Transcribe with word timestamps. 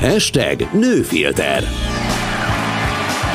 Hashtag 0.00 0.68
nőfilter. 0.72 1.62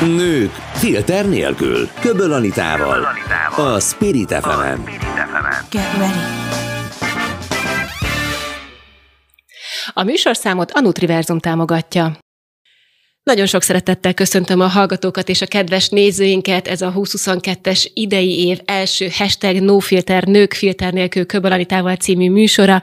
Nők 0.00 0.50
filter 0.72 1.28
nélkül. 1.28 1.88
Köböl 2.00 2.32
Anitával. 2.32 3.06
A 3.56 3.80
Spirit 3.80 4.32
fm 4.32 4.80
Get 5.70 5.92
ready. 5.98 6.18
A 9.92 10.02
műsorszámot 10.02 10.70
a 10.70 10.80
Nutriverzum 10.80 11.38
támogatja. 11.38 12.12
Nagyon 13.24 13.46
sok 13.46 13.62
szeretettel 13.62 14.14
köszöntöm 14.14 14.60
a 14.60 14.66
hallgatókat 14.66 15.28
és 15.28 15.40
a 15.40 15.46
kedves 15.46 15.88
nézőinket. 15.88 16.68
Ez 16.68 16.82
a 16.82 16.92
2022-es 16.96 17.86
idei 17.94 18.46
év 18.46 18.58
első 18.64 19.08
hashtag 19.12 19.60
NoFilter, 19.60 20.24
nők 20.24 20.52
filter 20.52 20.92
nélkül 20.92 21.26
Köbalanitával 21.26 21.96
című 21.96 22.30
műsora, 22.30 22.82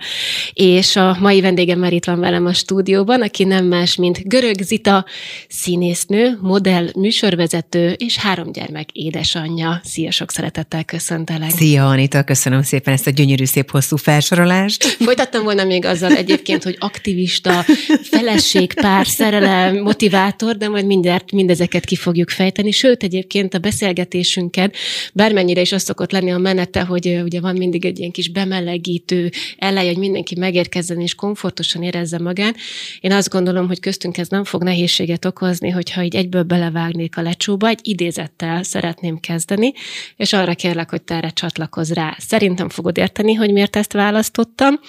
és 0.54 0.96
a 0.96 1.18
mai 1.20 1.42
vendégem 1.42 1.80
már 1.80 1.94
itt 1.94 2.06
van 2.06 2.20
velem 2.20 2.46
a 2.46 2.54
stúdióban, 2.54 3.22
aki 3.22 3.44
nem 3.44 3.66
más, 3.66 3.96
mint 3.96 4.28
Görög 4.28 4.62
Zita, 4.62 5.06
színésznő, 5.50 6.38
modell, 6.42 6.90
műsorvezető 6.96 7.92
és 7.98 8.18
három 8.18 8.52
gyermek 8.52 8.92
édesanyja. 8.92 9.82
Szia, 9.84 10.12
sok 10.12 10.32
szeretettel 10.32 10.84
köszöntelek. 10.84 11.50
Szia, 11.50 11.90
Anita, 11.90 12.24
köszönöm 12.24 12.62
szépen 12.62 12.94
ezt 12.94 13.08
a 13.08 13.12
gyönyörű, 13.12 13.46
szép, 13.46 13.72
hosszú 13.72 13.96
felsorolást. 13.96 14.84
Folytattam 15.06 15.44
volna 15.44 15.64
még 15.64 15.86
azzal 15.86 16.12
egyébként, 16.12 16.64
hogy 16.64 16.76
aktivista, 16.80 17.66
feleség, 18.12 18.74
pár, 18.74 19.08
szerelem, 19.08 19.78
motiváció, 19.78 20.30
bátor, 20.32 20.58
de 20.58 20.68
majd 20.68 20.86
mindjárt 20.86 21.32
mindezeket 21.32 21.86
ki 21.86 21.96
fogjuk 21.96 22.30
fejteni. 22.30 22.72
Sőt, 22.72 23.04
egyébként 23.04 23.54
a 23.54 23.60
beszélgetésünket, 23.60 24.76
bármennyire 25.14 25.62
is 25.62 25.72
az 25.72 25.82
szokott 25.82 26.12
lenni 26.12 26.32
a 26.32 26.38
menete, 26.38 26.82
hogy 26.82 27.22
ugye 27.24 27.40
van 27.40 27.56
mindig 27.56 27.86
egy 27.86 28.00
ilyen 28.00 28.12
kis 28.12 28.30
bemelegítő 28.30 29.30
elej, 29.58 29.86
hogy 29.86 29.98
mindenki 29.98 30.36
megérkezzen 30.40 31.02
és 31.02 31.16
komfortosan 31.16 31.84
érezze 31.84 32.20
magát. 32.20 32.56
Én 33.00 33.12
azt 33.12 33.30
gondolom, 33.30 33.68
hogy 33.68 33.80
köztünk 33.80 34.18
ez 34.18 34.28
nem 34.28 34.44
fog 34.44 34.64
nehézséget 34.64 35.26
okozni, 35.26 35.70
hogyha 35.70 36.04
így 36.04 36.16
egyből 36.16 36.44
belevágnék 36.44 37.18
a 37.18 37.22
lecsóba, 37.22 37.68
egy 37.68 37.80
idézettel 37.82 38.64
szeretném 38.64 39.20
kezdeni, 39.20 39.74
és 40.16 40.34
arra 40.34 40.56
kérlek, 40.56 40.90
hogy 40.90 41.02
te 41.02 41.16
erre 41.16 41.30
csatlakozz 41.30 41.92
rá. 41.92 42.16
Szerintem 42.20 42.70
fogod 42.70 42.98
érteni, 42.98 43.34
hogy 43.34 43.52
miért 43.52 43.76
ezt 43.76 43.94
választottam 43.94 44.80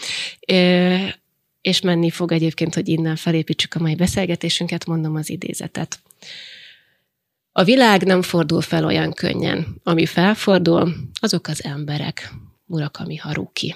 és 1.63 1.81
menni 1.81 2.11
fog 2.11 2.33
egyébként, 2.33 2.75
hogy 2.75 2.89
innen 2.89 3.17
felépítsük 3.17 3.75
a 3.75 3.81
mai 3.81 3.95
beszélgetésünket, 3.95 4.87
mondom 4.87 5.15
az 5.15 5.31
idézetet. 5.31 6.01
A 7.53 7.65
világ 7.65 8.03
nem 8.03 8.23
fordul 8.23 8.61
fel 8.61 8.85
olyan 8.85 9.13
könnyen. 9.13 9.81
Ami 9.83 10.07
felfordul, 10.07 10.95
azok 11.21 11.47
az 11.47 11.65
emberek. 11.65 12.33
Murakami 12.65 13.17
Haruki. 13.17 13.75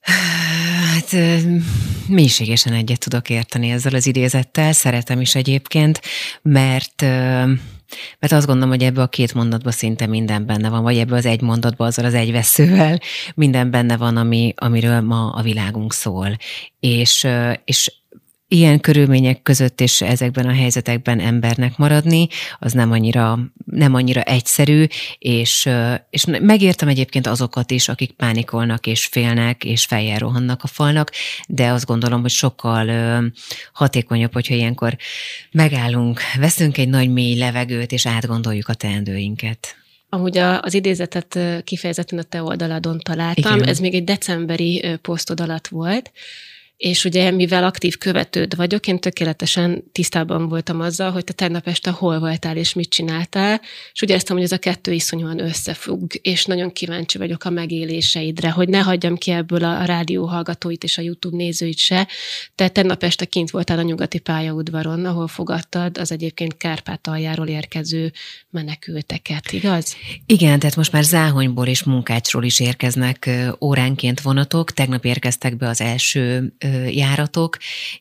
Hát 0.00 1.16
mélységesen 2.08 2.72
egyet 2.72 2.98
tudok 2.98 3.30
érteni 3.30 3.70
ezzel 3.70 3.94
az 3.94 4.06
idézettel, 4.06 4.72
szeretem 4.72 5.20
is 5.20 5.34
egyébként, 5.34 6.00
mert 6.42 7.04
mert 8.18 8.32
azt 8.32 8.46
gondolom, 8.46 8.70
hogy 8.70 8.82
ebbe 8.82 9.02
a 9.02 9.06
két 9.06 9.34
mondatban 9.34 9.72
szinte 9.72 10.06
minden 10.06 10.46
benne 10.46 10.68
van, 10.68 10.82
vagy 10.82 10.98
ebbe 10.98 11.16
az 11.16 11.26
egy 11.26 11.40
mondatban 11.40 11.86
azzal 11.86 12.04
az 12.04 12.14
egy 12.14 12.32
veszővel 12.32 13.00
minden 13.34 13.70
benne 13.70 13.96
van, 13.96 14.16
ami, 14.16 14.52
amiről 14.56 15.00
ma 15.00 15.30
a 15.30 15.42
világunk 15.42 15.92
szól. 15.92 16.36
És, 16.80 17.26
és 17.64 17.99
ilyen 18.52 18.80
körülmények 18.80 19.42
között 19.42 19.80
és 19.80 20.00
ezekben 20.00 20.46
a 20.46 20.52
helyzetekben 20.52 21.20
embernek 21.20 21.76
maradni, 21.76 22.28
az 22.58 22.72
nem 22.72 22.90
annyira, 22.90 23.38
nem 23.64 23.94
annyira 23.94 24.20
egyszerű, 24.20 24.84
és, 25.18 25.68
és 26.10 26.24
megértem 26.24 26.88
egyébként 26.88 27.26
azokat 27.26 27.70
is, 27.70 27.88
akik 27.88 28.12
pánikolnak 28.12 28.86
és 28.86 29.06
félnek, 29.06 29.64
és 29.64 29.84
fejjel 29.84 30.18
rohannak 30.18 30.62
a 30.62 30.66
falnak, 30.66 31.10
de 31.48 31.68
azt 31.68 31.86
gondolom, 31.86 32.20
hogy 32.20 32.30
sokkal 32.30 33.22
hatékonyabb, 33.72 34.32
hogyha 34.32 34.54
ilyenkor 34.54 34.96
megállunk, 35.50 36.20
veszünk 36.38 36.78
egy 36.78 36.88
nagy 36.88 37.12
mély 37.12 37.38
levegőt, 37.38 37.92
és 37.92 38.06
átgondoljuk 38.06 38.68
a 38.68 38.74
teendőinket. 38.74 39.76
Amúgy 40.08 40.38
az 40.38 40.74
idézetet 40.74 41.38
kifejezetten 41.64 42.18
a 42.18 42.22
te 42.22 42.42
oldaladon 42.42 42.98
találtam, 42.98 43.56
Igen. 43.56 43.68
ez 43.68 43.78
még 43.78 43.94
egy 43.94 44.04
decemberi 44.04 44.98
posztod 45.02 45.40
alatt 45.40 45.68
volt, 45.68 46.12
és 46.80 47.04
ugye, 47.04 47.30
mivel 47.30 47.64
aktív 47.64 47.98
követőd 47.98 48.56
vagyok, 48.56 48.86
én 48.86 48.98
tökéletesen 48.98 49.84
tisztában 49.92 50.48
voltam 50.48 50.80
azzal, 50.80 51.10
hogy 51.10 51.24
te 51.24 51.32
tegnap 51.32 51.66
este 51.66 51.90
hol 51.90 52.18
voltál 52.18 52.56
és 52.56 52.72
mit 52.72 52.88
csináltál, 52.88 53.60
és 53.92 54.02
ugye 54.02 54.12
éreztem, 54.12 54.36
hogy 54.36 54.44
ez 54.44 54.52
a 54.52 54.58
kettő 54.58 54.92
iszonyúan 54.92 55.40
összefügg, 55.40 56.10
és 56.22 56.44
nagyon 56.44 56.72
kíváncsi 56.72 57.18
vagyok 57.18 57.44
a 57.44 57.50
megéléseidre, 57.50 58.50
hogy 58.50 58.68
ne 58.68 58.78
hagyjam 58.78 59.16
ki 59.16 59.30
ebből 59.30 59.64
a 59.64 59.84
rádió 59.84 60.24
hallgatóit 60.26 60.84
és 60.84 60.98
a 60.98 61.02
YouTube 61.02 61.36
nézőit 61.36 61.78
se. 61.78 62.08
Te 62.54 62.68
tegnap 62.68 63.02
este 63.02 63.24
kint 63.24 63.50
voltál 63.50 63.78
a 63.78 63.82
nyugati 63.82 64.18
pályaudvaron, 64.18 65.04
ahol 65.04 65.28
fogadtad 65.28 65.98
az 65.98 66.12
egyébként 66.12 66.56
Kárpátaljáról 66.56 67.46
érkező 67.46 68.12
menekülteket, 68.50 69.52
igaz? 69.52 69.96
Igen, 70.26 70.58
tehát 70.58 70.76
most 70.76 70.92
már 70.92 71.04
Záhonyból 71.04 71.66
és 71.66 71.82
Munkácsról 71.82 72.44
is 72.44 72.60
érkeznek 72.60 73.30
óránként 73.60 74.20
vonatok. 74.20 74.72
Tegnap 74.72 75.04
érkeztek 75.04 75.56
be 75.56 75.68
az 75.68 75.80
első 75.80 76.54
járatok, 76.88 77.56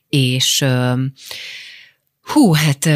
és 0.10 0.66
Hú, 2.34 2.54
hát 2.54 2.90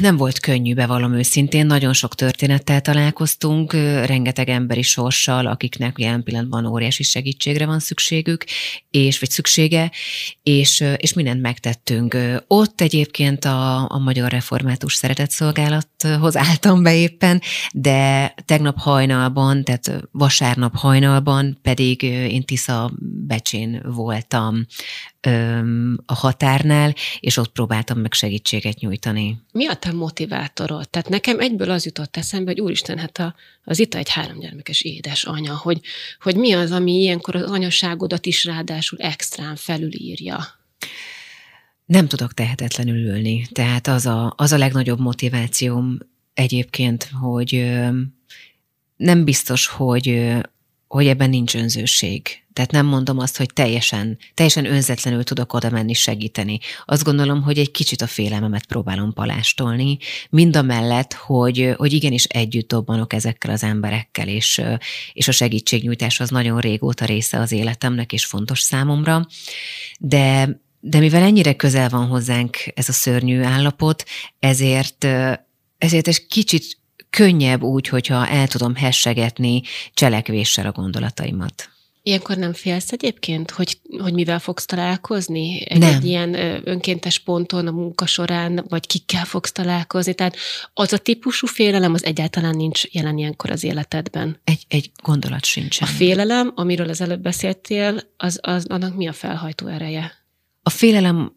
nem 0.00 0.16
volt 0.16 0.40
könnyű, 0.40 0.74
bevallom 0.74 1.14
őszintén, 1.14 1.66
nagyon 1.66 1.92
sok 1.92 2.14
történettel 2.14 2.80
találkoztunk, 2.80 3.72
rengeteg 4.04 4.48
emberi 4.48 4.82
sorssal, 4.82 5.46
akiknek 5.46 5.98
jelen 5.98 6.22
pillanatban 6.22 6.66
óriási 6.66 7.02
segítségre 7.02 7.66
van 7.66 7.78
szükségük, 7.78 8.44
és 8.90 9.18
vagy 9.18 9.30
szüksége, 9.30 9.90
és, 10.42 10.84
és 10.96 11.12
mindent 11.12 11.40
megtettünk. 11.40 12.16
Ott 12.46 12.80
egyébként 12.80 13.44
a, 13.44 13.90
a 13.90 13.98
Magyar 13.98 14.30
Református 14.30 14.94
Szeretetszolgálathoz 14.94 16.36
álltam 16.36 16.82
be 16.82 16.94
éppen, 16.94 17.42
de 17.72 18.34
tegnap 18.44 18.78
hajnalban, 18.78 19.64
tehát 19.64 20.02
vasárnap 20.10 20.76
hajnalban 20.76 21.58
pedig 21.62 22.02
én 22.02 22.44
Tisza 22.44 22.92
Becsén 23.26 23.82
voltam 23.84 24.66
a 26.06 26.14
határnál, 26.14 26.94
és 27.20 27.36
ott 27.36 27.52
próbáltam 27.52 27.98
meg 27.98 28.12
segítséget 28.12 28.78
nyújtani. 28.78 29.40
Mi 29.52 29.68
a 29.68 29.74
te 29.74 29.92
motivátorod? 29.92 30.88
Tehát 30.88 31.08
nekem 31.08 31.40
egyből 31.40 31.70
az 31.70 31.84
jutott 31.84 32.16
eszembe, 32.16 32.50
hogy 32.50 32.60
úristen, 32.60 32.98
hát 32.98 33.18
a, 33.18 33.34
az 33.64 33.78
itt 33.78 33.94
egy 33.94 34.08
háromgyermekes 34.08 34.82
édesanya, 34.82 35.56
hogy, 35.56 35.80
hogy 36.20 36.36
mi 36.36 36.52
az, 36.52 36.70
ami 36.70 36.92
ilyenkor 36.92 37.36
az 37.36 37.50
anyaságodat 37.50 38.26
is 38.26 38.44
ráadásul 38.44 38.98
extrán 38.98 39.56
felülírja. 39.56 40.44
Nem 41.84 42.06
tudok 42.08 42.34
tehetetlenül 42.34 42.96
ülni. 42.96 43.46
Tehát 43.52 43.86
az 43.86 44.06
a, 44.06 44.34
az 44.36 44.52
a 44.52 44.58
legnagyobb 44.58 45.00
motivációm 45.00 45.98
egyébként, 46.34 47.10
hogy 47.20 47.80
nem 48.96 49.24
biztos, 49.24 49.66
hogy, 49.66 50.34
hogy 50.92 51.06
ebben 51.06 51.30
nincs 51.30 51.54
önzőség. 51.54 52.42
Tehát 52.52 52.70
nem 52.70 52.86
mondom 52.86 53.18
azt, 53.18 53.36
hogy 53.36 53.50
teljesen, 53.54 54.18
teljesen 54.34 54.64
önzetlenül 54.64 55.24
tudok 55.24 55.52
oda 55.52 55.70
menni 55.70 55.92
segíteni. 55.92 56.58
Azt 56.84 57.04
gondolom, 57.04 57.42
hogy 57.42 57.58
egy 57.58 57.70
kicsit 57.70 58.02
a 58.02 58.06
félelmemet 58.06 58.66
próbálom 58.66 59.12
palástolni, 59.12 59.98
mind 60.30 60.56
a 60.56 60.62
mellett, 60.62 61.12
hogy, 61.12 61.74
hogy 61.76 61.92
igenis 61.92 62.24
együtt 62.24 62.68
dobbanok 62.68 63.12
ezekkel 63.12 63.50
az 63.50 63.62
emberekkel, 63.62 64.28
és, 64.28 64.62
és 65.12 65.28
a 65.28 65.32
segítségnyújtás 65.32 66.20
az 66.20 66.30
nagyon 66.30 66.60
régóta 66.60 67.04
része 67.04 67.38
az 67.38 67.52
életemnek, 67.52 68.12
és 68.12 68.24
fontos 68.24 68.60
számomra. 68.60 69.26
De, 69.98 70.60
de 70.80 70.98
mivel 70.98 71.22
ennyire 71.22 71.52
közel 71.52 71.88
van 71.88 72.06
hozzánk 72.06 72.56
ez 72.74 72.88
a 72.88 72.92
szörnyű 72.92 73.42
állapot, 73.42 74.04
ezért, 74.38 75.06
ezért 75.78 76.08
egy 76.08 76.26
kicsit 76.26 76.80
könnyebb 77.16 77.62
úgy, 77.62 77.88
hogyha 77.88 78.26
el 78.28 78.48
tudom 78.48 78.74
hessegetni 78.74 79.62
cselekvéssel 79.94 80.66
a 80.66 80.72
gondolataimat. 80.72 81.70
Ilyenkor 82.04 82.36
nem 82.36 82.52
félsz 82.52 82.92
egyébként, 82.92 83.50
hogy, 83.50 83.78
hogy 83.98 84.12
mivel 84.12 84.38
fogsz 84.38 84.66
találkozni? 84.66 85.70
Egy, 85.70 85.78
nem. 85.78 85.94
egy 85.94 86.04
ilyen 86.04 86.34
önkéntes 86.68 87.18
ponton 87.18 87.66
a 87.66 87.70
munka 87.70 88.06
során, 88.06 88.64
vagy 88.68 88.86
kikkel 88.86 89.24
fogsz 89.24 89.52
találkozni? 89.52 90.14
Tehát 90.14 90.36
az 90.74 90.92
a 90.92 90.98
típusú 90.98 91.46
félelem 91.46 91.94
az 91.94 92.04
egyáltalán 92.04 92.56
nincs 92.56 92.84
jelen 92.90 93.18
ilyenkor 93.18 93.50
az 93.50 93.64
életedben. 93.64 94.40
Egy, 94.44 94.64
egy 94.68 94.90
gondolat 95.02 95.44
sincs. 95.44 95.80
A 95.80 95.86
félelem, 95.86 96.52
amiről 96.54 96.88
az 96.88 97.00
előbb 97.00 97.22
beszéltél, 97.22 98.00
az, 98.16 98.38
az, 98.42 98.66
annak 98.66 98.96
mi 98.96 99.08
a 99.08 99.12
felhajtó 99.12 99.66
ereje? 99.66 100.12
A 100.62 100.70
félelem, 100.70 101.32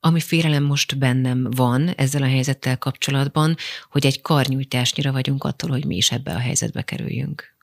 ami 0.00 0.20
félelem 0.20 0.62
most 0.62 0.98
bennem 0.98 1.50
van 1.50 1.88
ezzel 1.88 2.22
a 2.22 2.28
helyzettel 2.28 2.78
kapcsolatban, 2.78 3.56
hogy 3.90 4.06
egy 4.06 4.20
karnyújtásnyira 4.20 5.12
vagyunk 5.12 5.44
attól, 5.44 5.70
hogy 5.70 5.84
mi 5.84 5.96
is 5.96 6.10
ebbe 6.10 6.32
a 6.32 6.38
helyzetbe 6.38 6.82
kerüljünk. 6.82 7.56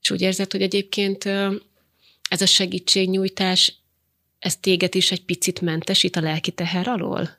És 0.00 0.10
úgy 0.10 0.20
érzed, 0.20 0.52
hogy 0.52 0.62
egyébként 0.62 1.24
ez 2.28 2.40
a 2.40 2.46
segítségnyújtás, 2.46 3.74
ez 4.38 4.56
téged 4.56 4.94
is 4.94 5.10
egy 5.10 5.24
picit 5.24 5.60
mentesít 5.60 6.16
a 6.16 6.20
lelki 6.20 6.50
teher 6.50 6.88
alól? 6.88 7.36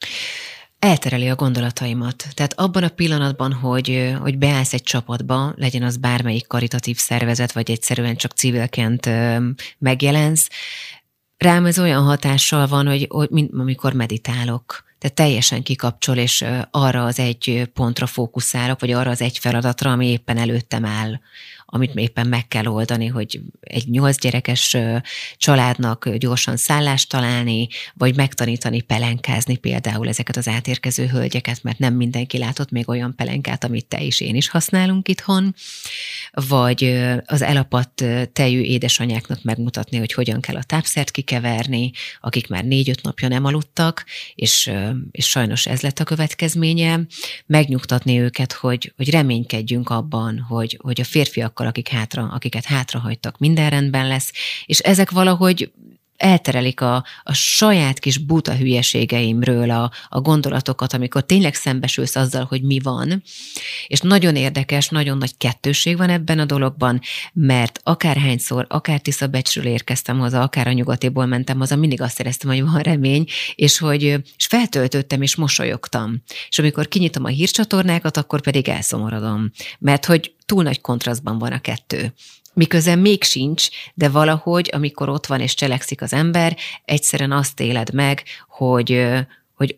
eltereli 0.83 1.29
a 1.29 1.35
gondolataimat. 1.35 2.25
Tehát 2.33 2.59
abban 2.59 2.83
a 2.83 2.89
pillanatban, 2.89 3.53
hogy, 3.53 4.13
hogy 4.19 4.37
beállsz 4.37 4.73
egy 4.73 4.83
csapatba, 4.83 5.53
legyen 5.55 5.83
az 5.83 5.97
bármelyik 5.97 6.47
karitatív 6.47 6.97
szervezet, 6.97 7.51
vagy 7.51 7.71
egyszerűen 7.71 8.15
csak 8.15 8.31
civilként 8.31 9.09
megjelensz, 9.77 10.49
rám 11.43 11.65
ez 11.65 11.79
olyan 11.79 12.03
hatással 12.03 12.67
van, 12.67 12.87
hogy, 12.87 13.07
hogy 13.09 13.29
mint 13.29 13.53
amikor 13.53 13.93
meditálok. 13.93 14.83
Tehát 14.99 15.15
teljesen 15.15 15.63
kikapcsol, 15.63 16.17
és 16.17 16.45
arra 16.71 17.03
az 17.05 17.19
egy 17.19 17.69
pontra 17.73 18.05
fókuszálok, 18.05 18.79
vagy 18.79 18.91
arra 18.91 19.09
az 19.09 19.21
egy 19.21 19.37
feladatra, 19.37 19.91
ami 19.91 20.07
éppen 20.07 20.37
előttem 20.37 20.85
áll 20.85 21.19
amit 21.73 21.95
éppen 21.95 22.27
meg 22.27 22.47
kell 22.47 22.65
oldani, 22.65 23.07
hogy 23.07 23.41
egy 23.59 23.87
nyolc 23.87 24.19
gyerekes 24.19 24.77
családnak 25.37 26.09
gyorsan 26.09 26.57
szállást 26.57 27.09
találni, 27.09 27.67
vagy 27.93 28.15
megtanítani 28.15 28.81
pelenkázni 28.81 29.57
például 29.57 30.07
ezeket 30.07 30.37
az 30.37 30.47
átérkező 30.47 31.05
hölgyeket, 31.05 31.63
mert 31.63 31.79
nem 31.79 31.93
mindenki 31.93 32.37
látott 32.37 32.71
még 32.71 32.89
olyan 32.89 33.15
pelenkát, 33.15 33.63
amit 33.63 33.85
te 33.85 34.01
is 34.01 34.19
én 34.19 34.35
is 34.35 34.49
használunk 34.49 35.07
itthon, 35.07 35.55
vagy 36.31 37.03
az 37.25 37.41
elapadt 37.41 38.03
tejű 38.33 38.61
édesanyáknak 38.61 39.43
megmutatni, 39.43 39.97
hogy 39.97 40.13
hogyan 40.13 40.41
kell 40.41 40.55
a 40.55 40.63
tápszert 40.63 41.11
kikeverni, 41.11 41.91
akik 42.21 42.47
már 42.47 42.63
négy-öt 42.63 43.01
napja 43.01 43.27
nem 43.27 43.45
aludtak, 43.45 44.05
és, 44.35 44.71
és 45.11 45.29
sajnos 45.29 45.65
ez 45.65 45.81
lett 45.81 45.99
a 45.99 46.03
következménye, 46.03 46.99
megnyugtatni 47.45 48.19
őket, 48.19 48.53
hogy, 48.53 48.93
hogy 48.95 49.09
reménykedjünk 49.09 49.89
abban, 49.89 50.39
hogy, 50.39 50.79
hogy 50.81 51.01
a 51.01 51.03
férfiakkal 51.03 51.61
azokkal, 51.63 51.67
akik 51.67 51.87
hátra, 51.87 52.29
akiket 52.33 52.65
hátrahagytak, 52.65 53.37
minden 53.37 53.69
rendben 53.69 54.07
lesz, 54.07 54.31
és 54.65 54.79
ezek 54.79 55.11
valahogy 55.11 55.71
elterelik 56.23 56.81
a, 56.81 57.05
a 57.23 57.33
saját 57.33 57.99
kis 57.99 58.17
buta 58.17 58.55
hülyeségeimről 58.55 59.69
a, 59.69 59.91
a 60.09 60.21
gondolatokat, 60.21 60.93
amikor 60.93 61.25
tényleg 61.25 61.53
szembesülsz 61.53 62.15
azzal, 62.15 62.45
hogy 62.45 62.61
mi 62.61 62.79
van. 62.79 63.23
És 63.87 63.99
nagyon 63.99 64.35
érdekes, 64.35 64.89
nagyon 64.89 65.17
nagy 65.17 65.37
kettőség 65.37 65.97
van 65.97 66.09
ebben 66.09 66.39
a 66.39 66.45
dologban, 66.45 67.01
mert 67.33 67.79
akárhányszor, 67.83 68.65
akár 68.69 68.99
Tisza 68.99 69.27
Becsről 69.27 69.65
érkeztem 69.65 70.19
haza, 70.19 70.41
akár 70.41 70.67
a 70.67 70.71
nyugatiból 70.71 71.25
mentem 71.25 71.59
haza, 71.59 71.75
mindig 71.75 72.01
azt 72.01 72.19
éreztem, 72.19 72.49
hogy 72.49 72.63
van 72.63 72.81
remény, 72.81 73.25
és 73.55 73.77
hogy 73.77 74.03
és 74.37 74.45
feltöltöttem, 74.45 75.21
és 75.21 75.35
mosolyogtam. 75.35 76.21
És 76.49 76.59
amikor 76.59 76.87
kinyitom 76.87 77.23
a 77.23 77.27
hírcsatornákat, 77.27 78.17
akkor 78.17 78.41
pedig 78.41 78.67
elszomorodom. 78.67 79.51
Mert 79.79 80.05
hogy 80.05 80.33
túl 80.45 80.63
nagy 80.63 80.81
kontrasztban 80.81 81.37
van 81.37 81.51
a 81.51 81.59
kettő. 81.59 82.13
Miközben 82.53 82.99
még 82.99 83.23
sincs, 83.23 83.67
de 83.93 84.09
valahogy, 84.09 84.69
amikor 84.73 85.09
ott 85.09 85.25
van 85.25 85.39
és 85.39 85.53
cselekszik 85.53 86.01
az 86.01 86.13
ember, 86.13 86.57
egyszerűen 86.85 87.31
azt 87.31 87.59
éled 87.59 87.93
meg, 87.93 88.23
hogy, 88.47 89.05
hogy, 89.53 89.77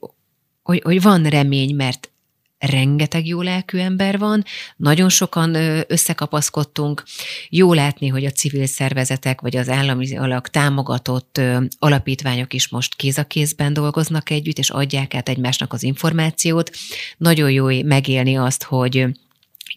hogy, 0.64 0.82
hogy 0.84 1.02
van 1.02 1.24
remény, 1.24 1.76
mert 1.76 2.10
rengeteg 2.58 3.28
jó 3.28 3.42
lelkű 3.42 3.78
ember 3.78 4.18
van, 4.18 4.44
nagyon 4.76 5.10
sokan 5.10 5.56
összekapaszkodtunk. 5.88 7.04
Jó 7.50 7.74
látni, 7.74 8.08
hogy 8.08 8.26
a 8.26 8.32
civil 8.32 8.66
szervezetek 8.66 9.42
vagy 9.42 9.56
az 9.56 9.70
állami 9.70 10.18
alak 10.18 10.50
támogatott 10.50 11.42
alapítványok 11.80 12.54
is 12.54 12.68
most 12.70 12.96
kéz 12.96 13.18
a 13.18 13.24
kézben 13.24 13.74
dolgoznak 13.74 14.30
együtt, 14.30 14.58
és 14.58 14.70
adják 14.70 15.16
át 15.16 15.30
egymásnak 15.30 15.74
az 15.74 15.84
információt. 15.84 16.72
Nagyon 17.18 17.52
jó 17.52 17.84
megélni 17.84 18.38
azt, 18.38 18.64
hogy 18.64 19.08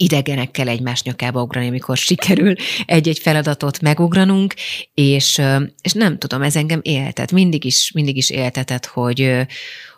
idegenekkel 0.01 0.69
egymás 0.69 1.03
nyakába 1.03 1.43
ugrani, 1.43 1.67
amikor 1.67 1.97
sikerül 1.97 2.55
egy-egy 2.87 3.19
feladatot 3.19 3.81
megugranunk, 3.81 4.55
és, 4.95 5.41
és 5.83 5.93
nem 5.93 6.19
tudom, 6.19 6.43
ez 6.43 6.57
engem 6.57 6.81
éltet, 6.83 7.33
mindig 7.33 7.65
is, 7.65 7.93
mindig 7.93 8.17
is 8.17 8.31
éltetett, 8.31 8.87
hogy, 8.87 9.47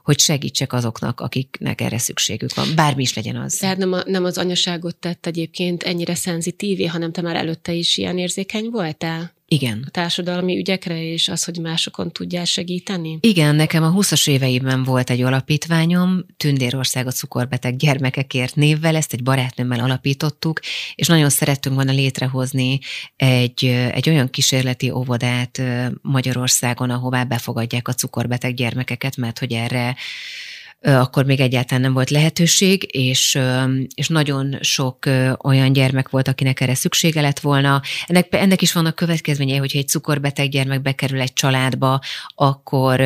hogy 0.04 0.18
segítsek 0.18 0.72
azoknak, 0.72 1.20
akiknek 1.20 1.80
erre 1.80 1.98
szükségük 1.98 2.54
van, 2.54 2.66
bármi 2.74 3.02
is 3.02 3.14
legyen 3.14 3.36
az. 3.36 3.54
Tehát 3.54 3.76
nem, 3.76 3.92
a, 3.92 4.02
nem 4.06 4.24
az 4.24 4.38
anyaságot 4.38 4.96
tett 4.96 5.26
egyébként 5.26 5.82
ennyire 5.82 6.14
szenzitívé, 6.14 6.86
hanem 6.86 7.12
te 7.12 7.20
már 7.20 7.36
előtte 7.36 7.72
is 7.72 7.96
ilyen 7.96 8.18
érzékeny 8.18 8.68
voltál? 8.70 9.32
Igen. 9.52 9.84
A 9.86 9.90
társadalmi 9.90 10.58
ügyekre, 10.58 11.02
és 11.02 11.28
az, 11.28 11.44
hogy 11.44 11.58
másokon 11.58 12.12
tudjál 12.12 12.44
segíteni? 12.44 13.18
Igen, 13.20 13.54
nekem 13.54 13.82
a 13.82 13.92
20-as 13.92 14.28
éveimben 14.28 14.82
volt 14.82 15.10
egy 15.10 15.22
alapítványom, 15.22 16.24
Tündérország 16.36 17.06
a 17.06 17.10
cukorbeteg 17.10 17.76
gyermekekért 17.76 18.54
névvel, 18.54 18.96
ezt 18.96 19.12
egy 19.12 19.22
barátnőmmel 19.22 19.80
alapítottuk, 19.80 20.60
és 20.94 21.06
nagyon 21.06 21.28
szerettünk 21.28 21.74
volna 21.74 21.92
létrehozni 21.92 22.78
egy, 23.16 23.64
egy 23.92 24.08
olyan 24.08 24.30
kísérleti 24.30 24.90
óvodát 24.90 25.62
Magyarországon, 26.02 26.90
ahová 26.90 27.24
befogadják 27.24 27.88
a 27.88 27.94
cukorbeteg 27.94 28.54
gyermekeket, 28.54 29.16
mert 29.16 29.38
hogy 29.38 29.52
erre 29.52 29.96
akkor 30.80 31.24
még 31.24 31.40
egyáltalán 31.40 31.82
nem 31.82 31.92
volt 31.92 32.10
lehetőség, 32.10 32.96
és, 32.96 33.38
és 33.94 34.08
nagyon 34.08 34.58
sok 34.60 34.98
olyan 35.44 35.72
gyermek 35.72 36.08
volt, 36.08 36.28
akinek 36.28 36.60
erre 36.60 36.74
szüksége 36.74 37.20
lett 37.20 37.40
volna. 37.40 37.82
Ennek, 38.06 38.26
ennek 38.30 38.62
is 38.62 38.72
vannak 38.72 38.94
következményei, 38.94 39.56
hogyha 39.56 39.78
egy 39.78 39.88
cukorbeteg 39.88 40.48
gyermek 40.48 40.82
bekerül 40.82 41.20
egy 41.20 41.32
családba, 41.32 42.00
akkor 42.34 43.00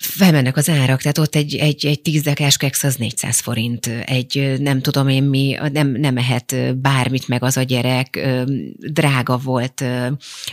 felmennek 0.00 0.56
az 0.56 0.68
árak, 0.68 1.00
tehát 1.00 1.18
ott 1.18 1.34
egy, 1.34 1.54
egy, 1.54 1.86
egy 1.86 2.00
tízdekás 2.00 2.56
keksz 2.56 2.84
az 2.84 2.96
400 2.96 3.40
forint, 3.40 3.86
egy 3.86 4.54
nem 4.58 4.80
tudom 4.80 5.08
én 5.08 5.22
mi, 5.22 5.56
nem, 5.72 5.88
nem 5.88 6.16
ehet 6.16 6.76
bármit 6.76 7.28
meg 7.28 7.42
az 7.42 7.56
a 7.56 7.62
gyerek, 7.62 8.28
drága 8.76 9.36
volt 9.36 9.84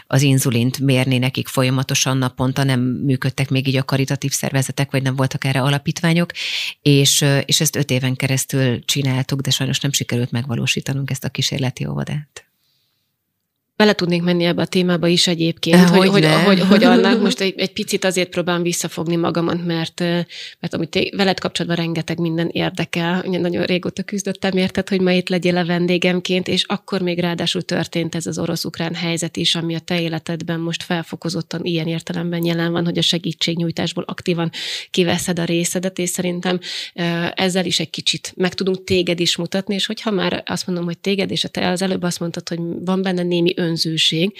az 0.07 0.21
inzulint 0.21 0.79
mérni 0.79 1.17
nekik 1.17 1.47
folyamatosan 1.47 2.17
naponta, 2.17 2.63
nem 2.63 2.81
működtek 2.81 3.49
még 3.49 3.67
így 3.67 3.77
a 3.77 3.83
karitatív 3.83 4.31
szervezetek, 4.31 4.91
vagy 4.91 5.01
nem 5.01 5.15
voltak 5.15 5.43
erre 5.43 5.61
alapítványok, 5.61 6.31
és, 6.81 7.25
és 7.45 7.61
ezt 7.61 7.75
öt 7.75 7.91
éven 7.91 8.15
keresztül 8.15 8.85
csináltuk, 8.85 9.41
de 9.41 9.49
sajnos 9.49 9.79
nem 9.79 9.91
sikerült 9.91 10.31
megvalósítanunk 10.31 11.09
ezt 11.09 11.23
a 11.23 11.29
kísérleti 11.29 11.85
óvodát. 11.85 12.45
Bele 13.77 13.93
tudnék 13.93 14.21
menni 14.21 14.43
ebbe 14.43 14.61
a 14.61 14.65
témába 14.65 15.07
is 15.07 15.27
egyébként, 15.27 15.89
hogy, 15.89 16.07
hogy, 16.07 16.25
hogy, 16.25 16.43
hogy, 16.43 16.59
hogy 16.59 16.83
annak 16.83 17.21
most 17.21 17.39
egy, 17.39 17.53
egy 17.57 17.73
picit 17.73 18.05
azért 18.05 18.29
próbálom 18.29 18.61
visszafogni 18.61 19.15
magamat, 19.15 19.65
mert, 19.65 19.99
mert 20.59 20.73
amit 20.73 21.09
veled 21.15 21.39
kapcsolatban 21.39 21.83
rengeteg 21.83 22.19
minden 22.19 22.49
érdekel. 22.51 23.23
Nagyon 23.27 23.63
régóta 23.63 24.03
küzdöttem 24.03 24.57
érted, 24.57 24.89
hogy 24.89 25.01
ma 25.01 25.11
itt 25.11 25.29
legyél 25.29 25.57
a 25.57 25.65
vendégemként, 25.65 26.47
és 26.47 26.63
akkor 26.63 27.01
még 27.01 27.19
ráadásul 27.19 27.61
történt 27.61 28.15
ez 28.15 28.25
az 28.25 28.39
orosz-ukrán 28.39 28.93
helyzet 28.93 29.37
is, 29.37 29.55
ami 29.55 29.75
a 29.75 29.79
te 29.79 30.01
életedben 30.01 30.59
most 30.59 30.83
felfokozottan 30.83 31.63
ilyen 31.63 31.87
értelemben 31.87 32.45
jelen 32.45 32.71
van, 32.71 32.85
hogy 32.85 32.97
a 32.97 33.01
segítségnyújtásból 33.01 34.03
aktívan 34.07 34.51
kiveszed 34.91 35.39
a 35.39 35.43
részedet, 35.43 35.99
és 35.99 36.09
szerintem 36.09 36.59
ezzel 37.33 37.65
is 37.65 37.79
egy 37.79 37.89
kicsit 37.89 38.33
meg 38.35 38.53
tudunk 38.53 38.83
téged 38.83 39.19
is 39.19 39.35
mutatni, 39.35 39.75
és 39.75 39.85
hogyha 39.85 40.11
már 40.11 40.43
azt 40.45 40.67
mondom, 40.67 40.85
hogy 40.85 40.97
téged, 40.97 41.31
és 41.31 41.45
te 41.51 41.69
az 41.69 41.81
előbb 41.81 42.03
azt 42.03 42.19
mondtad, 42.19 42.49
hogy 42.49 42.59
van 42.85 43.01
benne 43.01 43.23
némi 43.23 43.53
önzőség, 43.65 44.37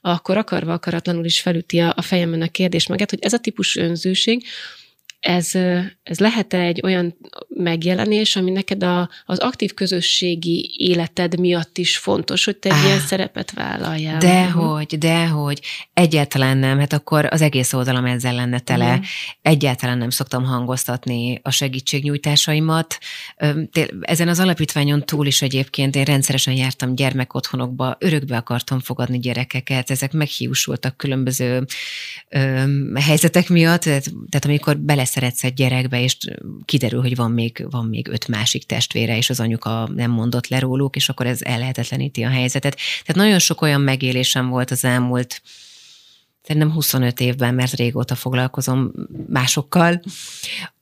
akkor 0.00 0.36
akarva 0.36 0.72
akaratlanul 0.72 1.24
is 1.24 1.40
felüti 1.40 1.78
a, 1.78 1.92
a 1.96 2.02
fejemben 2.02 2.42
a 2.42 2.48
kérdés 2.48 2.88
magát, 2.88 3.10
hogy 3.10 3.22
ez 3.22 3.32
a 3.32 3.38
típus 3.38 3.76
önzőség, 3.76 4.44
ez, 5.20 5.54
ez 6.02 6.18
lehet-e 6.18 6.58
egy 6.58 6.80
olyan 6.84 7.16
megjelenés, 7.48 8.36
ami 8.36 8.50
neked 8.50 8.82
a, 8.82 9.08
az 9.24 9.38
aktív 9.38 9.74
közösségi 9.74 10.74
életed 10.76 11.38
miatt 11.38 11.78
is 11.78 11.96
fontos, 11.96 12.44
hogy 12.44 12.56
te 12.56 12.74
egy 12.74 12.84
ilyen 12.84 13.00
szerepet 13.00 13.52
vállaljál? 13.52 14.18
Dehogy, 14.18 14.98
dehogy. 14.98 15.60
Egyáltalán 15.92 16.58
nem. 16.58 16.78
Hát 16.78 16.92
akkor 16.92 17.26
az 17.30 17.42
egész 17.42 17.72
oldalam 17.72 18.04
ezzel 18.04 18.34
lenne 18.34 18.58
tele. 18.58 18.96
Mm. 18.96 19.00
Egyáltalán 19.42 19.98
nem 19.98 20.10
szoktam 20.10 20.44
hangoztatni 20.44 21.40
a 21.42 21.50
segítségnyújtásaimat. 21.50 22.98
Ezen 24.00 24.28
az 24.28 24.38
alapítványon 24.38 25.04
túl 25.04 25.26
is 25.26 25.42
egyébként 25.42 25.96
én 25.96 26.04
rendszeresen 26.04 26.54
jártam 26.54 26.94
gyermekotthonokba, 26.94 27.96
örökbe 27.98 28.36
akartam 28.36 28.80
fogadni 28.80 29.18
gyerekeket, 29.18 29.90
ezek 29.90 30.12
meghiúsultak 30.12 30.96
különböző 30.96 31.64
ö, 32.28 32.62
helyzetek 32.94 33.48
miatt, 33.48 33.80
tehát, 33.80 34.04
tehát 34.30 34.44
amikor 34.44 34.78
bele 34.78 35.06
beleszeretsz 35.14 35.44
egy 35.44 35.54
gyerekbe, 35.54 36.02
és 36.02 36.16
kiderül, 36.64 37.00
hogy 37.00 37.16
van 37.16 37.30
még, 37.30 37.66
van 37.70 37.86
még 37.86 38.08
öt 38.08 38.28
másik 38.28 38.64
testvére, 38.64 39.16
és 39.16 39.30
az 39.30 39.40
anyuka 39.40 39.88
nem 39.94 40.10
mondott 40.10 40.48
le 40.48 40.58
róluk, 40.58 40.96
és 40.96 41.08
akkor 41.08 41.26
ez 41.26 41.42
ellehetetleníti 41.42 42.22
a 42.22 42.28
helyzetet. 42.28 42.76
Tehát 42.76 43.22
nagyon 43.22 43.38
sok 43.38 43.62
olyan 43.62 43.80
megélésem 43.80 44.48
volt 44.48 44.70
az 44.70 44.84
elmúlt 44.84 45.42
szerintem 46.48 46.72
25 46.72 47.20
évben, 47.20 47.54
mert 47.54 47.72
régóta 47.72 48.14
foglalkozom 48.14 48.92
másokkal, 49.28 50.00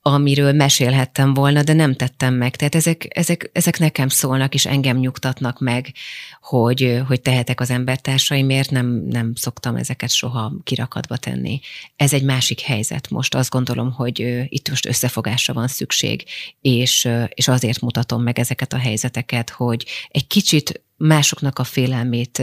amiről 0.03 0.53
mesélhettem 0.53 1.35
volna, 1.35 1.63
de 1.63 1.73
nem 1.73 1.95
tettem 1.95 2.35
meg. 2.35 2.57
Tehát 2.57 2.75
ezek, 2.75 3.07
ezek, 3.09 3.51
ezek 3.53 3.79
nekem 3.79 4.09
szólnak, 4.09 4.55
és 4.55 4.67
engem 4.67 4.97
nyugtatnak 4.97 5.61
meg, 5.61 5.93
hogy, 6.41 7.01
hogy 7.07 7.21
tehetek 7.21 7.61
az 7.61 7.71
embertársaimért, 7.71 8.71
nem, 8.71 8.87
nem 8.87 9.35
szoktam 9.35 9.77
ezeket 9.77 10.11
soha 10.11 10.53
kirakatba 10.65 11.17
tenni. 11.17 11.61
Ez 11.97 12.13
egy 12.13 12.25
másik 12.25 12.61
helyzet 12.61 13.11
most. 13.11 13.35
Azt 13.35 13.51
gondolom, 13.51 13.93
hogy 13.93 14.45
itt 14.49 14.69
most 14.69 14.87
összefogásra 14.87 15.55
van 15.55 15.69
szükség, 15.69 16.25
és, 16.61 17.09
és 17.29 17.49
azért 17.49 17.81
mutatom 17.81 18.23
meg 18.23 18.39
ezeket 18.39 18.73
a 18.73 18.79
helyzeteket, 18.79 19.51
hogy 19.51 19.87
egy 20.09 20.27
kicsit 20.27 20.85
másoknak 20.97 21.59
a 21.59 21.65
félelmét 21.65 22.39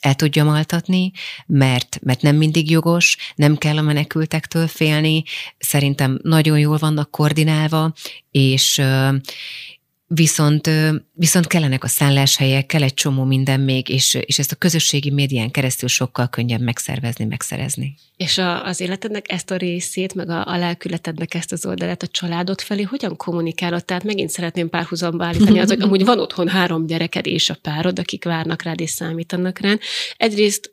el 0.00 0.14
tudjam 0.14 0.48
altatni, 0.48 1.12
mert, 1.46 1.98
mert 2.02 2.22
nem 2.22 2.36
mindig 2.36 2.70
jogos, 2.70 3.16
nem 3.34 3.56
kell 3.56 3.76
a 3.76 3.82
menekültektől 3.82 4.66
félni, 4.66 5.22
szerintem 5.58 6.18
nagyon 6.22 6.58
jól 6.58 6.76
vannak 6.76 7.10
koordinálva, 7.10 7.92
és 8.30 8.82
Viszont, 10.14 10.70
viszont 11.12 11.46
kellenek 11.46 11.84
a 11.84 11.88
szálláshelyek, 11.88 12.66
kell 12.66 12.82
egy 12.82 12.94
csomó 12.94 13.24
minden 13.24 13.60
még, 13.60 13.88
és, 13.88 14.18
és 14.20 14.38
ezt 14.38 14.52
a 14.52 14.56
közösségi 14.56 15.10
médián 15.10 15.50
keresztül 15.50 15.88
sokkal 15.88 16.28
könnyebb 16.28 16.60
megszervezni, 16.60 17.24
megszerezni. 17.24 17.94
És 18.16 18.38
a, 18.38 18.64
az 18.64 18.80
életednek 18.80 19.32
ezt 19.32 19.50
a 19.50 19.56
részét, 19.56 20.14
meg 20.14 20.28
a, 20.30 20.46
a 20.46 20.56
lelkületednek 20.56 21.34
ezt 21.34 21.52
az 21.52 21.66
oldalát 21.66 22.02
a 22.02 22.06
családod 22.06 22.60
felé 22.60 22.82
hogyan 22.82 23.16
kommunikálod? 23.16 23.84
Tehát 23.84 24.04
megint 24.04 24.30
szeretném 24.30 24.68
párhuzamba 24.68 25.24
állítani 25.24 25.58
az, 25.58 25.68
hogy 25.68 25.82
amúgy 25.82 26.04
van 26.04 26.18
otthon 26.18 26.48
három 26.48 26.86
gyereked 26.86 27.26
és 27.26 27.50
a 27.50 27.58
párod, 27.62 27.98
akik 27.98 28.24
várnak 28.24 28.62
rád 28.62 28.80
és 28.80 28.90
számítanak 28.90 29.58
rád. 29.58 29.80
Egyrészt 30.16 30.72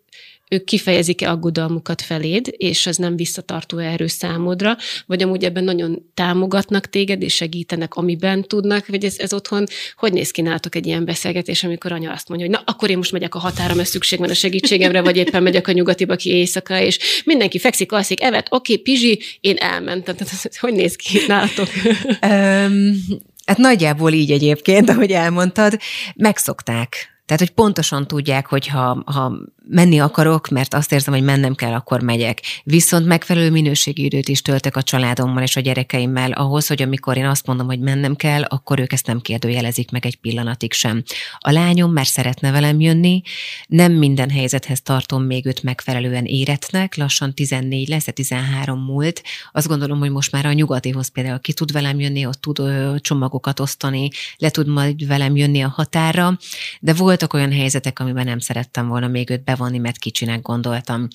ők 0.50 0.64
kifejezik-e 0.64 1.30
aggodalmukat 1.30 2.02
feléd, 2.02 2.54
és 2.58 2.86
ez 2.86 2.98
nem 2.98 3.16
visszatartó 3.16 3.78
erő 3.78 4.08
számodra, 4.08 4.78
vagy 5.06 5.24
amúgy 5.24 5.44
ebben 5.44 5.64
nagyon 5.64 6.12
támogatnak 6.14 6.90
téged, 6.90 7.22
és 7.22 7.36
segítenek, 7.36 7.96
amiben 7.96 8.42
tudnak, 8.42 8.88
vagy 8.88 9.06
ez, 9.06 9.16
ez 9.18 9.34
otthon, 9.34 9.66
hogy 9.96 10.14
néz 10.14 10.32
ki 10.32 10.42
nálatok 10.42 10.76
egy 10.76 10.86
ilyen 10.86 11.06
beszélgetés, 11.06 11.64
amikor 11.64 11.92
anya 11.92 12.12
azt 12.12 12.30
mondja, 12.30 12.48
hogy 12.48 12.56
na, 12.56 12.64
akkor 12.66 12.90
én 12.90 12.98
most 12.98 13.12
megyek 13.12 13.36
a 13.36 13.40
határa, 13.40 13.76
mert 13.76 13.90
szükség 13.90 14.20
van 14.20 14.30
a 14.30 14.34
segítségemre, 14.34 15.02
vagy 15.02 15.18
éppen 15.18 15.44
megyek 15.44 15.68
a 15.68 15.72
nyugatiba 15.72 16.16
ki 16.16 16.30
éjszaka, 16.30 16.80
és 16.80 17.24
mindenki 17.26 17.60
fekszik, 17.60 17.92
alszik, 17.92 18.22
evet, 18.22 18.48
oké, 18.50 18.72
okay, 18.72 18.84
Pizsi, 18.84 19.20
én 19.42 19.56
elmentem. 19.56 20.16
Tehát, 20.16 20.56
hogy 20.60 20.74
néz 20.74 20.96
ki 20.96 21.20
nálatok? 21.28 21.68
Um, 22.22 22.94
hát 23.46 23.58
nagyjából 23.58 24.14
így 24.14 24.32
egyébként, 24.32 24.90
ahogy 24.90 25.12
elmondtad, 25.12 25.80
megszokták. 26.16 27.22
Tehát, 27.26 27.42
hogy 27.42 27.52
pontosan 27.52 28.08
tudják, 28.08 28.46
hogy 28.46 28.68
ha, 28.68 29.04
ha 29.06 29.34
menni 29.70 30.00
akarok, 30.00 30.48
mert 30.48 30.74
azt 30.74 30.92
érzem, 30.92 31.14
hogy 31.14 31.24
mennem 31.24 31.56
kell, 31.56 31.74
akkor 31.74 32.02
megyek. 32.02 32.42
Viszont 32.64 33.06
megfelelő 33.06 33.52
minőségi 33.52 34.04
időt 34.04 34.28
is 34.28 34.42
töltök 34.42 34.76
a 34.76 34.84
családommal 34.84 35.44
és 35.44 35.56
a 35.56 35.60
gyerekeimmel 35.60 36.32
ahhoz, 36.32 36.68
hogy 36.68 36.82
amikor 36.82 37.18
én 37.18 37.26
azt 37.26 37.46
mondom, 37.46 37.68
hogy 37.68 37.80
mennem 37.80 38.16
kell, 38.16 38.42
akkor 38.42 38.80
ők 38.80 38.94
ezt 38.94 39.06
nem 39.06 39.22
kérdőjelezik 39.22 39.92
meg 39.92 40.06
egy 40.06 40.16
pillanatig 40.16 40.74
sem. 40.74 41.04
A 41.38 41.52
lányom 41.52 41.92
már 41.92 42.06
szeretne 42.06 42.52
velem 42.52 42.80
jönni, 42.80 43.22
nem 43.68 43.92
minden 43.92 44.30
helyzethez 44.30 44.82
tartom 44.82 45.24
még 45.24 45.46
őt 45.46 45.64
megfelelően 45.64 46.26
éretnek, 46.26 46.96
lassan 46.96 47.34
14 47.34 47.88
lesz, 47.88 48.08
13 48.14 48.80
múlt. 48.80 49.24
Azt 49.52 49.68
gondolom, 49.68 50.00
hogy 50.00 50.12
most 50.12 50.32
már 50.32 50.46
a 50.46 50.54
nyugatihoz 50.54 51.08
például 51.08 51.40
ki 51.40 51.54
tud 51.54 51.72
velem 51.72 52.00
jönni, 52.00 52.26
ott 52.26 52.42
tud 52.42 52.62
csomagokat 53.02 53.60
osztani, 53.60 54.10
le 54.38 54.50
tud 54.50 54.68
majd 54.68 55.08
velem 55.08 55.36
jönni 55.36 55.62
a 55.62 55.74
határa, 55.76 56.38
de 56.80 56.94
voltak 56.94 57.34
olyan 57.34 57.52
helyzetek, 57.52 58.00
amiben 58.00 58.26
nem 58.26 58.40
szerettem 58.40 58.88
volna 58.88 59.08
még 59.08 59.30
őt 59.30 59.44
be 59.44 59.56
bevonni, 59.58 59.78
mert 59.78 59.98
kicsinek 59.98 60.42
gondoltam. 60.42 61.08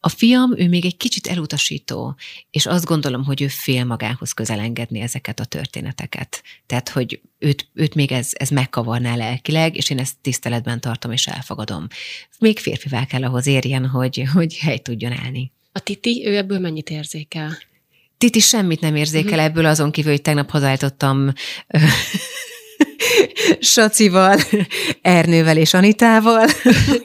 A 0.00 0.08
fiam, 0.08 0.58
ő 0.58 0.68
még 0.68 0.84
egy 0.84 0.96
kicsit 0.96 1.26
elutasító, 1.26 2.16
és 2.50 2.66
azt 2.66 2.84
gondolom, 2.84 3.24
hogy 3.24 3.42
ő 3.42 3.48
fél 3.48 3.84
magához 3.84 4.32
közel 4.32 4.58
engedni 4.60 5.00
ezeket 5.00 5.40
a 5.40 5.44
történeteket. 5.44 6.42
Tehát, 6.66 6.88
hogy 6.88 7.20
őt, 7.38 7.68
őt 7.74 7.94
még 7.94 8.12
ez, 8.12 8.30
ez 8.32 8.48
megkavarná 8.48 9.16
lelkileg, 9.16 9.76
és 9.76 9.90
én 9.90 9.98
ezt 9.98 10.14
tiszteletben 10.20 10.80
tartom 10.80 11.12
és 11.12 11.26
elfogadom. 11.26 11.86
Még 12.38 12.58
férfivá 12.58 13.04
kell 13.04 13.24
ahhoz 13.24 13.46
érjen, 13.46 13.86
hogy, 13.86 14.24
hogy 14.32 14.56
hely 14.56 14.78
tudjon 14.78 15.12
állni. 15.12 15.52
A 15.72 15.80
Titi, 15.80 16.26
ő 16.26 16.36
ebből 16.36 16.58
mennyit 16.58 16.90
érzékel? 16.90 17.58
Titi 18.18 18.40
semmit 18.40 18.80
nem 18.80 18.96
érzékel 18.96 19.30
uh-huh. 19.30 19.44
ebből, 19.44 19.64
azon 19.64 19.90
kívül, 19.90 20.10
hogy 20.10 20.22
tegnap 20.22 20.50
hazállítottam 20.50 21.32
Sacival, 23.60 24.38
Ernővel 25.02 25.56
és 25.56 25.74
Anitával. 25.74 26.46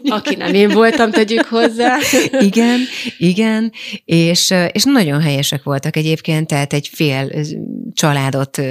Aki 0.03 0.35
nem 0.35 0.53
én 0.53 0.69
voltam, 0.69 1.11
tegyük 1.11 1.45
hozzá. 1.45 1.97
igen, 2.39 2.79
igen, 3.17 3.71
és, 4.05 4.53
és 4.71 4.83
nagyon 4.83 5.21
helyesek 5.21 5.63
voltak 5.63 5.95
egyébként, 5.95 6.47
tehát 6.47 6.73
egy 6.73 6.89
fél 6.93 7.31
családot 7.93 8.61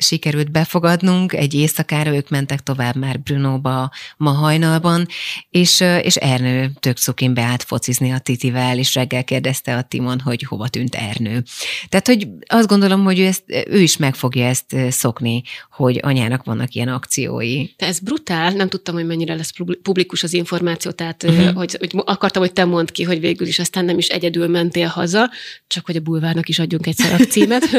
sikerült 0.00 0.50
befogadnunk, 0.50 1.32
egy 1.32 1.54
éjszakára 1.54 2.14
ők 2.14 2.28
mentek 2.28 2.60
tovább 2.60 2.96
már 2.96 3.20
Brunóba 3.20 3.90
ma 4.16 4.30
hajnalban, 4.30 5.06
és, 5.50 5.84
és 6.02 6.16
Ernő 6.16 6.70
tök 6.80 6.96
cukin 6.96 7.34
beállt 7.34 7.62
focizni 7.62 8.10
a 8.10 8.18
Titivel, 8.18 8.78
és 8.78 8.94
reggel 8.94 9.24
kérdezte 9.24 9.76
a 9.76 9.82
Timon, 9.82 10.20
hogy 10.20 10.42
hova 10.42 10.68
tűnt 10.68 10.94
Ernő. 10.94 11.42
Tehát, 11.88 12.06
hogy 12.06 12.28
azt 12.46 12.68
gondolom, 12.68 13.04
hogy 13.04 13.18
ő, 13.18 13.26
ezt, 13.26 13.42
ő 13.66 13.80
is 13.80 13.96
meg 13.96 14.14
fogja 14.14 14.46
ezt 14.46 14.76
szokni, 14.88 15.42
hogy 15.70 15.98
anyának 16.02 16.44
vannak 16.44 16.74
ilyen 16.74 16.88
akciói. 16.88 17.66
De 17.76 17.86
ez 17.86 17.98
brutál, 17.98 18.52
nem 18.52 18.68
tudtam, 18.68 18.94
hogy 18.94 19.06
mennyire 19.06 19.34
lesz 19.34 19.52
publikus 19.82 20.22
az 20.22 20.32
információ, 20.32 20.90
tehát 20.90 21.22
uh-huh. 21.22 21.54
hogy, 21.54 21.76
hogy 21.78 21.90
akartam, 22.04 22.42
hogy 22.42 22.52
te 22.52 22.64
mondd 22.64 22.92
ki, 22.92 23.02
hogy 23.02 23.20
végül 23.20 23.46
is 23.46 23.58
aztán 23.58 23.84
nem 23.84 23.98
is 23.98 24.08
egyedül 24.08 24.48
mentél 24.48 24.86
haza, 24.86 25.30
csak 25.66 25.86
hogy 25.86 25.96
a 25.96 26.00
bulvárnak 26.00 26.48
is 26.48 26.58
adjunk 26.58 26.86
egy 26.86 26.96
címet. 27.28 27.62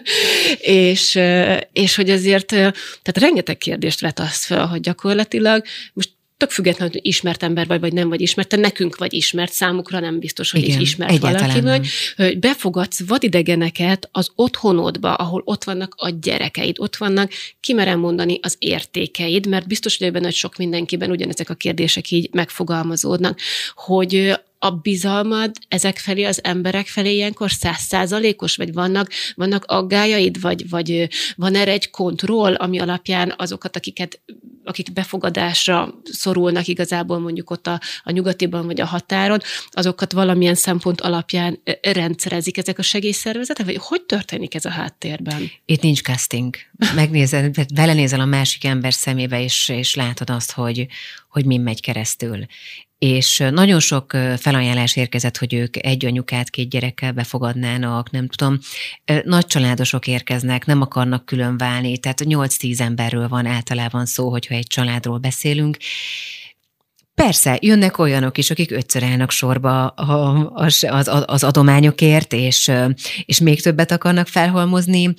és 0.60 1.01
és, 1.02 1.18
és 1.72 1.94
hogy 1.94 2.10
azért, 2.10 2.46
tehát 2.46 3.18
rengeteg 3.18 3.58
kérdést 3.58 4.00
vet 4.00 4.20
azt 4.20 4.44
fel, 4.44 4.66
hogy 4.66 4.80
gyakorlatilag 4.80 5.64
most 5.92 6.10
tök 6.36 6.50
függetlenül, 6.50 6.92
hogy 6.92 7.06
ismert 7.06 7.42
ember 7.42 7.66
vagy, 7.66 7.80
vagy 7.80 7.92
nem 7.92 8.08
vagy 8.08 8.20
ismert, 8.20 8.48
te 8.48 8.56
nekünk 8.56 8.96
vagy 8.96 9.12
ismert, 9.12 9.52
számukra 9.52 10.00
nem 10.00 10.18
biztos, 10.18 10.50
hogy 10.50 10.62
Igen, 10.62 10.80
ismert 10.80 11.18
valaki 11.18 11.60
vagy, 11.60 11.88
hogy 12.16 12.38
befogadsz 12.38 13.06
vadidegeneket 13.06 14.08
az 14.12 14.30
otthonodba, 14.34 15.14
ahol 15.14 15.42
ott 15.44 15.64
vannak 15.64 15.94
a 15.96 16.10
gyerekeid, 16.10 16.76
ott 16.78 16.96
vannak, 16.96 17.30
kimerem 17.60 17.98
mondani, 17.98 18.38
az 18.42 18.56
értékeid, 18.58 19.46
mert 19.46 19.66
biztos, 19.66 19.98
hogy 19.98 20.06
ebben 20.06 20.22
hogy 20.22 20.34
sok 20.34 20.56
mindenkiben 20.56 21.10
ugyanezek 21.10 21.50
a 21.50 21.54
kérdések 21.54 22.10
így 22.10 22.28
megfogalmazódnak, 22.32 23.38
hogy 23.74 24.34
a 24.64 24.70
bizalmad 24.70 25.50
ezek 25.68 25.98
felé, 25.98 26.24
az 26.24 26.44
emberek 26.44 26.86
felé 26.86 27.14
ilyenkor 27.14 27.50
százszázalékos, 27.50 28.56
vagy 28.56 28.72
vannak, 28.72 29.10
vannak 29.34 29.64
aggájaid, 29.64 30.40
vagy, 30.40 30.68
vagy 30.68 31.08
van 31.36 31.54
erre 31.54 31.70
egy 31.70 31.90
kontroll, 31.90 32.54
ami 32.54 32.78
alapján 32.78 33.34
azokat, 33.36 33.76
akiket 33.76 34.20
akik 34.64 34.92
befogadásra 34.92 35.94
szorulnak 36.04 36.66
igazából 36.66 37.18
mondjuk 37.18 37.50
ott 37.50 37.66
a, 37.66 37.80
a 38.02 38.10
nyugatiban 38.10 38.66
vagy 38.66 38.80
a 38.80 38.86
határon, 38.86 39.40
azokat 39.70 40.12
valamilyen 40.12 40.54
szempont 40.54 41.00
alapján 41.00 41.62
rendszerezik 41.82 42.58
ezek 42.58 42.78
a 42.78 42.82
segélyszervezetek, 42.82 43.66
vagy 43.66 43.76
hogy 43.76 44.02
történik 44.02 44.54
ez 44.54 44.64
a 44.64 44.70
háttérben? 44.70 45.50
Itt 45.64 45.82
nincs 45.82 46.02
casting. 46.02 46.56
Megnézel, 46.94 47.50
belenézel 47.74 48.20
a 48.20 48.24
másik 48.24 48.64
ember 48.64 48.92
szemébe, 48.92 49.42
és, 49.42 49.68
és 49.68 49.94
látod 49.94 50.30
azt, 50.30 50.52
hogy, 50.52 50.86
hogy 51.28 51.44
mi 51.44 51.56
megy 51.56 51.80
keresztül 51.80 52.46
és 53.02 53.44
nagyon 53.50 53.80
sok 53.80 54.10
felajánlás 54.36 54.96
érkezett, 54.96 55.36
hogy 55.36 55.54
ők 55.54 55.86
egy 55.86 56.06
anyukát, 56.06 56.50
két 56.50 56.68
gyerekkel 56.68 57.12
befogadnának, 57.12 58.10
nem 58.10 58.28
tudom. 58.28 58.58
Nagy 59.24 59.46
családosok 59.46 60.06
érkeznek, 60.06 60.66
nem 60.66 60.80
akarnak 60.80 61.24
külön 61.24 61.56
válni, 61.56 61.98
tehát 61.98 62.20
8-10 62.24 62.80
emberről 62.80 63.28
van 63.28 63.46
általában 63.46 64.06
szó, 64.06 64.30
hogyha 64.30 64.54
egy 64.54 64.66
családról 64.66 65.18
beszélünk. 65.18 65.76
Persze, 67.14 67.58
jönnek 67.60 67.98
olyanok 67.98 68.38
is, 68.38 68.50
akik 68.50 68.70
ötször 68.70 69.04
állnak 69.04 69.30
sorba 69.30 69.86
az, 69.86 70.86
az, 70.90 71.10
az 71.26 71.44
adományokért, 71.44 72.32
és, 72.32 72.70
és 73.24 73.40
még 73.40 73.62
többet 73.62 73.90
akarnak 73.90 74.28
felhalmozni, 74.28 75.14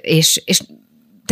és, 0.00 0.42
és 0.44 0.60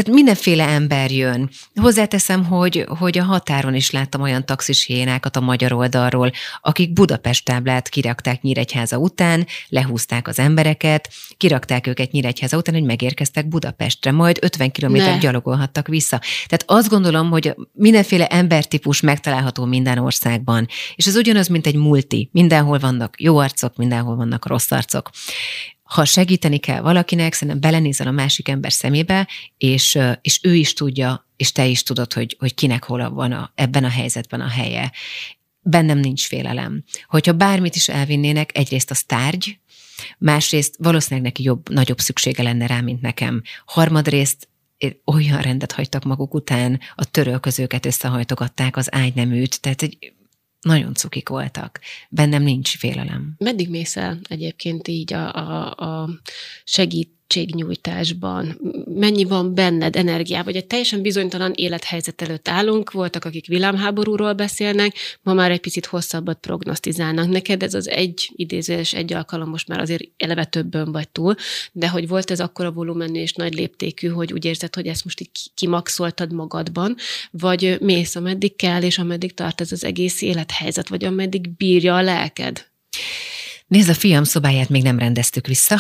tehát 0.00 0.14
mindenféle 0.14 0.68
ember 0.68 1.10
jön. 1.10 1.50
Hozzáteszem, 1.74 2.44
hogy, 2.44 2.84
hogy 2.98 3.18
a 3.18 3.24
határon 3.24 3.74
is 3.74 3.90
láttam 3.90 4.20
olyan 4.20 4.46
taxis 4.46 4.84
hénákat 4.84 5.36
a 5.36 5.40
magyar 5.40 5.72
oldalról, 5.72 6.30
akik 6.60 6.92
Budapest 6.92 7.44
táblát 7.44 7.88
kirakták 7.88 8.42
Nyíregyháza 8.42 8.98
után, 8.98 9.46
lehúzták 9.68 10.28
az 10.28 10.38
embereket, 10.38 11.10
kirakták 11.36 11.86
őket 11.86 12.10
Nyíregyháza 12.10 12.56
után, 12.56 12.74
hogy 12.74 12.84
megérkeztek 12.84 13.48
Budapestre, 13.48 14.12
majd 14.12 14.38
50 14.40 14.70
kilométer 14.70 15.18
gyalogolhattak 15.18 15.86
vissza. 15.86 16.20
Tehát 16.46 16.64
azt 16.66 16.88
gondolom, 16.88 17.30
hogy 17.30 17.54
mindenféle 17.72 18.26
embertípus 18.26 19.00
megtalálható 19.00 19.64
minden 19.64 19.98
országban, 19.98 20.66
és 20.94 21.06
ez 21.06 21.16
ugyanaz, 21.16 21.48
mint 21.48 21.66
egy 21.66 21.76
multi. 21.76 22.28
Mindenhol 22.32 22.78
vannak 22.78 23.20
jó 23.20 23.36
arcok, 23.36 23.76
mindenhol 23.76 24.16
vannak 24.16 24.46
rossz 24.46 24.70
arcok 24.70 25.10
ha 25.90 26.04
segíteni 26.04 26.58
kell 26.58 26.80
valakinek, 26.80 27.32
szerintem 27.32 27.60
belenézel 27.60 28.06
a 28.06 28.10
másik 28.10 28.48
ember 28.48 28.72
szemébe, 28.72 29.28
és, 29.56 29.98
és 30.20 30.40
ő 30.42 30.54
is 30.54 30.72
tudja, 30.72 31.26
és 31.36 31.52
te 31.52 31.66
is 31.66 31.82
tudod, 31.82 32.12
hogy, 32.12 32.36
hogy 32.38 32.54
kinek 32.54 32.84
hol 32.84 33.10
van 33.10 33.32
a, 33.32 33.52
ebben 33.54 33.84
a 33.84 33.88
helyzetben 33.88 34.40
a 34.40 34.48
helye. 34.48 34.92
Bennem 35.62 35.98
nincs 35.98 36.26
félelem. 36.26 36.84
Hogyha 37.06 37.32
bármit 37.32 37.74
is 37.74 37.88
elvinnének, 37.88 38.58
egyrészt 38.58 38.90
az 38.90 39.02
tárgy, 39.02 39.58
másrészt 40.18 40.74
valószínűleg 40.78 41.24
neki 41.24 41.42
jobb, 41.42 41.68
nagyobb 41.68 41.98
szüksége 41.98 42.42
lenne 42.42 42.66
rá, 42.66 42.80
mint 42.80 43.00
nekem. 43.00 43.42
Harmadrészt 43.64 44.48
olyan 45.04 45.40
rendet 45.40 45.72
hagytak 45.72 46.04
maguk 46.04 46.34
után, 46.34 46.80
a 46.94 47.04
törölközőket 47.04 47.86
összehajtogatták, 47.86 48.76
az 48.76 48.94
ágyneműt, 48.94 49.60
tehát 49.60 49.82
egy 49.82 50.12
nagyon 50.60 50.94
cukik 50.94 51.28
voltak. 51.28 51.80
Bennem 52.08 52.42
nincs 52.42 52.76
félelem. 52.76 53.34
Meddig 53.38 53.70
mész 53.70 53.96
el 53.96 54.20
egyébként 54.28 54.88
így 54.88 55.12
a, 55.12 55.34
a, 55.34 55.74
a 55.74 56.08
segít 56.64 57.19
segítségnyújtásban? 57.30 58.60
Mennyi 58.94 59.24
van 59.24 59.54
benned 59.54 59.96
energia? 59.96 60.44
Vagy 60.44 60.56
egy 60.56 60.66
teljesen 60.66 61.02
bizonytalan 61.02 61.52
élethelyzet 61.54 62.22
előtt 62.22 62.48
állunk, 62.48 62.90
voltak, 62.90 63.24
akik 63.24 63.46
villámháborúról 63.46 64.32
beszélnek, 64.32 64.94
ma 65.22 65.34
már 65.34 65.50
egy 65.50 65.60
picit 65.60 65.86
hosszabbat 65.86 66.38
prognosztizálnak. 66.40 67.28
Neked 67.28 67.62
ez 67.62 67.74
az 67.74 67.88
egy 67.88 68.30
idézés, 68.34 68.94
egy 68.94 69.12
alkalom, 69.12 69.48
most 69.48 69.68
már 69.68 69.80
azért 69.80 70.02
eleve 70.16 70.44
többön 70.44 70.92
vagy 70.92 71.08
túl, 71.08 71.34
de 71.72 71.88
hogy 71.88 72.08
volt 72.08 72.30
ez 72.30 72.40
akkora 72.40 72.70
volumenű 72.72 73.20
és 73.20 73.32
nagy 73.32 73.54
léptékű, 73.54 74.08
hogy 74.08 74.32
úgy 74.32 74.44
érzed, 74.44 74.74
hogy 74.74 74.86
ezt 74.86 75.04
most 75.04 75.20
így 75.20 75.30
kimaxoltad 75.54 76.32
magadban, 76.32 76.96
vagy 77.30 77.76
mész, 77.80 78.16
ameddig 78.16 78.56
kell, 78.56 78.82
és 78.82 78.98
ameddig 78.98 79.34
tart 79.34 79.60
ez 79.60 79.72
az 79.72 79.84
egész 79.84 80.22
élethelyzet, 80.22 80.88
vagy 80.88 81.04
ameddig 81.04 81.56
bírja 81.56 81.96
a 81.96 82.02
lelked? 82.02 82.68
Nézd, 83.70 83.88
a 83.88 83.94
fiam 83.94 84.24
szobáját 84.24 84.68
még 84.68 84.82
nem 84.82 84.98
rendeztük 84.98 85.46
vissza, 85.46 85.76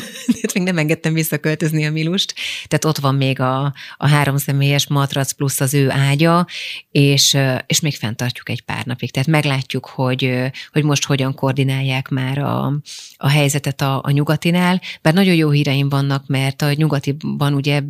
még 0.54 0.62
nem 0.62 0.78
engedtem 0.78 1.14
visszaköltözni 1.14 1.86
a 1.86 1.90
Milust, 1.90 2.34
tehát 2.66 2.84
ott 2.84 2.98
van 2.98 3.14
még 3.14 3.40
a, 3.40 3.72
a 3.96 4.08
három 4.08 4.36
személyes 4.36 4.86
matrac 4.86 5.32
plusz 5.32 5.60
az 5.60 5.74
ő 5.74 5.90
ágya, 5.90 6.46
és, 6.90 7.36
és 7.66 7.80
még 7.80 7.96
fenntartjuk 7.96 8.48
egy 8.48 8.60
pár 8.60 8.84
napig. 8.84 9.10
Tehát 9.10 9.28
meglátjuk, 9.28 9.86
hogy, 9.86 10.32
hogy 10.72 10.82
most 10.84 11.04
hogyan 11.04 11.34
koordinálják 11.34 12.08
már 12.08 12.38
a, 12.38 12.72
a 13.16 13.28
helyzetet 13.28 13.80
a, 13.80 14.00
a 14.02 14.10
nyugatinál, 14.10 14.80
bár 15.02 15.14
nagyon 15.14 15.34
jó 15.34 15.50
híreim 15.50 15.88
vannak, 15.88 16.26
mert 16.26 16.62
a 16.62 16.72
nyugatiban 16.72 17.54
ugye 17.54 17.82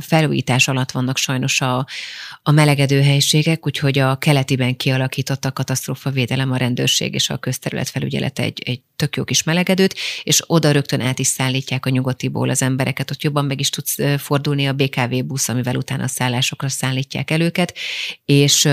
felújítás 0.00 0.68
alatt 0.68 0.90
vannak 0.90 1.16
sajnos 1.16 1.60
a, 1.60 1.86
a 2.42 2.50
melegedő 2.50 3.02
helységek, 3.02 3.66
úgyhogy 3.66 3.98
a 3.98 4.16
keletiben 4.16 4.76
kialakított 4.76 5.44
a 5.44 5.52
katasztrófavédelem, 5.52 6.52
a 6.52 6.56
rendőrség 6.56 7.14
és 7.14 7.30
a 7.30 7.36
közterület 7.36 7.88
felügyelet 7.88 8.38
egy, 8.38 8.62
egy 8.64 8.80
tök 9.00 9.16
jó 9.16 9.24
kis 9.24 9.42
melegedőt, 9.42 9.94
és 10.22 10.42
oda 10.46 10.70
rögtön 10.70 11.00
át 11.00 11.18
is 11.18 11.26
szállítják 11.26 11.86
a 11.86 11.90
nyugatiból 11.90 12.48
az 12.48 12.62
embereket, 12.62 13.10
ott 13.10 13.22
jobban 13.22 13.44
meg 13.44 13.60
is 13.60 13.70
tudsz 13.70 13.96
fordulni 14.18 14.66
a 14.66 14.72
BKV 14.72 15.14
busz, 15.24 15.48
amivel 15.48 15.76
utána 15.76 16.02
a 16.02 16.08
szállásokra 16.08 16.68
szállítják 16.68 17.30
el 17.30 17.40
őket, 17.40 17.74
és, 18.24 18.68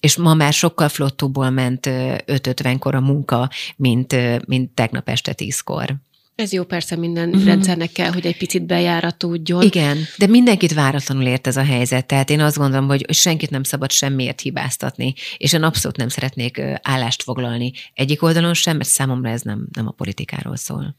és 0.00 0.16
ma 0.16 0.34
már 0.34 0.52
sokkal 0.52 0.88
flottóból 0.88 1.50
ment 1.50 1.86
5.50-kor 1.86 2.94
a 2.94 3.00
munka, 3.00 3.50
mint, 3.76 4.16
mint 4.46 4.70
tegnap 4.70 5.08
este 5.08 5.34
10-kor. 5.36 5.96
Ez 6.42 6.52
jó, 6.52 6.64
persze 6.64 6.96
minden 6.96 7.28
uh-huh. 7.28 7.44
rendszernek 7.44 7.92
kell, 7.92 8.12
hogy 8.12 8.26
egy 8.26 8.36
picit 8.36 8.66
bejáratódjon. 8.66 9.62
Igen, 9.62 9.98
de 10.18 10.26
mindenkit 10.26 10.72
váratlanul 10.72 11.24
ért 11.24 11.46
ez 11.46 11.56
a 11.56 11.64
helyzet. 11.64 12.06
Tehát 12.06 12.30
én 12.30 12.40
azt 12.40 12.56
gondolom, 12.56 12.86
hogy 12.86 13.12
senkit 13.12 13.50
nem 13.50 13.62
szabad 13.62 13.90
semmiért 13.90 14.40
hibáztatni, 14.40 15.14
és 15.36 15.52
én 15.52 15.62
abszolút 15.62 15.96
nem 15.96 16.08
szeretnék 16.08 16.62
állást 16.82 17.22
foglalni 17.22 17.72
egyik 17.94 18.22
oldalon 18.22 18.54
sem, 18.54 18.76
mert 18.76 18.88
számomra 18.88 19.28
ez 19.28 19.42
nem, 19.42 19.66
nem 19.72 19.86
a 19.86 19.90
politikáról 19.90 20.56
szól 20.56 20.96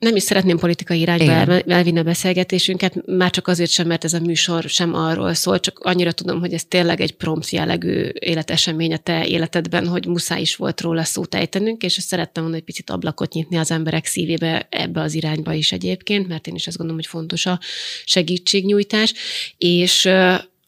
nem 0.00 0.16
is 0.16 0.22
szeretném 0.22 0.58
politikai 0.58 1.00
irányba 1.00 1.24
Igen. 1.24 1.70
elvinni 1.70 1.98
a 1.98 2.02
beszélgetésünket, 2.02 3.06
már 3.06 3.30
csak 3.30 3.48
azért 3.48 3.70
sem, 3.70 3.86
mert 3.86 4.04
ez 4.04 4.12
a 4.12 4.20
műsor 4.20 4.62
sem 4.62 4.94
arról 4.94 5.34
szól, 5.34 5.60
csak 5.60 5.78
annyira 5.78 6.12
tudom, 6.12 6.40
hogy 6.40 6.52
ez 6.52 6.64
tényleg 6.64 7.00
egy 7.00 7.12
prompt 7.12 7.50
jellegű 7.50 8.08
életesemény 8.18 8.92
a 8.92 8.96
te 8.96 9.26
életedben, 9.26 9.86
hogy 9.86 10.06
muszáj 10.06 10.40
is 10.40 10.56
volt 10.56 10.80
róla 10.80 11.04
szót 11.04 11.34
ejtenünk, 11.34 11.82
és 11.82 11.92
szerettem 11.92 12.42
volna 12.42 12.58
egy 12.58 12.64
picit 12.64 12.90
ablakot 12.90 13.32
nyitni 13.32 13.56
az 13.56 13.70
emberek 13.70 14.06
szívébe 14.06 14.66
ebbe 14.70 15.00
az 15.00 15.14
irányba 15.14 15.52
is 15.52 15.72
egyébként, 15.72 16.28
mert 16.28 16.46
én 16.46 16.54
is 16.54 16.66
azt 16.66 16.76
gondolom, 16.76 17.00
hogy 17.00 17.10
fontos 17.10 17.46
a 17.46 17.60
segítségnyújtás, 18.04 19.14
és 19.58 20.08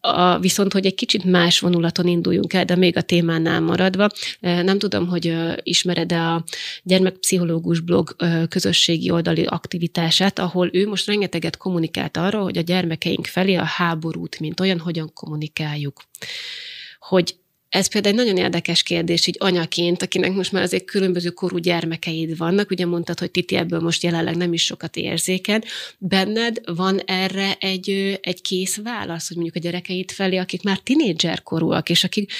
a, 0.04 0.38
viszont, 0.38 0.72
hogy 0.72 0.86
egy 0.86 0.94
kicsit 0.94 1.24
más 1.24 1.60
vonulaton 1.60 2.06
induljunk 2.06 2.52
el, 2.52 2.64
de 2.64 2.76
még 2.76 2.96
a 2.96 3.02
témánál 3.02 3.60
maradva, 3.60 4.08
nem 4.40 4.78
tudom, 4.78 5.06
hogy 5.06 5.34
ismered-e 5.62 6.28
a 6.28 6.44
gyermekpszichológus 6.82 7.80
blog 7.80 8.16
közösségi 8.48 9.10
oldali 9.10 9.44
aktivitását, 9.44 10.38
ahol 10.38 10.70
ő 10.72 10.88
most 10.88 11.06
rengeteget 11.06 11.56
kommunikált 11.56 12.16
arról, 12.16 12.42
hogy 12.42 12.58
a 12.58 12.62
gyermekeink 12.62 13.26
felé 13.26 13.54
a 13.54 13.64
háborút, 13.64 14.40
mint 14.40 14.60
olyan, 14.60 14.78
hogyan 14.78 15.12
kommunikáljuk. 15.14 16.02
Hogy 16.98 17.34
ez 17.72 17.86
például 17.86 18.18
egy 18.18 18.24
nagyon 18.24 18.44
érdekes 18.44 18.82
kérdés, 18.82 19.26
így 19.26 19.36
anyaként, 19.38 20.02
akinek 20.02 20.32
most 20.32 20.52
már 20.52 20.62
azért 20.62 20.84
különböző 20.84 21.30
korú 21.30 21.58
gyermekeid 21.58 22.36
vannak, 22.36 22.70
ugye 22.70 22.86
mondtad, 22.86 23.18
hogy 23.18 23.30
Titi 23.30 23.56
ebből 23.56 23.80
most 23.80 24.02
jelenleg 24.02 24.36
nem 24.36 24.52
is 24.52 24.64
sokat 24.64 24.96
érzéken. 24.96 25.64
Benned 25.98 26.60
van 26.64 26.98
erre 26.98 27.56
egy, 27.60 28.18
egy 28.22 28.42
kész 28.42 28.76
válasz, 28.76 29.28
hogy 29.28 29.36
mondjuk 29.36 29.56
a 29.56 29.68
gyerekeid 29.68 30.10
felé, 30.10 30.36
akik 30.36 30.62
már 30.62 30.78
tinédzser 30.78 31.42
korúak, 31.42 31.88
és 31.90 32.04
akik 32.04 32.32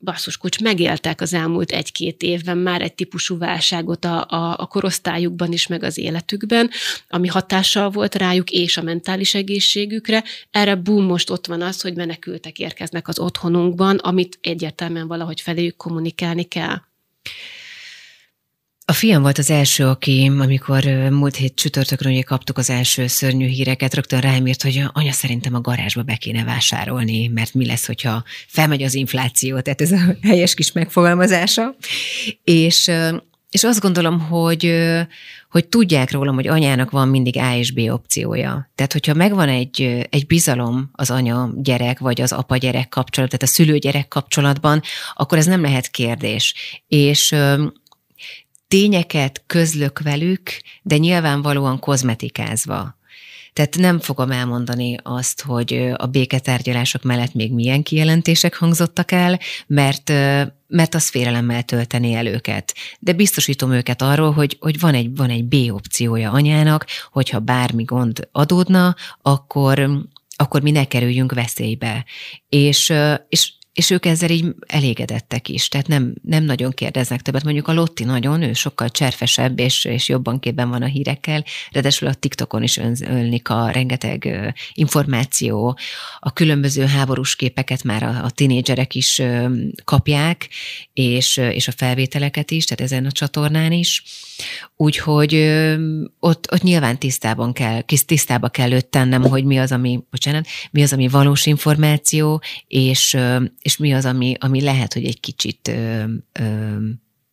basszus 0.00 0.36
kulcs, 0.36 0.60
megéltek 0.60 1.20
az 1.20 1.34
elmúlt 1.34 1.70
egy-két 1.70 2.22
évben 2.22 2.58
már 2.58 2.82
egy 2.82 2.94
típusú 2.94 3.38
válságot 3.38 4.04
a, 4.04 4.26
a, 4.28 4.56
a 4.58 4.66
korosztályukban 4.66 5.52
is, 5.52 5.66
meg 5.66 5.82
az 5.82 5.98
életükben, 5.98 6.70
ami 7.08 7.28
hatással 7.28 7.90
volt 7.90 8.14
rájuk 8.14 8.50
és 8.50 8.76
a 8.76 8.82
mentális 8.82 9.34
egészségükre. 9.34 10.24
Erre 10.50 10.74
bum, 10.74 11.04
most 11.04 11.30
ott 11.30 11.46
van 11.46 11.62
az, 11.62 11.80
hogy 11.80 11.94
menekültek 11.94 12.58
érkeznek 12.58 13.08
az 13.08 13.18
otthonunkban, 13.18 13.96
amit 13.96 14.38
egyértelműen 14.42 15.06
valahogy 15.06 15.40
feléjük 15.40 15.76
kommunikálni 15.76 16.42
kell. 16.42 16.80
A 18.90 18.92
fiam 18.92 19.22
volt 19.22 19.38
az 19.38 19.50
első, 19.50 19.86
aki, 19.86 20.30
amikor 20.38 20.84
múlt 21.10 21.36
hét 21.36 21.54
csütörtökön 21.54 22.12
ugye 22.12 22.22
kaptuk 22.22 22.58
az 22.58 22.70
első 22.70 23.06
szörnyű 23.06 23.46
híreket, 23.46 23.94
rögtön 23.94 24.20
rám 24.20 24.46
írt, 24.46 24.62
hogy 24.62 24.84
anya 24.92 25.12
szerintem 25.12 25.54
a 25.54 25.60
garázsba 25.60 26.02
be 26.02 26.16
kéne 26.16 26.44
vásárolni, 26.44 27.26
mert 27.26 27.54
mi 27.54 27.66
lesz, 27.66 27.86
hogyha 27.86 28.24
felmegy 28.46 28.82
az 28.82 28.94
infláció, 28.94 29.60
tehát 29.60 29.80
ez 29.80 29.92
a 29.92 30.16
helyes 30.22 30.54
kis 30.54 30.72
megfogalmazása. 30.72 31.74
És, 32.44 32.90
és 33.50 33.64
azt 33.64 33.80
gondolom, 33.80 34.20
hogy, 34.20 34.74
hogy 35.50 35.66
tudják 35.66 36.10
rólam, 36.10 36.34
hogy 36.34 36.48
anyának 36.48 36.90
van 36.90 37.08
mindig 37.08 37.36
A 37.38 37.56
és 37.56 37.72
B 37.72 37.78
opciója. 37.78 38.70
Tehát, 38.74 38.92
hogyha 38.92 39.14
megvan 39.14 39.48
egy, 39.48 40.06
egy 40.10 40.26
bizalom 40.26 40.90
az 40.92 41.10
anya-gyerek, 41.10 41.98
vagy 41.98 42.20
az 42.20 42.32
apa-gyerek 42.32 42.88
kapcsolat, 42.88 43.30
tehát 43.30 43.44
a 43.44 43.54
szülő-gyerek 43.54 44.08
kapcsolatban, 44.08 44.82
akkor 45.14 45.38
ez 45.38 45.46
nem 45.46 45.62
lehet 45.62 45.88
kérdés. 45.88 46.54
És 46.86 47.34
tényeket 48.68 49.42
közlök 49.46 50.00
velük, 50.00 50.60
de 50.82 50.96
nyilvánvalóan 50.96 51.78
kozmetikázva. 51.78 52.96
Tehát 53.52 53.76
nem 53.76 53.98
fogom 53.98 54.30
elmondani 54.30 54.96
azt, 55.02 55.42
hogy 55.42 55.92
a 55.96 56.06
béketárgyalások 56.06 57.02
mellett 57.02 57.34
még 57.34 57.52
milyen 57.52 57.82
kijelentések 57.82 58.56
hangzottak 58.56 59.12
el, 59.12 59.38
mert, 59.66 60.08
mert 60.66 60.94
az 60.94 61.08
félelemmel 61.08 61.62
tölteni 61.62 62.12
el 62.12 62.26
őket. 62.26 62.74
De 62.98 63.12
biztosítom 63.12 63.72
őket 63.72 64.02
arról, 64.02 64.32
hogy, 64.32 64.56
hogy 64.60 64.80
van, 64.80 64.94
egy, 64.94 65.16
van 65.16 65.30
egy 65.30 65.44
B 65.44 65.54
opciója 65.72 66.30
anyának, 66.30 66.86
hogyha 67.12 67.38
bármi 67.38 67.84
gond 67.84 68.28
adódna, 68.32 68.96
akkor, 69.22 69.90
akkor 70.36 70.62
mi 70.62 70.70
ne 70.70 70.84
kerüljünk 70.84 71.32
veszélybe. 71.32 72.04
És, 72.48 72.92
és 73.28 73.52
és 73.78 73.90
ők 73.90 74.06
ezzel 74.06 74.30
így 74.30 74.46
elégedettek 74.66 75.48
is, 75.48 75.68
tehát 75.68 75.86
nem, 75.86 76.14
nem 76.22 76.44
nagyon 76.44 76.70
kérdeznek 76.70 77.22
többet. 77.22 77.44
Mondjuk 77.44 77.68
a 77.68 77.72
Lotti 77.72 78.04
nagyon, 78.04 78.42
ő 78.42 78.52
sokkal 78.52 78.88
cserfesebb, 78.88 79.58
és, 79.58 79.84
és 79.84 80.08
jobban 80.08 80.40
képben 80.40 80.70
van 80.70 80.82
a 80.82 80.86
hírekkel, 80.86 81.44
ráadásul 81.70 82.08
a 82.08 82.14
TikTokon 82.14 82.62
is 82.62 82.76
önlik 83.00 83.48
a 83.48 83.70
rengeteg 83.70 84.52
információ, 84.72 85.78
a 86.18 86.32
különböző 86.32 86.84
háborús 86.84 87.36
képeket 87.36 87.82
már 87.82 88.02
a, 88.02 88.24
a 88.24 88.30
tinédzserek 88.30 88.94
is 88.94 89.22
kapják, 89.84 90.48
és, 90.92 91.36
és 91.36 91.68
a 91.68 91.72
felvételeket 91.72 92.50
is, 92.50 92.64
tehát 92.64 92.92
ezen 92.92 93.06
a 93.06 93.12
csatornán 93.12 93.72
is. 93.72 94.02
Úgyhogy 94.76 95.34
ott, 96.18 96.52
ott 96.52 96.62
nyilván 96.62 96.98
tisztában 96.98 97.52
kell, 97.52 97.80
kis 97.82 98.04
tisztába 98.04 98.48
kell 98.48 98.72
őt 98.72 98.86
tennem, 98.86 99.22
hogy 99.22 99.44
mi 99.44 99.58
az, 99.58 99.72
ami, 99.72 100.00
bocsánat, 100.10 100.46
mi 100.70 100.82
az, 100.82 100.92
ami 100.92 101.08
valós 101.08 101.46
információ, 101.46 102.42
és, 102.66 103.16
és 103.68 103.76
mi 103.76 103.94
az, 103.94 104.04
ami, 104.04 104.34
ami 104.38 104.60
lehet, 104.60 104.92
hogy 104.92 105.04
egy 105.04 105.20
kicsit 105.20 105.68
ö, 105.68 106.04
ö, 106.32 106.76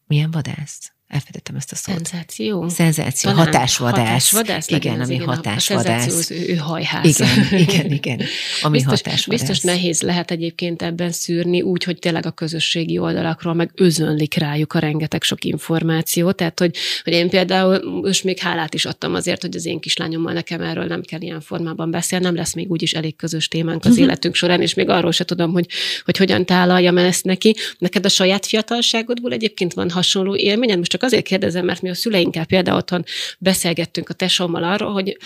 milyen 0.08 0.32
vadász? 0.32 0.95
Elfedettem 1.08 1.56
ezt 1.56 1.72
a 1.72 1.76
szót. 1.76 1.96
Szenzáció? 1.96 2.70
Szenzáció, 2.70 3.30
Talán 3.30 3.46
hatásvadász. 3.46 4.32
Hatásvadász? 4.32 4.70
Igen, 4.70 5.02
ami 5.02 5.14
igen, 5.14 5.28
hatásvadász. 5.28 6.30
A 6.30 6.34
ő, 6.34 6.48
ő 6.48 6.56
hajház. 6.56 7.20
Igen, 7.20 7.60
igen, 7.68 7.92
igen. 7.92 8.22
Ami 8.62 8.78
biztos, 8.78 9.02
hatásvadász. 9.02 9.40
Biztos 9.40 9.60
nehéz 9.60 10.02
lehet 10.02 10.32
egyébként 10.32 10.82
ebben 10.82 11.12
szűrni, 11.12 11.62
úgy, 11.62 11.84
hogy 11.84 12.00
tényleg 12.00 12.26
a 12.26 12.32
közösségi 12.32 12.98
oldalakról 12.98 13.54
meg 13.54 13.72
özönlik 13.76 14.34
rájuk 14.34 14.74
a 14.74 14.80
rengeteg 14.80 15.24
sok 15.24 15.44
információ. 15.44 16.32
Tehát, 16.32 16.60
hogy, 16.60 16.76
hogy 17.04 17.14
én 17.14 17.30
például 17.30 18.02
most 18.02 18.24
még 18.24 18.40
hálát 18.40 18.74
is 18.74 18.86
adtam 18.86 19.14
azért, 19.14 19.42
hogy 19.42 19.56
az 19.56 19.66
én 19.66 19.80
kislányommal 19.80 20.34
nekem 20.34 20.62
erről 20.62 20.86
nem 20.86 21.02
kell 21.02 21.22
ilyen 21.22 21.42
formában 21.42 21.92
beszélni, 21.92 22.26
nem 22.26 22.36
lesz 22.36 22.54
még 22.54 22.72
úgyis 22.72 22.94
elég 22.94 23.16
közös 23.16 23.48
témánk 23.48 23.86
az 23.86 23.92
uh-huh. 23.92 24.06
életünk 24.06 24.36
során, 24.36 24.62
és 24.62 24.74
még 24.74 24.90
arról 24.90 25.12
se 25.12 25.24
tudom, 25.24 25.52
hogy, 25.52 25.68
hogy 26.06 26.18
hogyan 26.18 26.46
tálaljam 26.46 26.98
ezt 26.98 27.24
neki. 27.24 27.56
Neked 27.78 28.06
a 28.06 28.10
saját 28.10 28.46
fiatalságodból 28.46 29.32
egyébként 29.32 29.74
van 29.74 29.90
hasonló 29.90 30.36
élményed? 30.36 30.78
Most 30.78 30.94
csak 30.96 31.04
azért 31.04 31.26
kérdezem, 31.26 31.66
mert 31.66 31.82
mi 31.82 31.90
a 31.90 31.94
szüleinkkel 31.94 32.46
például 32.46 32.78
otthon 32.78 33.04
beszélgettünk 33.40 34.10
a 34.10 34.14
tesómmal 34.14 34.64
arról, 34.64 34.92
hogy 34.92 35.18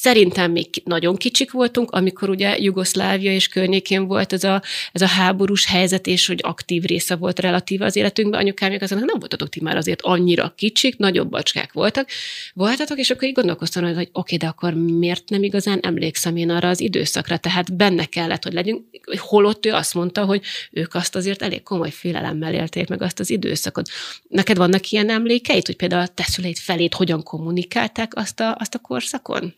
Szerintem 0.00 0.50
még 0.50 0.68
nagyon 0.84 1.16
kicsik 1.16 1.50
voltunk, 1.50 1.90
amikor 1.90 2.28
ugye 2.28 2.58
Jugoszlávia 2.58 3.32
és 3.32 3.48
környékén 3.48 4.06
volt 4.06 4.32
ez 4.32 4.44
a, 4.44 4.62
ez 4.92 5.02
a 5.02 5.06
háborús 5.06 5.66
helyzet, 5.66 6.06
és 6.06 6.26
hogy 6.26 6.40
aktív 6.42 6.82
része 6.82 7.16
volt 7.16 7.38
relatív 7.38 7.82
az 7.82 7.96
életünkben. 7.96 8.40
Anyukám 8.40 8.70
még 8.70 8.82
azon 8.82 8.98
nem 8.98 9.18
voltatok 9.18 9.48
ti 9.48 9.60
már 9.62 9.76
azért 9.76 10.02
annyira 10.02 10.52
kicsik, 10.56 10.96
nagyobb 10.96 11.28
bacskák 11.30 11.72
voltak. 11.72 12.08
Voltatok, 12.54 12.98
és 12.98 13.10
akkor 13.10 13.28
így 13.28 13.34
gondolkoztam, 13.34 13.84
hogy 13.84 13.92
oké, 13.92 14.08
okay, 14.12 14.36
de 14.36 14.46
akkor 14.46 14.74
miért 14.74 15.28
nem 15.28 15.42
igazán 15.42 15.78
emlékszem 15.82 16.36
én 16.36 16.50
arra 16.50 16.68
az 16.68 16.80
időszakra? 16.80 17.36
Tehát 17.36 17.76
benne 17.76 18.04
kellett, 18.04 18.42
hogy 18.42 18.52
legyünk. 18.52 18.84
Holott 19.16 19.66
ő 19.66 19.72
azt 19.72 19.94
mondta, 19.94 20.24
hogy 20.24 20.42
ők 20.70 20.94
azt 20.94 21.16
azért 21.16 21.42
elég 21.42 21.62
komoly 21.62 21.90
félelemmel 21.90 22.54
élték 22.54 22.88
meg 22.88 23.02
azt 23.02 23.20
az 23.20 23.30
időszakot. 23.30 23.88
Neked 24.28 24.56
vannak 24.56 24.90
ilyen 24.90 25.10
emlékeid, 25.10 25.66
hogy 25.66 25.76
például 25.76 26.02
a 26.02 26.14
te 26.14 26.26
felét 26.54 26.94
hogyan 26.94 27.22
kommunikálták 27.22 28.16
azt 28.16 28.40
a, 28.40 28.56
azt 28.58 28.74
a 28.74 28.78
korszakon? 28.78 29.54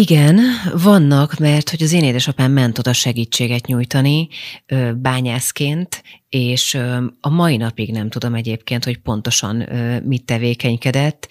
Igen, 0.00 0.40
vannak, 0.82 1.38
mert 1.38 1.70
hogy 1.70 1.82
az 1.82 1.92
én 1.92 2.04
édesapám 2.04 2.52
ment 2.52 2.78
oda 2.78 2.92
segítséget 2.92 3.66
nyújtani 3.66 4.28
bányászként, 4.96 6.02
és 6.28 6.78
a 7.20 7.28
mai 7.28 7.56
napig 7.56 7.92
nem 7.92 8.08
tudom 8.08 8.34
egyébként, 8.34 8.84
hogy 8.84 8.98
pontosan 8.98 9.56
mit 10.04 10.24
tevékenykedett. 10.24 11.28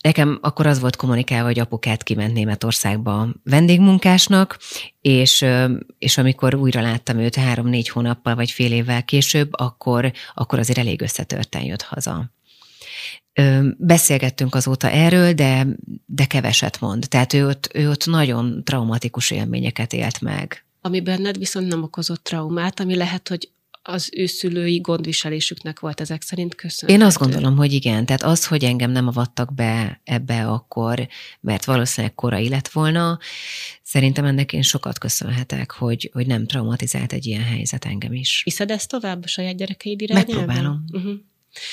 Nekem 0.00 0.38
akkor 0.42 0.66
az 0.66 0.80
volt 0.80 0.96
kommunikálva, 0.96 1.46
hogy 1.46 1.58
apukát 1.58 2.02
kiment 2.02 2.34
Németországba 2.34 3.28
vendégmunkásnak, 3.42 4.58
és, 5.00 5.44
és 5.98 6.18
amikor 6.18 6.54
újra 6.54 6.80
láttam 6.80 7.18
őt 7.18 7.34
három-négy 7.34 7.88
hónappal 7.88 8.34
vagy 8.34 8.50
fél 8.50 8.72
évvel 8.72 9.04
később, 9.04 9.48
akkor, 9.52 10.12
akkor 10.34 10.58
azért 10.58 10.78
elég 10.78 11.02
összetörten 11.02 11.62
jött 11.62 11.82
haza. 11.82 12.32
Beszélgettünk 13.76 14.54
azóta 14.54 14.90
erről, 14.90 15.32
de, 15.32 15.66
de 16.06 16.24
keveset 16.24 16.80
mond. 16.80 17.06
Tehát 17.08 17.32
ő 17.32 17.46
ott, 17.46 17.70
ő 17.74 17.90
ott 17.90 18.06
nagyon 18.06 18.64
traumatikus 18.64 19.30
élményeket 19.30 19.92
élt 19.92 20.20
meg. 20.20 20.64
Ami 20.80 21.00
benned 21.00 21.38
viszont 21.38 21.68
nem 21.68 21.82
okozott 21.82 22.22
traumát, 22.24 22.80
ami 22.80 22.96
lehet, 22.96 23.28
hogy 23.28 23.48
az 23.86 24.10
ő 24.16 24.26
szülői 24.26 24.78
gondviselésüknek 24.78 25.80
volt 25.80 26.00
ezek 26.00 26.22
szerint 26.22 26.54
köszönhető. 26.54 27.00
Én 27.00 27.06
azt 27.06 27.18
gondolom, 27.18 27.56
hogy 27.56 27.72
igen. 27.72 28.06
Tehát 28.06 28.22
az, 28.22 28.46
hogy 28.46 28.64
engem 28.64 28.90
nem 28.90 29.08
avattak 29.08 29.54
be 29.54 30.00
ebbe 30.04 30.46
akkor, 30.46 31.08
mert 31.40 31.64
valószínűleg 31.64 32.14
korai 32.14 32.48
lett 32.48 32.68
volna, 32.68 33.18
szerintem 33.82 34.24
ennek 34.24 34.52
én 34.52 34.62
sokat 34.62 34.98
köszönhetek, 34.98 35.70
hogy, 35.70 36.10
hogy 36.12 36.26
nem 36.26 36.46
traumatizált 36.46 37.12
egy 37.12 37.26
ilyen 37.26 37.44
helyzet 37.44 37.84
engem 37.84 38.12
is. 38.12 38.42
Viszed 38.44 38.70
ezt 38.70 38.88
tovább 38.88 39.24
a 39.24 39.28
saját 39.28 39.56
gyerekeid 39.56 40.00
irányába? 40.00 40.32
Megpróbálom. 40.32 40.84
Uh-huh. 40.92 41.12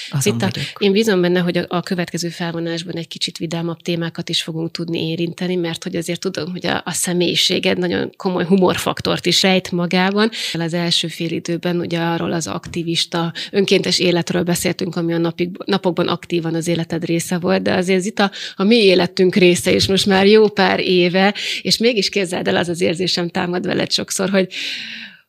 Azon 0.09 0.35
Itt 0.35 0.41
a, 0.41 0.51
én 0.77 0.91
bízom 0.91 1.21
benne, 1.21 1.39
hogy 1.39 1.57
a, 1.57 1.65
a 1.67 1.81
következő 1.81 2.29
felvonásban 2.29 2.95
egy 2.95 3.07
kicsit 3.07 3.37
vidámabb 3.37 3.81
témákat 3.81 4.29
is 4.29 4.41
fogunk 4.41 4.71
tudni 4.71 5.09
érinteni, 5.09 5.55
mert 5.55 5.83
hogy 5.83 5.95
azért 5.95 6.19
tudom, 6.19 6.51
hogy 6.51 6.65
a, 6.65 6.81
a 6.85 6.91
személyiséged 6.91 7.77
nagyon 7.77 8.11
komoly 8.17 8.45
humorfaktort 8.45 9.25
is 9.25 9.41
rejt 9.41 9.71
magában. 9.71 10.29
Az 10.53 10.73
első 10.73 11.07
fél 11.07 11.31
időben 11.31 11.79
ugye 11.79 11.99
arról 11.99 12.31
az 12.31 12.47
aktivista, 12.47 13.33
önkéntes 13.51 13.99
életről 13.99 14.43
beszéltünk, 14.43 14.95
ami 14.95 15.13
a 15.13 15.17
napig, 15.17 15.49
napokban 15.65 16.07
aktívan 16.07 16.55
az 16.55 16.67
életed 16.67 17.05
része 17.05 17.37
volt, 17.37 17.61
de 17.61 17.73
azért 17.73 18.05
itt 18.05 18.19
a, 18.19 18.31
a 18.55 18.63
mi 18.63 18.75
életünk 18.75 19.35
része 19.35 19.73
is 19.73 19.87
most 19.87 20.05
már 20.05 20.25
jó 20.25 20.49
pár 20.49 20.79
éve, 20.79 21.35
és 21.61 21.77
mégis 21.77 22.09
képzeld 22.09 22.47
el, 22.47 22.55
az 22.55 22.69
az 22.69 22.81
érzésem 22.81 23.29
támad 23.29 23.65
veled 23.65 23.91
sokszor, 23.91 24.29
hogy 24.29 24.47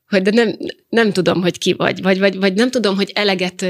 hogy 0.09 0.23
de 0.23 0.31
nem, 0.31 0.57
nem 0.89 1.13
tudom, 1.13 1.43
hogy 1.43 1.59
ki 1.59 1.73
vagy, 1.73 2.03
vagy, 2.03 2.19
vagy, 2.19 2.37
vagy 2.37 2.55
nem 2.55 2.71
tudom, 2.71 2.97
hogy 2.97 3.11
eleget 3.15 3.67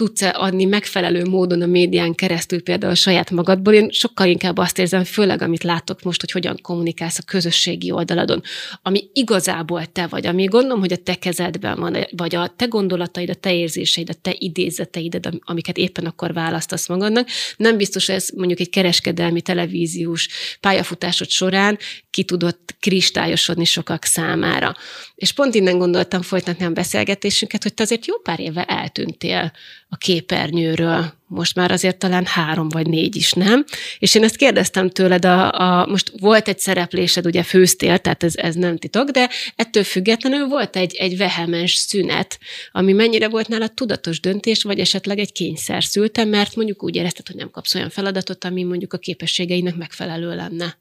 tudsz-e 0.00 0.34
adni 0.36 0.64
megfelelő 0.64 1.24
módon 1.24 1.62
a 1.62 1.66
médián 1.66 2.14
keresztül 2.14 2.62
például 2.62 2.92
a 2.92 2.94
saját 2.94 3.30
magadból. 3.30 3.74
Én 3.74 3.90
sokkal 3.90 4.26
inkább 4.26 4.58
azt 4.58 4.78
érzem, 4.78 5.04
főleg 5.04 5.42
amit 5.42 5.62
látok 5.62 6.02
most, 6.02 6.20
hogy 6.20 6.30
hogyan 6.30 6.58
kommunikálsz 6.62 7.18
a 7.18 7.22
közösségi 7.26 7.90
oldaladon, 7.90 8.42
ami 8.82 9.10
igazából 9.12 9.86
te 9.86 10.06
vagy, 10.06 10.26
ami 10.26 10.44
gondolom, 10.44 10.80
hogy 10.80 10.92
a 10.92 10.96
te 10.96 11.14
kezedben 11.14 11.80
van, 11.80 11.96
vagy 12.16 12.34
a 12.34 12.52
te 12.56 12.64
gondolataid, 12.64 13.30
a 13.30 13.34
te 13.34 13.54
érzéseid, 13.54 14.10
a 14.10 14.14
te 14.22 14.34
idézeteid, 14.38 15.20
amiket 15.40 15.76
éppen 15.76 16.04
akkor 16.04 16.32
választasz 16.32 16.88
magadnak. 16.88 17.28
Nem 17.56 17.76
biztos, 17.76 18.08
ez 18.08 18.28
mondjuk 18.36 18.60
egy 18.60 18.70
kereskedelmi 18.70 19.40
televíziós 19.40 20.28
pályafutásod 20.60 21.28
során 21.28 21.78
ki 22.10 22.24
tudott 22.24 22.76
kristályosodni 22.80 23.64
sokak 23.64 24.04
számára. 24.04 24.74
És 25.14 25.32
pont 25.32 25.54
innen 25.54 25.78
gondoltam 25.78 26.22
folytatni 26.22 26.64
a 26.64 26.70
beszélgetésünket, 26.70 27.62
hogy 27.62 27.74
te 27.74 27.82
azért 27.82 28.06
jó 28.06 28.18
pár 28.18 28.40
éve 28.40 28.64
eltűntél 28.64 29.52
a 29.92 29.96
képernyőről. 29.96 31.12
Most 31.26 31.54
már 31.54 31.70
azért 31.70 31.96
talán 31.96 32.26
három 32.26 32.68
vagy 32.68 32.86
négy 32.86 33.16
is, 33.16 33.32
nem? 33.32 33.64
És 33.98 34.14
én 34.14 34.24
ezt 34.24 34.36
kérdeztem 34.36 34.90
tőled, 34.90 35.24
a, 35.24 35.52
a, 35.52 35.86
most 35.86 36.12
volt 36.20 36.48
egy 36.48 36.58
szereplésed, 36.58 37.26
ugye 37.26 37.42
főztél, 37.42 37.98
tehát 37.98 38.22
ez, 38.22 38.36
ez 38.36 38.54
nem 38.54 38.76
titok, 38.76 39.10
de 39.10 39.28
ettől 39.56 39.84
függetlenül 39.84 40.46
volt 40.46 40.76
egy, 40.76 40.94
egy 40.94 41.16
vehemens 41.16 41.74
szünet, 41.74 42.38
ami 42.72 42.92
mennyire 42.92 43.28
volt 43.28 43.48
nála 43.48 43.68
tudatos 43.68 44.20
döntés, 44.20 44.62
vagy 44.62 44.78
esetleg 44.78 45.18
egy 45.18 45.32
kényszer 45.32 45.84
szültem, 45.84 46.28
mert 46.28 46.56
mondjuk 46.56 46.82
úgy 46.82 46.96
érezted, 46.96 47.26
hogy 47.26 47.36
nem 47.36 47.50
kapsz 47.50 47.74
olyan 47.74 47.90
feladatot, 47.90 48.44
ami 48.44 48.62
mondjuk 48.62 48.92
a 48.92 48.98
képességeinek 48.98 49.76
megfelelő 49.76 50.34
lenne. 50.34 50.78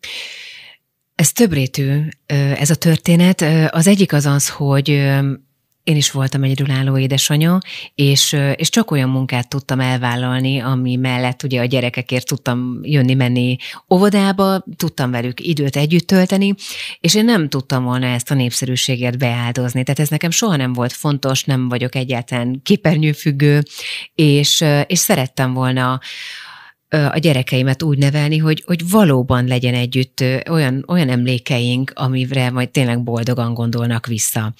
Ez 1.15 1.31
többrétű, 1.31 1.99
ez 2.59 2.69
a 2.69 2.75
történet. 2.75 3.45
Az 3.69 3.87
egyik 3.87 4.13
az 4.13 4.25
az, 4.25 4.49
hogy 4.49 5.09
én 5.83 5.95
is 5.95 6.11
voltam 6.11 6.43
egyedülálló 6.43 6.97
édesanyja, 6.97 7.57
és, 7.95 8.37
és 8.55 8.69
csak 8.69 8.91
olyan 8.91 9.09
munkát 9.09 9.49
tudtam 9.49 9.79
elvállalni, 9.79 10.59
ami 10.59 10.95
mellett 10.95 11.43
ugye 11.43 11.61
a 11.61 11.65
gyerekekért 11.65 12.25
tudtam 12.25 12.79
jönni-menni 12.81 13.57
óvodába, 13.93 14.63
tudtam 14.75 15.11
velük 15.11 15.39
időt 15.39 15.75
együtt 15.75 16.07
tölteni, 16.07 16.53
és 16.99 17.15
én 17.15 17.25
nem 17.25 17.49
tudtam 17.49 17.83
volna 17.83 18.05
ezt 18.05 18.31
a 18.31 18.33
népszerűséget 18.33 19.17
beáldozni. 19.17 19.83
Tehát 19.83 19.99
ez 19.99 20.09
nekem 20.09 20.31
soha 20.31 20.55
nem 20.55 20.73
volt 20.73 20.93
fontos, 20.93 21.43
nem 21.43 21.69
vagyok 21.69 21.95
egyáltalán 21.95 22.61
képernyőfüggő, 22.63 23.63
és, 24.15 24.65
és 24.87 24.99
szerettem 24.99 25.53
volna 25.53 25.99
a 26.89 27.17
gyerekeimet 27.17 27.83
úgy 27.83 27.97
nevelni, 27.97 28.37
hogy, 28.37 28.63
hogy 28.65 28.89
valóban 28.89 29.45
legyen 29.45 29.73
együtt 29.73 30.23
olyan, 30.49 30.83
olyan 30.87 31.09
emlékeink, 31.09 31.91
amire 31.95 32.49
majd 32.49 32.69
tényleg 32.69 33.03
boldogan 33.03 33.53
gondolnak 33.53 34.05
vissza. 34.05 34.53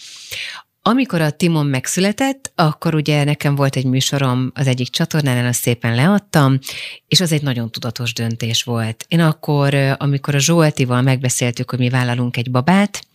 Amikor 0.82 1.22
a 1.22 1.32
Timon 1.32 1.66
megszületett, 1.66 2.52
akkor 2.56 2.96
ugye 2.96 3.24
nekem 3.24 3.56
volt 3.56 3.76
egy 3.76 3.86
műsorom 3.86 4.52
az 4.54 4.68
egyik 4.68 4.90
csatornán, 4.90 5.46
azt 5.46 5.62
szépen 5.62 5.96
leadtam, 5.96 6.60
és 7.08 7.22
az 7.22 7.32
egy 7.32 7.42
nagyon 7.42 7.72
tudatos 7.72 8.14
döntés 8.14 8.64
volt. 8.64 9.06
Én 9.08 9.20
akkor, 9.20 9.74
amikor 9.98 10.36
a 10.36 10.40
Zsoltival 10.40 11.02
megbeszéltük, 11.02 11.70
hogy 11.70 11.80
mi 11.80 11.90
vállalunk 11.90 12.38
egy 12.38 12.52
babát, 12.52 13.08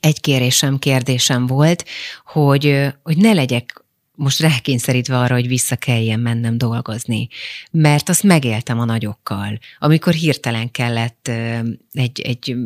egy 0.00 0.20
kérésem, 0.20 0.78
kérdésem 0.78 1.46
volt, 1.46 1.84
hogy, 2.24 2.86
hogy 3.02 3.16
ne 3.16 3.32
legyek 3.32 3.84
most 4.18 4.40
rákényszerítve 4.40 5.18
arra, 5.18 5.34
hogy 5.34 5.48
vissza 5.48 5.76
kelljen 5.76 6.20
mennem 6.20 6.58
dolgozni. 6.58 7.28
Mert 7.70 8.08
azt 8.08 8.22
megéltem 8.22 8.78
a 8.78 8.84
nagyokkal, 8.84 9.58
amikor 9.78 10.12
hirtelen 10.12 10.70
kellett 10.70 11.30
egy, 11.92 12.20
egy 12.20 12.56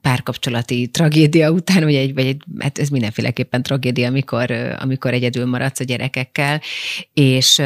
párkapcsolati 0.00 0.88
tragédia 0.88 1.50
után, 1.50 1.82
vagy 1.82 1.94
egy, 1.94 2.14
vagy 2.14 2.26
egy, 2.26 2.42
hát 2.58 2.78
ez 2.78 2.88
mindenféleképpen 2.88 3.62
tragédia, 3.62 4.08
amikor, 4.08 4.50
amikor 4.78 5.12
egyedül 5.12 5.46
maradsz 5.46 5.80
a 5.80 5.84
gyerekekkel, 5.84 6.60
és 7.14 7.62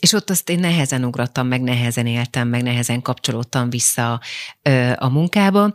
és 0.00 0.12
ott 0.12 0.30
azt 0.30 0.50
én 0.50 0.58
nehezen 0.58 1.04
ugrottam, 1.04 1.46
meg 1.46 1.60
nehezen 1.62 2.06
éltem, 2.06 2.48
meg 2.48 2.62
nehezen 2.62 3.02
kapcsolódtam 3.02 3.70
vissza 3.70 4.20
a 4.96 5.08
munkába, 5.08 5.72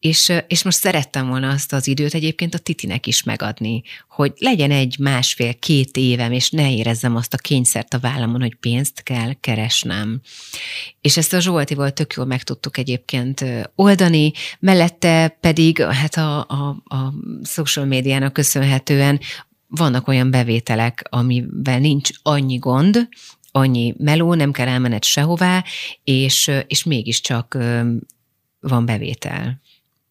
és, 0.00 0.32
és 0.46 0.62
most 0.62 0.78
szerettem 0.78 1.28
volna 1.28 1.48
azt 1.48 1.72
az 1.72 1.86
időt 1.86 2.14
egyébként 2.14 2.54
a 2.54 2.58
Titinek 2.58 3.06
is 3.06 3.22
megadni, 3.22 3.82
hogy 4.08 4.32
legyen 4.38 4.70
egy 4.70 4.96
másfél-két 4.98 5.96
évem, 5.96 6.32
és 6.32 6.50
ne 6.50 6.74
érezzem 6.74 7.16
azt 7.16 7.34
a 7.34 7.38
kényszert 7.38 7.94
a 7.94 7.98
vállamon, 7.98 8.40
hogy 8.40 8.54
pénzt 8.54 9.02
kell 9.02 9.32
keresnem. 9.32 10.20
És 11.00 11.16
ezt 11.16 11.32
a 11.32 11.40
Zsoltival 11.40 11.90
tök 11.90 12.12
jól 12.12 12.26
meg 12.26 12.42
tudtuk 12.42 12.78
egyébként 12.78 13.44
oldani, 13.74 14.32
mellette 14.58 15.36
pedig 15.40 15.82
hát 15.82 16.16
a, 16.16 16.38
a, 16.38 16.82
a 16.84 17.12
social 17.44 17.84
médiának 17.86 18.32
köszönhetően 18.32 19.20
vannak 19.66 20.08
olyan 20.08 20.30
bevételek, 20.30 21.04
amivel 21.10 21.78
nincs 21.78 22.10
annyi 22.22 22.56
gond, 22.56 23.08
annyi 23.52 23.94
meló, 23.98 24.34
nem 24.34 24.52
kell 24.52 24.68
elmened 24.68 25.04
sehová, 25.04 25.64
és, 26.04 26.50
és 26.66 26.84
mégiscsak 26.84 27.58
van 28.60 28.86
bevétel 28.86 29.60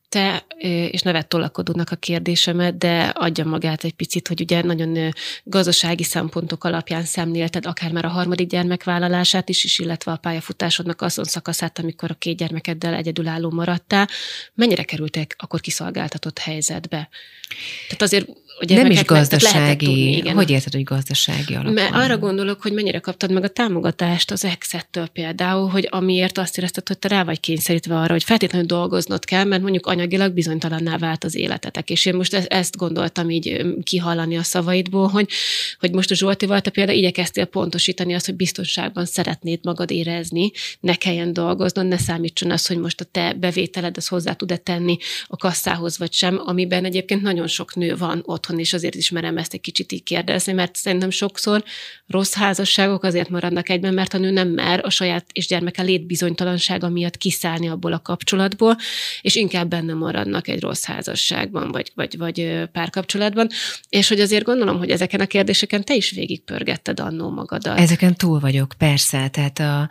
te, 0.09 0.45
és 0.91 1.01
nevet 1.01 1.27
tolakodónak 1.27 1.91
a 1.91 1.95
kérdésemet, 1.95 2.77
de 2.77 3.01
adja 3.01 3.45
magát 3.45 3.83
egy 3.83 3.93
picit, 3.93 4.27
hogy 4.27 4.41
ugye 4.41 4.61
nagyon 4.61 5.13
gazdasági 5.43 6.03
szempontok 6.03 6.63
alapján 6.63 7.03
szemlélted 7.03 7.65
akár 7.65 7.91
már 7.91 8.05
a 8.05 8.09
harmadik 8.09 8.47
gyermek 8.47 8.83
is, 9.49 9.63
is 9.63 9.79
illetve 9.79 10.11
a 10.11 10.17
pályafutásodnak 10.17 11.01
azon 11.01 11.25
szakaszát, 11.25 11.79
amikor 11.79 12.11
a 12.11 12.13
két 12.13 12.37
gyermekeddel 12.37 12.93
egyedülálló 12.93 13.49
maradtál. 13.49 14.07
Mennyire 14.53 14.83
kerültek 14.83 15.35
akkor 15.37 15.59
kiszolgáltatott 15.59 16.37
helyzetbe? 16.37 17.09
Tehát 17.87 18.01
azért 18.01 18.27
nem 18.67 18.91
is 18.91 19.03
gazdasági, 19.03 19.85
tudni, 19.85 20.15
igen. 20.15 20.35
hogy 20.35 20.49
érted, 20.49 20.73
hogy 20.73 20.83
gazdasági 20.83 21.53
alapon? 21.53 21.73
Mert 21.73 21.93
arra 21.93 22.17
gondolok, 22.17 22.61
hogy 22.61 22.73
mennyire 22.73 22.99
kaptad 22.99 23.31
meg 23.31 23.43
a 23.43 23.47
támogatást 23.47 24.31
az 24.31 24.45
exettől 24.45 25.07
például, 25.07 25.69
hogy 25.69 25.87
amiért 25.91 26.37
azt 26.37 26.57
érezted, 26.57 26.87
hogy 26.87 26.97
te 26.97 27.07
rá 27.07 27.23
vagy 27.23 27.39
kényszerítve 27.39 27.95
arra, 27.95 28.11
hogy 28.11 28.23
feltétlenül 28.23 28.67
dolgoznod 28.67 29.25
kell, 29.25 29.43
mert 29.43 29.61
mondjuk 29.61 29.85
anyagilag 29.85 30.33
bizonytalanná 30.33 30.97
vált 30.97 31.23
az 31.23 31.35
életetek. 31.35 31.89
És 31.89 32.05
én 32.05 32.15
most 32.15 32.33
e- 32.33 32.45
ezt 32.47 32.77
gondoltam 32.77 33.29
így 33.29 33.65
kihallani 33.83 34.37
a 34.37 34.43
szavaidból, 34.43 35.07
hogy, 35.07 35.29
hogy 35.79 35.91
most 35.91 36.11
a 36.11 36.15
Zsoltival 36.15 36.61
te 36.61 36.69
például 36.69 36.97
igyekeztél 36.97 37.45
pontosítani 37.45 38.13
azt, 38.13 38.25
hogy 38.25 38.35
biztonságban 38.35 39.05
szeretnéd 39.05 39.59
magad 39.63 39.91
érezni, 39.91 40.51
ne 40.79 40.95
kelljen 40.95 41.33
dolgoznod, 41.33 41.87
ne 41.87 41.97
számítson 41.97 42.51
az, 42.51 42.67
hogy 42.67 42.77
most 42.77 43.01
a 43.01 43.05
te 43.11 43.33
bevételed 43.33 43.97
az 43.97 44.07
hozzá 44.07 44.33
tud-e 44.33 44.57
tenni 44.57 44.97
a 45.27 45.37
kasszához 45.37 45.97
vagy 45.97 46.13
sem, 46.13 46.41
amiben 46.45 46.85
egyébként 46.85 47.21
nagyon 47.21 47.47
sok 47.47 47.75
nő 47.75 47.95
van 47.95 48.21
otthon, 48.49 48.59
és 48.59 48.73
azért 48.73 48.95
is 48.95 49.09
merem 49.09 49.37
ezt 49.37 49.53
egy 49.53 49.61
kicsit 49.61 49.91
így 49.91 50.03
kérdezni, 50.03 50.53
mert 50.53 50.75
szerintem 50.75 51.09
sokszor 51.09 51.63
rossz 52.07 52.33
házasságok 52.33 53.03
azért 53.03 53.29
maradnak 53.29 53.69
egyben, 53.69 53.93
mert 53.93 54.13
a 54.13 54.17
nő 54.17 54.31
nem 54.31 54.47
mer 54.47 54.81
a 54.85 54.89
saját 54.89 55.25
és 55.31 55.47
gyermeke 55.47 55.81
létbizonytalansága 55.81 56.89
miatt 56.89 57.17
kiszállni 57.17 57.69
abból 57.69 57.93
a 57.93 58.01
kapcsolatból, 58.01 58.77
és 59.21 59.35
inkább 59.35 59.69
benne 59.69 59.93
maradnak 59.93 60.47
egy 60.47 60.61
rossz 60.61 60.83
házasságban, 60.83 61.71
vagy, 61.71 61.91
vagy, 61.95 62.17
vagy 62.17 62.63
párkapcsolatban. 62.71 63.47
És 63.89 64.07
hogy 64.07 64.19
azért 64.19 64.43
gondolom, 64.43 64.77
hogy 64.77 64.89
ezeken 64.89 65.19
a 65.19 65.25
kérdéseken 65.25 65.83
te 65.83 65.95
is 65.95 66.11
végigpörgetted 66.11 66.99
annó 66.99 67.29
magadat. 67.29 67.79
Ezeken 67.79 68.15
túl 68.15 68.39
vagyok, 68.39 68.73
persze. 68.77 69.27
Tehát 69.27 69.59
a, 69.59 69.89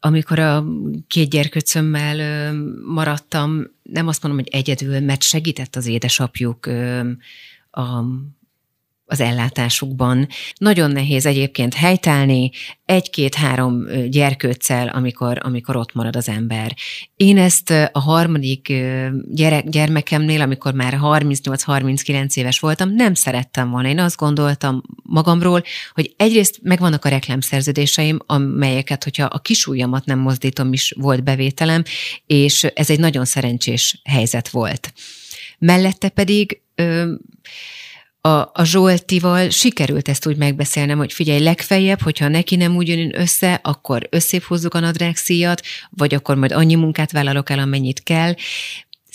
amikor 0.00 0.38
a 0.38 0.64
két 1.06 1.30
gyerkőcömmel 1.30 2.52
maradtam, 2.84 3.70
nem 3.82 4.08
azt 4.08 4.22
mondom, 4.22 4.42
hogy 4.44 4.52
egyedül, 4.58 5.00
mert 5.00 5.22
segített 5.22 5.76
az 5.76 5.86
édesapjuk 5.86 6.68
a 7.76 8.04
az 9.08 9.20
ellátásukban. 9.20 10.28
Nagyon 10.58 10.90
nehéz 10.90 11.26
egyébként 11.26 11.74
helytállni 11.74 12.50
egy-két-három 12.84 13.86
gyerkőccel, 14.08 14.88
amikor, 14.88 15.38
amikor 15.42 15.76
ott 15.76 15.94
marad 15.94 16.16
az 16.16 16.28
ember. 16.28 16.74
Én 17.16 17.38
ezt 17.38 17.70
a 17.70 18.00
harmadik 18.00 18.72
gyerek, 19.28 19.68
gyermekemnél, 19.68 20.40
amikor 20.40 20.74
már 20.74 20.98
38-39 21.02 22.36
éves 22.36 22.58
voltam, 22.58 22.94
nem 22.94 23.14
szerettem 23.14 23.70
volna. 23.70 23.88
Én 23.88 23.98
azt 23.98 24.16
gondoltam 24.16 24.82
magamról, 25.02 25.62
hogy 25.94 26.14
egyrészt 26.16 26.58
megvannak 26.62 27.04
a 27.04 27.08
reklámszerződéseim, 27.08 28.18
amelyeket, 28.26 29.04
hogyha 29.04 29.24
a 29.24 29.38
kisújamat 29.38 30.04
nem 30.04 30.18
mozdítom, 30.18 30.72
is 30.72 30.94
volt 30.96 31.24
bevételem, 31.24 31.82
és 32.26 32.64
ez 32.64 32.90
egy 32.90 32.98
nagyon 32.98 33.24
szerencsés 33.24 34.00
helyzet 34.04 34.48
volt. 34.48 34.92
Mellette 35.58 36.08
pedig 36.08 36.60
ö, 36.74 37.12
a, 38.20 38.50
a 38.52 38.64
Zsoltival 38.64 39.50
sikerült 39.50 40.08
ezt 40.08 40.26
úgy 40.26 40.36
megbeszélnem, 40.36 40.98
hogy 40.98 41.12
figyelj, 41.12 41.42
legfeljebb, 41.42 42.00
hogyha 42.00 42.28
neki 42.28 42.56
nem 42.56 42.76
úgy 42.76 42.88
jön 42.88 43.20
össze, 43.20 43.60
akkor 43.62 44.08
hozzuk 44.46 44.74
a 44.74 44.80
nadrágszíjat, 44.80 45.62
vagy 45.90 46.14
akkor 46.14 46.36
majd 46.36 46.52
annyi 46.52 46.74
munkát 46.74 47.12
vállalok 47.12 47.50
el, 47.50 47.58
amennyit 47.58 48.02
kell 48.02 48.34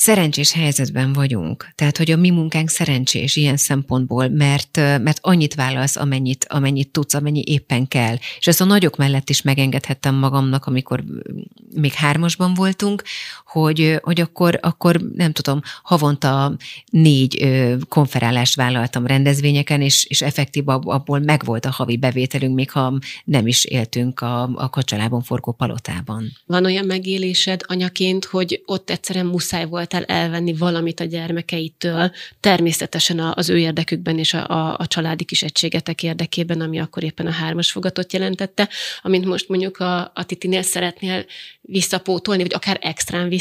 szerencsés 0.02 0.52
helyzetben 0.52 1.14
vagyunk. 1.14 1.72
Tehát, 1.76 1.98
hogy 1.98 2.12
a 2.12 2.18
mi 2.18 2.30
munkánk 2.30 2.70
szerencsés 2.70 3.36
ilyen 3.36 3.58
szempontból, 3.58 4.28
mert, 4.28 4.78
mert 4.78 5.20
annyit 5.22 5.56
válasz, 5.56 5.96
amennyit, 5.96 6.46
amennyit 6.50 6.90
tudsz, 6.90 7.14
amennyi 7.14 7.44
éppen 7.46 7.88
kell. 7.88 8.16
És 8.40 8.48
ezt 8.48 8.62
a 8.62 8.66
nagyok 8.66 8.98
mellett 8.98 9.30
is 9.30 9.42
megengedhettem 9.42 10.16
magamnak, 10.16 10.66
amikor 10.66 11.04
még 11.76 11.94
hármasban 11.94 12.54
voltunk, 12.54 13.04
hogy, 13.52 14.00
hogy 14.02 14.22
akkor, 14.22 14.60
akkor 14.62 15.02
nem 15.16 15.32
tudom, 15.32 15.62
havonta 15.84 16.56
négy 16.92 17.50
konferálást 17.90 18.56
vállaltam 18.56 19.06
rendezvényeken, 19.06 19.82
és, 19.82 20.06
és 20.06 20.22
effektív 20.22 20.68
abból 20.68 21.20
megvolt 21.20 21.66
a 21.66 21.72
havi 21.72 21.98
bevételünk, 21.98 22.56
még 22.56 22.72
ha 22.72 23.00
nem 23.24 23.48
is 23.48 23.66
éltünk 23.66 24.20
a, 24.20 24.50
a 24.56 24.70
kacsalában 24.70 25.22
forgó 25.22 25.52
palotában. 25.52 26.32
Van 26.46 26.66
olyan 26.66 26.86
megélésed 26.86 27.62
anyaként, 27.68 28.26
hogy 28.26 28.62
ott 28.66 28.90
egyszerűen 28.90 29.26
muszáj 29.26 29.66
volt 29.66 29.90
próbáltál 29.92 30.24
elvenni 30.24 30.54
valamit 30.54 31.00
a 31.00 31.04
gyermekeitől, 31.04 32.12
természetesen 32.40 33.20
az 33.20 33.50
ő 33.50 33.58
érdekükben 33.58 34.18
és 34.18 34.34
a, 34.34 34.48
a, 34.48 34.76
a 34.78 34.88
családi 34.88 35.24
kis 35.24 35.44
egységetek 35.44 36.04
érdekében, 36.04 36.62
ami 36.62 36.80
akkor 36.80 37.04
éppen 37.04 37.28
a 37.28 37.32
hármas 37.32 37.72
fogatot 37.72 38.14
jelentette, 38.14 38.70
amint 39.02 39.26
most 39.26 39.50
mondjuk 39.50 39.78
a, 39.78 40.00
a 40.02 40.26
Titinél 40.26 40.62
szeretnél 40.62 41.26
visszapótolni, 41.62 42.42
vagy 42.42 42.54
akár 42.54 42.80
extrán 42.82 43.28
visszapótolni? 43.28 43.40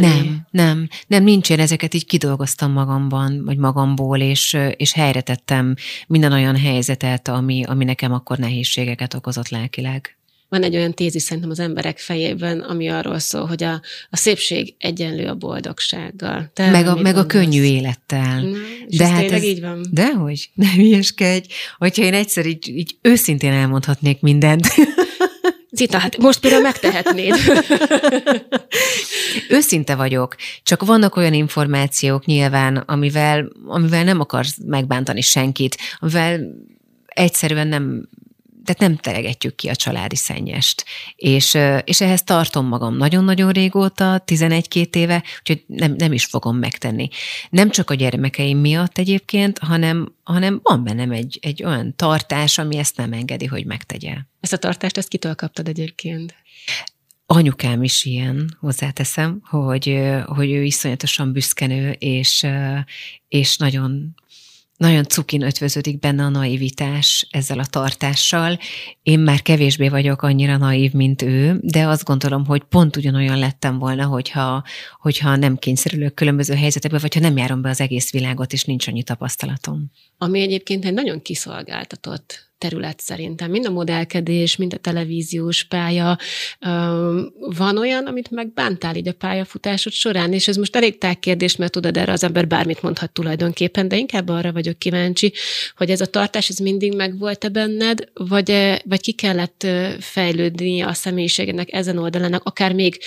Nem, 0.00 0.46
nem, 0.50 0.88
nem, 1.06 1.24
nincs, 1.24 1.50
én 1.50 1.60
ezeket 1.60 1.94
így 1.94 2.06
kidolgoztam 2.06 2.72
magamban, 2.72 3.44
vagy 3.44 3.56
magamból, 3.56 4.18
és, 4.18 4.56
és 4.76 4.92
helyre 4.92 5.20
tettem 5.20 5.74
minden 6.06 6.32
olyan 6.32 6.56
helyzetet, 6.56 7.28
ami, 7.28 7.64
ami 7.64 7.84
nekem 7.84 8.12
akkor 8.12 8.38
nehézségeket 8.38 9.14
okozott 9.14 9.48
lelkileg 9.48 10.14
van 10.50 10.62
egy 10.62 10.76
olyan 10.76 10.94
tézis 10.94 11.22
szerintem 11.22 11.50
az 11.50 11.58
emberek 11.58 11.98
fejében, 11.98 12.60
ami 12.60 12.88
arról 12.88 13.18
szól, 13.18 13.46
hogy 13.46 13.62
a, 13.62 13.80
a 14.10 14.16
szépség 14.16 14.74
egyenlő 14.78 15.26
a 15.26 15.34
boldogsággal. 15.34 16.50
Te 16.54 16.70
meg 16.70 16.86
a, 16.86 16.94
meg 16.94 17.16
a 17.16 17.26
könnyű 17.26 17.62
élettel. 17.62 18.40
Na, 18.40 18.56
de 18.88 19.08
hát 19.08 19.30
ez, 19.30 19.42
így 19.42 19.60
van. 19.60 19.86
Dehogy, 19.90 20.50
nem 20.54 20.78
ilyeskedj. 20.78 21.48
Hogyha 21.78 22.02
én 22.02 22.14
egyszer 22.14 22.46
így, 22.46 22.68
így 22.68 22.96
őszintén 23.02 23.52
elmondhatnék 23.52 24.20
mindent. 24.20 24.66
Zita, 25.80 25.98
hát 25.98 26.16
most 26.16 26.40
például 26.40 26.62
megtehetnéd. 26.62 27.34
Őszinte 29.48 29.94
vagyok, 29.94 30.36
csak 30.62 30.84
vannak 30.84 31.16
olyan 31.16 31.34
információk 31.34 32.24
nyilván, 32.24 32.76
amivel, 32.76 33.48
amivel 33.66 34.04
nem 34.04 34.20
akarsz 34.20 34.58
megbántani 34.66 35.20
senkit, 35.20 35.76
amivel 35.98 36.40
egyszerűen 37.06 37.66
nem 37.66 38.08
tehát 38.72 38.92
nem 38.92 38.96
teregetjük 38.96 39.54
ki 39.54 39.68
a 39.68 39.74
családi 39.74 40.16
szennyest. 40.16 40.84
És, 41.16 41.58
és 41.84 42.00
ehhez 42.00 42.22
tartom 42.22 42.66
magam 42.66 42.96
nagyon-nagyon 42.96 43.52
régóta, 43.52 44.22
11-2 44.26 44.96
éve, 44.96 45.22
úgyhogy 45.38 45.64
nem, 45.66 45.94
nem 45.96 46.12
is 46.12 46.24
fogom 46.24 46.56
megtenni. 46.56 47.08
Nem 47.50 47.70
csak 47.70 47.90
a 47.90 47.94
gyermekeim 47.94 48.58
miatt 48.58 48.98
egyébként, 48.98 49.58
hanem, 49.58 50.14
hanem 50.22 50.60
van 50.62 50.84
bennem 50.84 51.10
egy, 51.10 51.38
egy 51.42 51.64
olyan 51.64 51.96
tartás, 51.96 52.58
ami 52.58 52.76
ezt 52.76 52.96
nem 52.96 53.12
engedi, 53.12 53.46
hogy 53.46 53.66
megtegye. 53.66 54.14
Ezt 54.40 54.52
a 54.52 54.56
tartást, 54.56 54.96
ezt 54.96 55.08
kitől 55.08 55.34
kaptad 55.34 55.68
egyébként? 55.68 56.34
Anyukám 57.26 57.82
is 57.82 58.04
ilyen, 58.04 58.56
hozzáteszem, 58.60 59.40
hogy, 59.44 60.00
hogy 60.24 60.50
ő 60.50 60.62
iszonyatosan 60.62 61.32
büszkenő, 61.32 61.90
és, 61.90 62.46
és 63.28 63.56
nagyon 63.56 64.14
nagyon 64.80 65.04
cukin 65.04 65.42
ötvöződik 65.42 65.98
benne 65.98 66.22
a 66.22 66.28
naivitás 66.28 67.26
ezzel 67.30 67.58
a 67.58 67.64
tartással. 67.64 68.58
Én 69.02 69.18
már 69.18 69.42
kevésbé 69.42 69.88
vagyok 69.88 70.22
annyira 70.22 70.56
naív, 70.56 70.92
mint 70.92 71.22
ő, 71.22 71.58
de 71.62 71.86
azt 71.86 72.04
gondolom, 72.04 72.46
hogy 72.46 72.62
pont 72.62 72.96
ugyanolyan 72.96 73.38
lettem 73.38 73.78
volna, 73.78 74.04
hogyha, 74.04 74.64
hogyha 74.98 75.36
nem 75.36 75.56
kényszerülök 75.56 76.14
különböző 76.14 76.54
helyzetekbe, 76.54 76.98
vagy 76.98 77.14
ha 77.14 77.20
nem 77.20 77.36
járom 77.36 77.62
be 77.62 77.68
az 77.68 77.80
egész 77.80 78.12
világot, 78.12 78.52
és 78.52 78.64
nincs 78.64 78.88
annyi 78.88 79.02
tapasztalatom. 79.02 79.90
Ami 80.18 80.40
egyébként 80.40 80.84
egy 80.84 80.94
nagyon 80.94 81.22
kiszolgáltatott 81.22 82.49
terület 82.60 83.00
szerintem. 83.00 83.50
Mind 83.50 83.66
a 83.66 83.70
modellkedés, 83.70 84.56
mind 84.56 84.74
a 84.74 84.76
televíziós 84.76 85.64
pálya. 85.64 86.18
Van 87.56 87.78
olyan, 87.78 88.06
amit 88.06 88.30
megbántál 88.30 88.96
így 88.96 89.08
a 89.08 89.12
pályafutásod 89.12 89.92
során, 89.92 90.32
és 90.32 90.48
ez 90.48 90.56
most 90.56 90.76
elég 90.76 90.98
kérdés, 91.20 91.56
mert 91.56 91.72
tudod, 91.72 91.96
erre 91.96 92.12
az 92.12 92.24
ember 92.24 92.46
bármit 92.46 92.82
mondhat 92.82 93.10
tulajdonképpen, 93.12 93.88
de 93.88 93.96
inkább 93.96 94.28
arra 94.28 94.52
vagyok 94.52 94.78
kíváncsi, 94.78 95.32
hogy 95.76 95.90
ez 95.90 96.00
a 96.00 96.06
tartás, 96.06 96.48
ez 96.48 96.58
mindig 96.58 96.94
megvolt-e 96.96 97.48
benned, 97.48 98.08
vagy, 98.14 98.78
vagy 98.84 99.00
ki 99.00 99.12
kellett 99.12 99.66
fejlődni 99.98 100.80
a 100.80 100.92
személyiségének 100.92 101.72
ezen 101.72 101.98
oldalának, 101.98 102.44
akár 102.44 102.72
még 102.72 102.98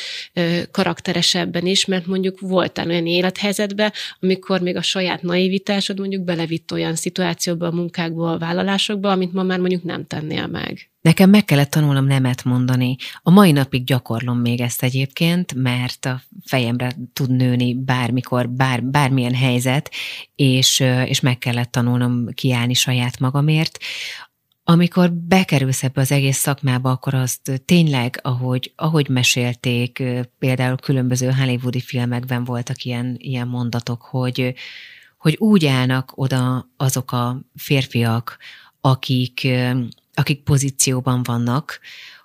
karakteresebben 0.72 1.66
is, 1.66 1.86
mert 1.86 2.06
mondjuk 2.06 2.40
voltál 2.40 2.90
olyan 2.90 3.08
élethelyzetben, 3.08 3.92
amikor 4.20 4.62
még 4.62 4.76
a 4.76 4.82
saját 4.82 5.22
naivitásod 5.22 6.00
mondjuk 6.00 6.24
belevitt 6.24 6.72
olyan 6.72 6.96
szituációba, 6.96 7.68
a 7.68 7.72
munkákba, 7.72 8.32
a 8.32 8.38
vállalásokba, 8.38 9.12
amit 9.12 9.34
ma 9.34 9.43
már 9.46 9.60
mondjuk 9.60 9.84
nem 9.84 10.08
tennél 10.08 10.48
meg. 10.48 10.92
Nekem 11.02 11.30
meg 11.30 11.46
kellett 11.46 11.70
tanulnom 11.70 12.06
nemet 12.06 12.44
mondani. 12.44 12.96
A 13.22 13.30
mai 13.30 13.52
napig 13.52 13.84
gyakorlom 13.84 14.40
még 14.40 14.62
ezt 14.62 14.84
egyébként, 14.84 15.54
mert 15.54 16.06
a 16.06 16.22
fejemre 16.46 16.92
tud 17.14 17.30
nőni 17.30 17.76
bármikor, 17.76 18.50
bár, 18.50 18.84
bármilyen 18.84 19.36
helyzet, 19.36 19.92
és, 20.36 20.80
és 21.06 21.20
meg 21.20 21.38
kellett 21.38 21.72
tanulnom 21.72 22.28
kiállni 22.34 22.74
saját 22.74 23.20
magamért. 23.20 23.78
Amikor 24.64 25.12
bekerülsz 25.12 25.84
ebbe 25.84 26.02
az 26.02 26.12
egész 26.12 26.38
szakmába, 26.38 26.92
akkor 26.92 27.14
azt 27.14 27.62
tényleg, 27.66 28.20
ahogy, 28.22 28.74
ahogy 28.76 29.10
mesélték, 29.10 30.04
például 30.40 30.78
különböző 30.78 31.32
hollywoodi 31.32 31.80
filmekben 31.82 32.44
voltak 32.44 32.84
ilyen, 32.84 33.16
ilyen 33.20 33.48
mondatok, 33.48 34.02
hogy, 34.02 34.54
hogy 35.18 35.36
úgy 35.40 35.66
állnak 35.66 36.12
oda 36.16 36.70
azok 36.78 37.12
a 37.12 37.42
férfiak, 37.56 38.38
akik, 38.86 39.48
akik 40.14 40.44
pozícióban 40.44 41.24
vannak, 41.24 41.80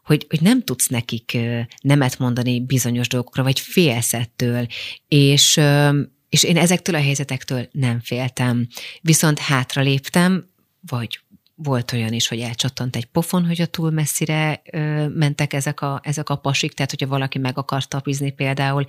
hogy, 0.05 0.27
hogy 0.29 0.41
nem 0.41 0.63
tudsz 0.63 0.87
nekik 0.87 1.39
nemet 1.81 2.19
mondani 2.19 2.61
bizonyos 2.61 3.09
dolgokra, 3.09 3.43
vagy 3.43 3.61
félsz 3.61 4.15
ettől, 4.15 4.67
és, 5.09 5.61
és 6.29 6.43
én 6.43 6.57
ezektől 6.57 6.95
a 6.95 7.01
helyzetektől 7.01 7.69
nem 7.73 8.01
féltem. 8.01 8.67
Viszont 9.01 9.39
hátra 9.39 9.83
léptem, 9.83 10.49
vagy 10.81 11.21
volt 11.55 11.93
olyan 11.93 12.13
is, 12.13 12.29
hogy 12.29 12.41
elcsattant 12.41 12.97
egy 12.97 13.05
pofon, 13.05 13.47
hogy 13.47 13.61
a 13.61 13.67
túl 13.67 13.91
messzire 13.91 14.63
ö, 14.73 15.09
mentek 15.09 15.53
ezek 15.53 15.81
a, 15.81 16.01
ezek 16.05 16.29
a 16.29 16.37
pasik, 16.37 16.73
tehát 16.73 16.91
hogyha 16.91 17.07
valaki 17.07 17.39
meg 17.39 17.59
akart 17.59 17.89
tapizni 17.89 18.31
például, 18.31 18.87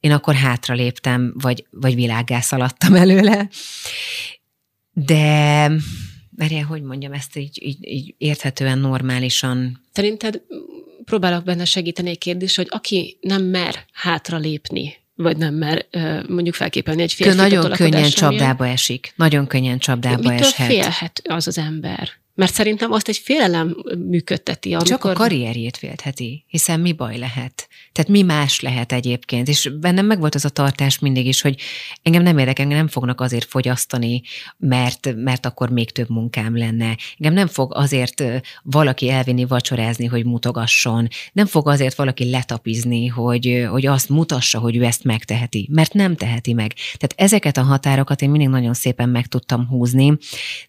én 0.00 0.12
akkor 0.12 0.34
hátra 0.34 0.74
léptem, 0.74 1.32
vagy, 1.36 1.66
vagy 1.70 1.94
világgá 1.94 2.40
szaladtam 2.40 2.94
előle. 3.02 3.48
De 4.90 5.70
merje, 6.36 6.62
hogy 6.62 6.82
mondjam 6.82 7.12
ezt 7.12 7.36
így, 7.36 7.58
így, 7.62 7.88
így 7.88 8.14
érthetően, 8.18 8.78
normálisan. 8.78 9.80
Szerinted 9.92 10.42
próbálok 11.04 11.44
benne 11.44 11.64
segíteni 11.64 12.10
egy 12.10 12.18
kérdés, 12.18 12.56
hogy 12.56 12.66
aki 12.70 13.18
nem 13.20 13.42
mer 13.42 13.84
hátra 13.92 14.38
lépni, 14.38 14.96
vagy 15.14 15.36
nem 15.36 15.54
mer 15.54 15.86
mondjuk 16.28 16.54
felképelni 16.54 17.02
egy 17.02 17.12
férfit 17.12 17.36
Nagyon 17.36 17.70
könnyen 17.70 18.10
csapdába 18.10 18.66
esik. 18.66 19.12
Nagyon 19.16 19.46
könnyen 19.46 19.78
csapdába 19.78 20.16
Mitől 20.16 20.46
eshet. 20.46 20.66
félhet 20.66 21.22
az 21.24 21.46
az 21.46 21.58
ember? 21.58 22.10
Mert 22.34 22.52
szerintem 22.52 22.92
azt 22.92 23.08
egy 23.08 23.16
félelem 23.16 23.76
működteti. 24.08 24.68
Amikor... 24.68 24.88
Csak 24.88 25.04
a 25.04 25.12
karrierjét 25.12 25.76
féltheti, 25.76 26.44
hiszen 26.46 26.80
mi 26.80 26.92
baj 26.92 27.18
lehet? 27.18 27.68
Tehát 27.92 28.10
mi 28.10 28.22
más 28.22 28.60
lehet 28.60 28.92
egyébként? 28.92 29.48
És 29.48 29.70
bennem 29.80 30.06
megvolt 30.06 30.34
az 30.34 30.44
a 30.44 30.48
tartás 30.48 30.98
mindig 30.98 31.26
is, 31.26 31.40
hogy 31.40 31.60
engem 32.02 32.22
nem 32.22 32.38
érdekel, 32.38 32.64
engem 32.64 32.78
nem 32.78 32.88
fognak 32.88 33.20
azért 33.20 33.48
fogyasztani, 33.48 34.22
mert, 34.56 35.14
mert 35.14 35.46
akkor 35.46 35.70
még 35.70 35.90
több 35.90 36.08
munkám 36.08 36.56
lenne. 36.56 36.96
Engem 37.18 37.34
nem 37.34 37.46
fog 37.46 37.74
azért 37.74 38.24
valaki 38.62 39.10
elvinni 39.10 39.44
vacsorázni, 39.44 40.06
hogy 40.06 40.24
mutogasson. 40.24 41.08
Nem 41.32 41.46
fog 41.46 41.68
azért 41.68 41.96
valaki 41.96 42.30
letapizni, 42.30 43.06
hogy, 43.06 43.66
hogy 43.70 43.86
azt 43.86 44.08
mutassa, 44.08 44.58
hogy 44.58 44.76
ő 44.76 44.84
ezt 44.84 45.04
megteheti, 45.04 45.68
mert 45.72 45.92
nem 45.92 46.16
teheti 46.16 46.52
meg. 46.52 46.72
Tehát 46.96 47.14
ezeket 47.16 47.56
a 47.56 47.62
határokat 47.62 48.22
én 48.22 48.30
mindig 48.30 48.48
nagyon 48.48 48.74
szépen 48.74 49.08
meg 49.08 49.26
tudtam 49.26 49.66
húzni, 49.68 50.16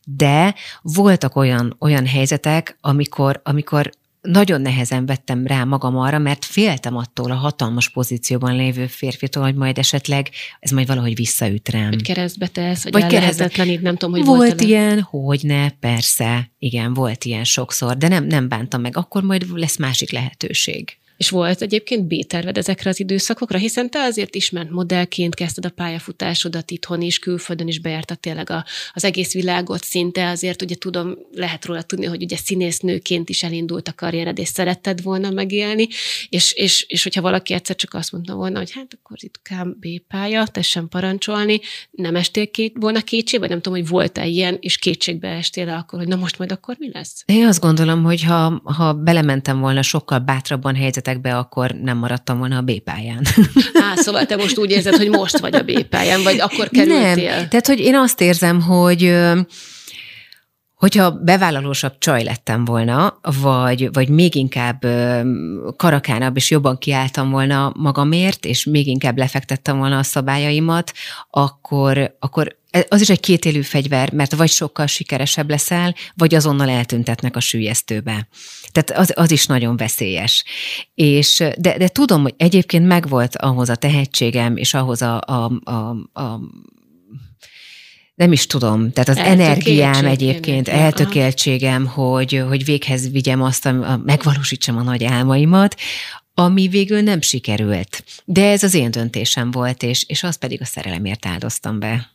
de 0.06 0.56
voltak 0.82 1.36
olyan 1.36 1.53
olyan, 1.54 1.76
olyan 1.80 2.06
helyzetek, 2.06 2.78
amikor, 2.82 3.42
amikor 3.44 3.89
nagyon 4.22 4.62
nehezen 4.62 5.06
vettem 5.06 5.48
rá 5.48 5.63
magam 5.63 5.98
arra, 5.98 6.18
mert 6.18 6.46
féltem 6.46 6.98
attól 6.98 7.32
a 7.32 7.36
hatalmas 7.36 7.89
pozícióban 7.89 8.56
lévő 8.56 8.88
férfitól, 8.88 9.44
hogy 9.44 9.56
majd 9.56 9.78
esetleg 9.78 10.30
ez 10.60 10.72
majd 10.72 10.88
valahogy 10.88 11.16
visszaüt 11.16 11.70
rám. 11.70 11.89
Hogy 11.89 12.02
keresztbe 12.02 12.48
tesz, 12.48 12.84
vagy, 12.84 12.92
vagy 12.92 13.06
keresztetlenít, 13.06 13.82
nem 13.82 13.96
tudom, 13.96 14.16
hogy 14.16 14.26
volt 14.26 14.39
Volt 14.48 14.62
ilyen, 14.62 15.02
hogy 15.02 15.39
ne, 15.44 15.70
persze, 15.70 16.52
igen, 16.60 16.94
volt 16.94 17.26
ilyen 17.26 17.44
sokszor, 17.44 17.98
de 17.98 18.08
nem, 18.08 18.26
nem 18.26 18.48
bántam 18.48 18.82
meg, 18.82 18.98
akkor 18.98 19.24
majd 19.24 19.46
lesz 19.54 19.78
másik 19.78 20.12
lehetőség. 20.12 20.98
És 21.17 21.30
volt 21.30 21.62
egyébként 21.62 22.08
B-terved 22.08 22.58
ezekre 22.58 22.89
az 22.89 22.99
időszakokra, 22.99 23.58
hiszen 23.58 23.89
te 23.89 23.99
azért 23.99 24.36
ismert 24.36 24.69
modellként 24.69 25.36
kezdted 25.36 25.65
a 25.65 25.69
pályafutásodat 25.69 26.71
itthon 26.71 27.02
is, 27.02 27.19
külföldön 27.19 27.67
is 27.67 27.80
bejártad 27.80 28.19
tényleg 28.19 28.49
a, 28.49 28.65
az 28.93 29.04
egész 29.04 29.34
világot 29.34 29.84
szinte, 29.84 30.30
azért 30.30 30.62
ugye 30.62 30.76
tudom, 30.76 31.17
lehet 31.32 31.65
róla 31.65 31.82
tudni, 31.82 32.06
hogy 32.06 32.23
ugye 32.23 32.38
színésznőként 32.38 33.30
is 33.30 33.43
elindult 33.43 33.88
a 33.88 33.93
karriered, 33.93 34.39
és 34.39 34.47
szeretted 34.47 35.02
volna 35.02 35.30
megélni, 35.30 35.88
és, 36.30 36.52
és, 36.52 36.86
és 36.88 37.04
hogyha 37.04 37.21
valaki 37.21 37.54
egyszer 37.54 37.76
csak 37.76 37.93
azt 37.93 38.12
mondta 38.12 38.36
volna, 38.36 38.58
hogy 38.58 38.71
hát 38.71 38.97
akkor 39.02 39.17
itt 39.19 39.39
kám 39.41 39.78
B-pálya, 39.80 40.47
tessen 40.47 40.89
parancsolni, 40.89 41.60
nem 41.91 42.15
estél 42.15 42.52
két, 42.52 42.73
volna 42.80 43.02
vagy 43.38 43.49
nem 43.49 43.62
tudom, 43.62 43.80
hogy 43.80 43.88
volt-e 43.88 44.26
ilyen, 44.26 44.58
és 44.60 44.78
kétségbe 44.78 45.28
estél 45.28 45.69
akkor, 45.69 45.99
hogy 45.99 46.08
na 46.08 46.15
most 46.15 46.38
majd 46.38 46.52
akkor 46.52 46.76
mi 46.80 46.89
lesz? 46.93 47.23
Én 47.26 47.45
azt 47.45 47.60
gondolom, 47.60 48.04
hogy 48.04 48.23
ha, 48.23 48.62
ha 48.63 48.93
belementem 48.93 49.60
volna 49.60 49.82
sokkal 49.82 50.19
bátrabban 50.19 50.76
helyzetek 51.04 51.22
be, 51.22 51.38
akkor 51.38 51.72
nem 51.72 51.98
maradtam 51.98 52.38
volna 52.38 52.58
a 52.58 52.62
B-pályán. 52.62 53.22
Á, 53.74 53.96
szóval 53.96 54.26
te 54.26 54.36
most 54.36 54.58
úgy 54.58 54.72
érzed, 54.72 54.96
hogy 54.96 55.10
most 55.10 55.39
vagy 55.39 55.56
a 55.56 55.63
B-pályán, 55.63 56.24
vagy 56.24 56.39
akkor 56.39 56.70
kerültél? 56.70 57.36
Nem, 57.36 57.48
tehát 57.50 57.68
hogy 57.68 57.80
én 57.80 57.96
azt 57.96 58.22
érzem, 58.22 58.62
hogy 58.62 59.16
Hogyha 60.84 61.12
bevállalósabb 61.12 61.94
csaj 61.98 62.24
lettem 62.24 62.66
volna, 62.66 63.20
vagy, 63.42 63.89
vagy 63.94 64.10
még 64.10 64.36
inkább 64.36 64.86
karakánabb 65.76 66.36
és 66.36 66.52
jobban 66.52 66.78
kiálltam 66.78 67.30
volna 67.30 67.72
magamért, 67.76 68.46
és 68.46 68.66
még 68.66 68.88
inkább 68.88 69.18
lefektettem 69.18 69.78
volna 69.78 69.98
a 69.98 70.04
szabályaimat, 70.04 70.92
akkor, 71.30 72.16
akkor 72.20 72.58
az 72.88 73.01
is 73.01 73.09
egy 73.09 73.19
kétélű 73.19 73.62
fegyver, 73.62 74.12
mert 74.12 74.36
vagy 74.36 74.49
sokkal 74.49 74.88
sikeresebb 74.88 75.49
leszel, 75.49 75.95
vagy 76.15 76.36
azonnal 76.36 76.69
eltüntetnek 76.69 77.36
a 77.36 77.39
sűjesztőbe. 77.39 78.27
Tehát 78.71 79.01
az, 79.01 79.13
az 79.15 79.31
is 79.31 79.45
nagyon 79.45 79.77
veszélyes. 79.77 80.43
És, 80.93 81.43
de, 81.57 81.77
de 81.77 81.88
tudom, 81.88 82.21
hogy 82.21 82.33
egyébként 82.38 82.88
megvolt 82.88 83.38
ahhoz 83.38 83.69
a 83.69 83.75
tehetségem, 83.75 84.57
és 84.57 84.73
ahhoz 84.73 85.01
a, 85.01 85.21
a, 85.25 85.51
a, 85.63 85.73
a 86.21 86.39
nem 88.15 88.31
is 88.31 88.47
tudom, 88.47 88.91
tehát 88.91 89.09
az 89.09 89.17
energiám 89.17 90.05
egyébként, 90.05 90.67
eltökéltségem, 90.67 91.86
hogy, 91.86 92.43
hogy 92.47 92.65
véghez 92.65 93.12
vigyem 93.12 93.41
azt, 93.41 93.65
a, 93.65 94.01
megvalósítsam 94.05 94.77
a 94.77 94.81
nagy 94.81 95.03
álmaimat, 95.03 95.75
ami 96.33 96.67
végül 96.67 97.01
nem 97.01 97.21
sikerült. 97.21 98.03
De 98.25 98.49
ez 98.49 98.63
az 98.63 98.73
én 98.73 98.91
döntésem 98.91 99.51
volt, 99.51 99.83
és, 99.83 100.03
és 100.07 100.23
azt 100.23 100.39
pedig 100.39 100.62
a 100.62 100.65
szerelemért 100.65 101.25
áldoztam 101.25 101.79
be. 101.79 102.12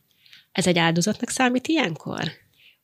Ez 0.53 0.67
egy 0.67 0.79
áldozatnak 0.79 1.31
számít 1.31 1.67
ilyenkor? 1.67 2.23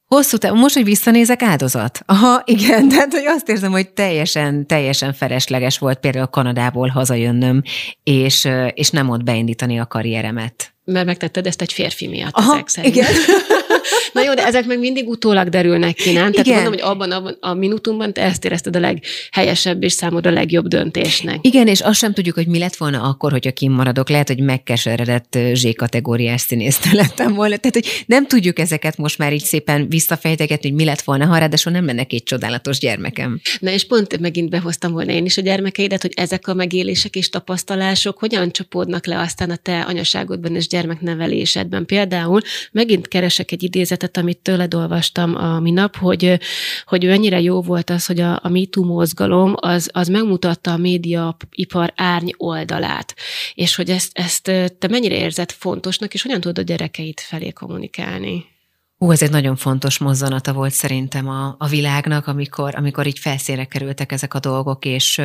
Hosszú 0.07 0.37
távon, 0.37 0.59
most, 0.59 0.75
hogy 0.75 0.85
visszanézek, 0.85 1.43
áldozat. 1.43 2.01
Aha, 2.07 2.43
igen, 2.45 2.89
tehát 2.89 3.13
hogy 3.13 3.27
azt 3.27 3.49
érzem, 3.49 3.73
hogy 3.73 3.89
teljesen, 3.89 4.67
teljesen 4.67 5.13
felesleges 5.13 5.79
volt 5.79 5.99
például 5.99 6.27
Kanadából 6.27 6.89
hazajönnöm, 6.89 7.63
és, 8.03 8.49
és 8.75 8.91
nem 8.91 9.09
ott 9.09 9.23
beindítani 9.23 9.81
a 9.81 9.87
karrieremet. 9.87 10.75
Mert 10.85 11.07
megtetted 11.07 11.47
ezt 11.47 11.61
egy 11.61 11.73
férfi 11.73 12.09
miatt, 12.09 12.35
Aha. 12.35 12.65
Igen. 12.83 13.13
Na 14.13 14.23
jó, 14.23 14.35
de 14.35 14.47
ezek 14.47 14.67
meg 14.67 14.79
mindig 14.79 15.09
utólag 15.09 15.49
derülnek 15.49 15.95
ki, 15.95 16.13
nem? 16.13 16.31
Tehát 16.31 16.47
Igen. 16.47 16.63
mondom, 16.63 16.73
hogy 16.73 16.91
abban, 16.91 17.11
abban 17.11 17.37
a 17.41 17.55
minutumban 17.55 18.13
te 18.13 18.23
ezt 18.23 18.45
érezted 18.45 18.77
a 18.77 18.81
leghelyesebb 18.81 19.83
és 19.83 19.93
számodra 19.93 20.31
a 20.31 20.33
legjobb 20.33 20.67
döntésnek. 20.67 21.39
Igen, 21.41 21.67
és 21.67 21.81
azt 21.81 21.99
sem 21.99 22.13
tudjuk, 22.13 22.35
hogy 22.35 22.47
mi 22.47 22.59
lett 22.59 22.77
volna 22.77 23.03
akkor, 23.03 23.31
hogyha 23.31 23.53
kimaradok. 23.53 24.09
Lehet, 24.09 24.29
hogy 24.29 24.41
megkeseredett 24.41 25.39
Z-kategóriás 25.55 26.41
színész 26.41 26.93
lettem 26.93 27.35
volna. 27.35 27.57
Tehát, 27.57 27.75
hogy 27.75 28.05
nem 28.07 28.27
tudjuk 28.27 28.59
ezeket 28.59 28.97
most 28.97 29.19
már 29.19 29.33
így 29.33 29.45
szépen 29.45 29.89
visszafejtegetni, 29.89 30.69
hogy 30.69 30.79
mi 30.79 30.85
lett 30.85 31.03
volna, 31.03 31.27
ha 31.27 31.39
ráadásul 31.39 31.73
nem 31.73 31.87
lenne 31.87 32.07
egy 32.09 32.23
csodálatos 32.23 32.79
gyermekem. 32.79 33.41
Na 33.59 33.71
és 33.71 33.87
pont 33.87 34.21
megint 34.21 34.51
behoztam 34.51 34.93
volna 34.93 35.13
én 35.13 35.25
is 35.25 35.37
a 35.37 35.43
gyermekeidet, 35.43 36.03
hogy 36.03 36.13
ezek 36.17 36.49
a 36.49 36.55
megélések 36.55 37.17
és 37.17 37.29
tapasztalások 37.29 38.19
hogyan 38.19 38.51
csapódnak 38.51 39.07
le 39.07 39.19
aztán 39.21 39.51
a 39.51 39.57
te 39.57 39.81
anyaságodban 39.81 40.57
és 40.57 40.69
gyermeknevelésedben. 40.69 41.87
Például 41.87 42.41
megint 42.73 43.09
keresek 43.09 43.53
egy 43.53 43.63
idézetet, 43.75 44.17
amit 44.17 44.39
tőled 44.39 44.75
olvastam 44.75 45.35
a 45.35 45.61
minap, 45.61 45.97
hogy, 45.97 46.41
hogy 46.87 47.07
ennyire 47.07 47.41
jó 47.41 47.63
volt 47.63 47.91
az, 47.91 48.07
hogy 48.07 48.21
a, 48.21 48.41
a 48.43 48.49
MeToo 48.49 48.85
mozgalom 48.85 49.55
az, 49.57 49.91
az 49.93 50.09
megmutatta 50.09 50.73
a 50.73 50.77
médiaipar 50.77 51.93
árny 51.97 52.31
oldalát, 52.37 53.15
és 53.55 53.75
hogy 53.75 53.91
ezt, 53.91 54.11
ezt 54.13 54.43
te 54.79 54.89
mennyire 54.89 55.15
érzed 55.15 55.51
fontosnak, 55.53 56.15
és 56.15 56.23
hogyan 56.23 56.41
tudod 56.41 56.59
a 56.59 56.63
gyerekeit 56.63 57.21
felé 57.21 57.51
kommunikálni? 57.51 58.53
Ó, 59.01 59.11
ez 59.11 59.23
egy 59.23 59.31
nagyon 59.31 59.57
fontos 59.57 59.99
mozzanata 59.99 60.53
volt 60.53 60.73
szerintem 60.73 61.29
a, 61.29 61.55
a 61.59 61.67
világnak, 61.67 62.27
amikor, 62.27 62.75
amikor 62.77 63.07
így 63.07 63.19
felszínre 63.19 63.65
kerültek 63.65 64.13
ezek 64.13 64.35
a 64.35 64.41
dolgok, 64.41 64.85
és 64.85 65.23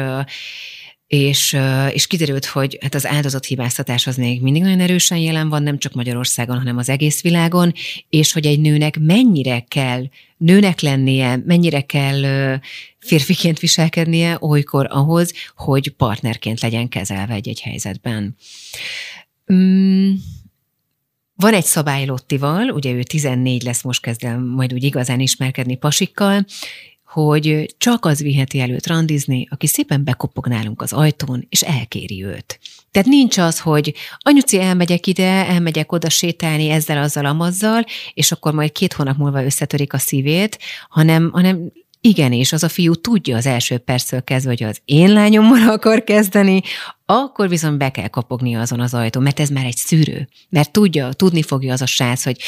és, 1.09 1.57
és 1.91 2.07
kiderült, 2.07 2.45
hogy 2.45 2.77
hát 2.81 2.95
az 2.95 3.05
áldozathibáztatás 3.05 4.07
az 4.07 4.15
még 4.15 4.41
mindig 4.41 4.61
nagyon 4.61 4.79
erősen 4.79 5.17
jelen 5.17 5.49
van, 5.49 5.63
nem 5.63 5.77
csak 5.77 5.93
Magyarországon, 5.93 6.57
hanem 6.57 6.77
az 6.77 6.89
egész 6.89 7.21
világon, 7.21 7.73
és 8.09 8.31
hogy 8.31 8.45
egy 8.45 8.59
nőnek 8.59 8.99
mennyire 8.99 9.59
kell 9.67 10.03
nőnek 10.37 10.79
lennie, 10.79 11.41
mennyire 11.45 11.81
kell 11.81 12.21
férfiként 12.99 13.59
viselkednie 13.59 14.37
olykor 14.39 14.87
ahhoz, 14.89 15.33
hogy 15.55 15.89
partnerként 15.89 16.61
legyen 16.61 16.89
kezelve 16.89 17.33
egy-egy 17.33 17.61
helyzetben. 17.61 18.35
Mm. 19.53 20.13
Van 21.35 21.53
egy 21.53 21.65
szabály 21.65 22.05
Lottival, 22.05 22.69
ugye 22.69 22.91
ő 22.91 23.03
14 23.03 23.63
lesz, 23.63 23.81
most 23.81 24.01
kezd 24.01 24.23
el 24.23 24.39
majd 24.39 24.73
úgy 24.73 24.83
igazán 24.83 25.19
ismerkedni 25.19 25.75
pasikkal, 25.75 26.45
hogy 27.11 27.75
csak 27.77 28.05
az 28.05 28.21
viheti 28.21 28.59
előtt 28.59 28.87
randizni, 28.87 29.47
aki 29.49 29.67
szépen 29.67 30.03
bekopog 30.03 30.47
nálunk 30.47 30.81
az 30.81 30.93
ajtón, 30.93 31.45
és 31.49 31.61
elkéri 31.61 32.23
őt. 32.23 32.59
Tehát 32.91 33.07
nincs 33.07 33.37
az, 33.37 33.59
hogy 33.59 33.93
anyuci, 34.17 34.59
elmegyek 34.59 35.07
ide, 35.07 35.47
elmegyek 35.47 35.91
oda 35.91 36.09
sétálni 36.09 36.69
ezzel, 36.69 37.03
azzal, 37.03 37.25
amazzal, 37.25 37.85
és 38.13 38.31
akkor 38.31 38.53
majd 38.53 38.71
két 38.71 38.93
hónap 38.93 39.17
múlva 39.17 39.43
összetörik 39.43 39.93
a 39.93 39.97
szívét, 39.97 40.59
hanem, 40.89 41.29
hanem 41.31 41.71
igenis, 42.01 42.53
az 42.53 42.63
a 42.63 42.69
fiú 42.69 42.95
tudja 42.95 43.37
az 43.37 43.45
első 43.45 43.77
perctől 43.77 44.23
kezdve, 44.23 44.49
hogy 44.49 44.63
az 44.63 44.81
én 44.85 45.13
lányommal 45.13 45.69
akar 45.75 46.03
kezdeni, 46.03 46.61
akkor 47.05 47.49
viszont 47.49 47.77
be 47.77 47.91
kell 47.91 48.07
kopogni 48.07 48.55
azon 48.55 48.79
az 48.79 48.93
ajtón, 48.93 49.23
mert 49.23 49.39
ez 49.39 49.49
már 49.49 49.65
egy 49.65 49.75
szűrő. 49.75 50.27
Mert 50.49 50.71
tudja, 50.71 51.13
tudni 51.13 51.41
fogja 51.41 51.73
az 51.73 51.81
a 51.81 51.85
srác, 51.85 52.23
hogy 52.23 52.41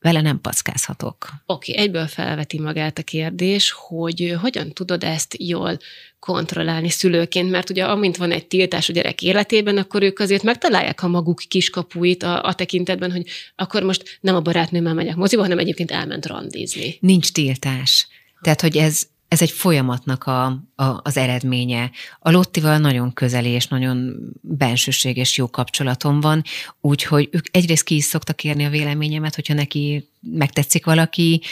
vele 0.00 0.20
nem 0.20 0.40
packázhatok. 0.40 1.28
Oké, 1.46 1.72
okay, 1.72 1.84
egyből 1.84 2.06
felveti 2.06 2.60
magát 2.60 2.98
a 2.98 3.02
kérdés, 3.02 3.70
hogy 3.70 4.36
hogyan 4.40 4.72
tudod 4.72 5.04
ezt 5.04 5.34
jól 5.38 5.78
kontrollálni 6.18 6.88
szülőként, 6.88 7.50
mert 7.50 7.70
ugye 7.70 7.84
amint 7.84 8.16
van 8.16 8.32
egy 8.32 8.46
tiltás 8.46 8.88
a 8.88 8.92
gyerek 8.92 9.22
életében, 9.22 9.76
akkor 9.76 10.02
ők 10.02 10.18
azért 10.18 10.42
megtalálják 10.42 11.02
a 11.02 11.08
maguk 11.08 11.42
kiskapuit 11.48 12.22
a, 12.22 12.42
a 12.42 12.54
tekintetben, 12.54 13.12
hogy 13.12 13.26
akkor 13.56 13.82
most 13.82 14.18
nem 14.20 14.34
a 14.34 14.40
barátnőmmel 14.40 14.94
megyek 14.94 15.16
moziba, 15.16 15.42
hanem 15.42 15.58
egyébként 15.58 15.90
elment 15.90 16.26
randizni. 16.26 16.96
Nincs 17.00 17.32
tiltás. 17.32 18.08
Tehát, 18.40 18.60
hogy 18.60 18.76
ez, 18.76 19.06
ez 19.30 19.42
egy 19.42 19.50
folyamatnak 19.50 20.24
a, 20.24 20.44
a, 20.74 21.00
az 21.02 21.16
eredménye. 21.16 21.90
A 22.18 22.30
Lottival 22.30 22.78
nagyon 22.78 23.12
közeli 23.12 23.48
és 23.48 23.66
nagyon 23.66 24.16
bensőséges 24.40 25.36
jó 25.36 25.50
kapcsolatom 25.50 26.20
van, 26.20 26.42
úgyhogy 26.80 27.28
ők 27.32 27.46
egyrészt 27.50 27.84
ki 27.84 27.94
is 27.94 28.04
szoktak 28.04 28.36
kérni 28.36 28.64
a 28.64 28.70
véleményemet, 28.70 29.34
hogyha 29.34 29.54
neki 29.54 30.08
megtetszik 30.20 30.84
valaki, 30.84 31.42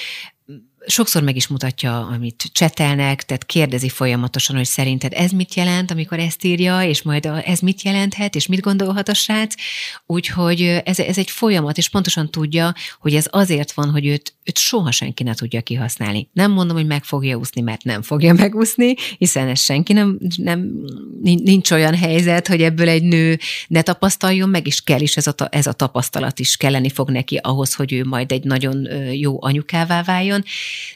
sokszor 0.88 1.22
meg 1.22 1.36
is 1.36 1.46
mutatja, 1.46 2.06
amit 2.06 2.50
csetelnek, 2.52 3.22
tehát 3.24 3.46
kérdezi 3.46 3.88
folyamatosan, 3.88 4.56
hogy 4.56 4.64
szerinted 4.64 5.12
ez 5.12 5.30
mit 5.30 5.54
jelent, 5.54 5.90
amikor 5.90 6.18
ezt 6.18 6.44
írja, 6.44 6.82
és 6.82 7.02
majd 7.02 7.28
ez 7.44 7.60
mit 7.60 7.82
jelenthet, 7.82 8.34
és 8.34 8.46
mit 8.46 8.60
gondolhat 8.60 9.08
a 9.08 9.14
srác. 9.14 9.54
Úgyhogy 10.06 10.62
ez, 10.84 10.98
ez 10.98 11.18
egy 11.18 11.30
folyamat, 11.30 11.78
és 11.78 11.88
pontosan 11.88 12.30
tudja, 12.30 12.74
hogy 13.00 13.14
ez 13.14 13.26
azért 13.30 13.72
van, 13.72 13.90
hogy 13.90 14.06
őt, 14.06 14.34
őt 14.44 14.58
soha 14.58 14.90
senki 14.90 15.22
ne 15.22 15.34
tudja 15.34 15.60
kihasználni. 15.60 16.28
Nem 16.32 16.50
mondom, 16.50 16.76
hogy 16.76 16.86
meg 16.86 17.04
fogja 17.04 17.36
úszni, 17.36 17.60
mert 17.60 17.84
nem 17.84 18.02
fogja 18.02 18.32
megúszni, 18.42 18.94
hiszen 19.18 19.48
ez 19.48 19.60
senki 19.60 19.92
nem, 19.92 20.18
nem 20.36 20.70
nincs 21.22 21.70
olyan 21.70 21.94
helyzet, 21.94 22.48
hogy 22.48 22.62
ebből 22.62 22.88
egy 22.88 23.02
nő 23.02 23.38
ne 23.68 23.82
tapasztaljon 23.82 24.48
meg, 24.48 24.66
és 24.66 24.80
kell 24.80 25.00
is 25.00 25.16
ez 25.16 25.26
a, 25.26 25.34
ez 25.50 25.66
a 25.66 25.72
tapasztalat 25.72 26.38
is 26.38 26.56
kelleni 26.56 26.90
fog 26.90 27.10
neki 27.10 27.36
ahhoz, 27.42 27.74
hogy 27.74 27.92
ő 27.92 28.04
majd 28.04 28.32
egy 28.32 28.44
nagyon 28.44 28.88
jó 29.12 29.42
anyukává 29.42 30.02
váljon 30.02 30.44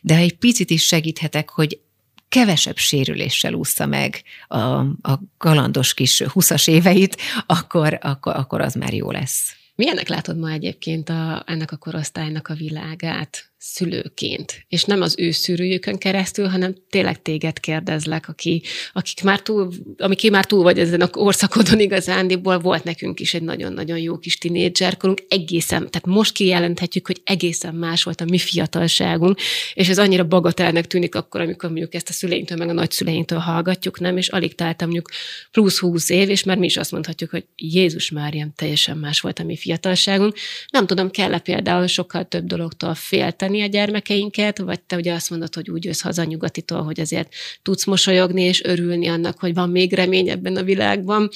de 0.03 0.14
ha 0.14 0.20
egy 0.20 0.37
picit 0.37 0.70
is 0.70 0.87
segíthetek, 0.87 1.51
hogy 1.51 1.80
kevesebb 2.28 2.76
sérüléssel 2.76 3.53
úszta 3.53 3.87
meg 3.87 4.22
a, 4.49 4.59
a 4.83 5.20
galandos 5.39 5.95
kis 5.95 6.22
huszas 6.22 6.66
éveit, 6.66 7.16
akkor, 7.47 7.99
akkor, 8.01 8.37
akkor 8.37 8.61
az 8.61 8.74
már 8.74 8.95
jó 8.95 9.11
lesz. 9.11 9.57
Milyennek 9.74 10.09
látod 10.09 10.39
ma 10.39 10.51
egyébként 10.51 11.09
a, 11.09 11.43
ennek 11.47 11.72
a 11.72 11.76
korosztálynak 11.76 12.49
a 12.49 12.55
világát? 12.55 13.51
Szülőként, 13.65 14.65
és 14.69 14.85
nem 14.85 15.01
az 15.01 15.15
ő 15.19 15.31
szűrőjükön 15.31 15.99
keresztül, 15.99 16.47
hanem 16.47 16.75
tényleg 16.91 17.23
téged 17.23 17.61
kérdezlek, 17.61 18.29
aki, 18.29 18.63
akik 18.93 19.23
már 19.23 19.41
túl, 19.41 19.73
amik 19.99 20.31
már 20.31 20.45
túl 20.45 20.63
vagy 20.63 20.79
ezen 20.79 21.01
a 21.01 21.09
korszakodon 21.09 21.81
igazándiból, 21.81 22.59
volt 22.59 22.85
nekünk 22.85 23.21
is 23.21 23.35
egy 23.35 23.43
nagyon-nagyon 23.43 23.99
jó 23.99 24.19
kis 24.19 24.39
tinédzserkorunk, 24.39 25.23
egészen, 25.29 25.91
tehát 25.91 26.07
most 26.07 26.33
kijelenthetjük, 26.33 27.07
hogy 27.07 27.21
egészen 27.25 27.75
más 27.75 28.03
volt 28.03 28.21
a 28.21 28.25
mi 28.25 28.39
fiatalságunk, 28.39 29.39
és 29.75 29.89
ez 29.89 29.99
annyira 29.99 30.25
bagatelnek 30.25 30.87
tűnik 30.87 31.15
akkor, 31.15 31.41
amikor 31.41 31.69
mondjuk 31.69 31.95
ezt 31.95 32.09
a 32.09 32.13
szüleinktől, 32.13 32.59
meg 32.59 32.69
a 32.69 32.73
nagyszüleinktől 32.73 33.39
hallgatjuk, 33.39 34.01
nem, 34.01 34.17
és 34.17 34.29
alig 34.29 34.55
találtam 34.55 34.89
mondjuk 34.89 35.11
plusz 35.51 35.79
húsz 35.79 36.09
év, 36.09 36.31
és 36.31 36.45
már 36.45 36.59
mi 36.59 36.67
is 36.67 36.77
azt 36.77 36.93
mondhatjuk, 36.93 37.31
hogy 37.31 37.45
Jézus 37.57 38.11
Máriam, 38.11 38.53
teljesen 38.57 38.97
más 38.97 39.21
volt 39.21 39.39
a 39.39 39.45
mi 39.45 39.57
fiatalságunk. 39.57 40.37
Nem 40.71 40.87
tudom, 40.87 41.11
kell-e 41.11 41.39
például 41.39 41.87
sokkal 41.87 42.29
több 42.29 42.45
dologtól 42.45 42.95
félteni, 42.95 43.51
a 43.61 43.66
gyermekeinket, 43.66 44.59
vagy 44.59 44.80
te 44.80 44.96
ugye 44.96 45.12
azt 45.12 45.30
mondod, 45.30 45.55
hogy 45.55 45.70
úgy 45.70 45.84
jössz 45.84 46.00
haza 46.00 46.24
nyugatitól, 46.24 46.82
hogy 46.82 47.00
azért 47.00 47.34
tudsz 47.62 47.84
mosolyogni 47.84 48.42
és 48.42 48.62
örülni 48.64 49.09
annak, 49.09 49.38
hogy 49.38 49.55
van 49.55 49.70
még 49.70 49.92
remény 49.92 50.28
ebben 50.28 50.57
a 50.57 50.62
világban. 50.62 51.28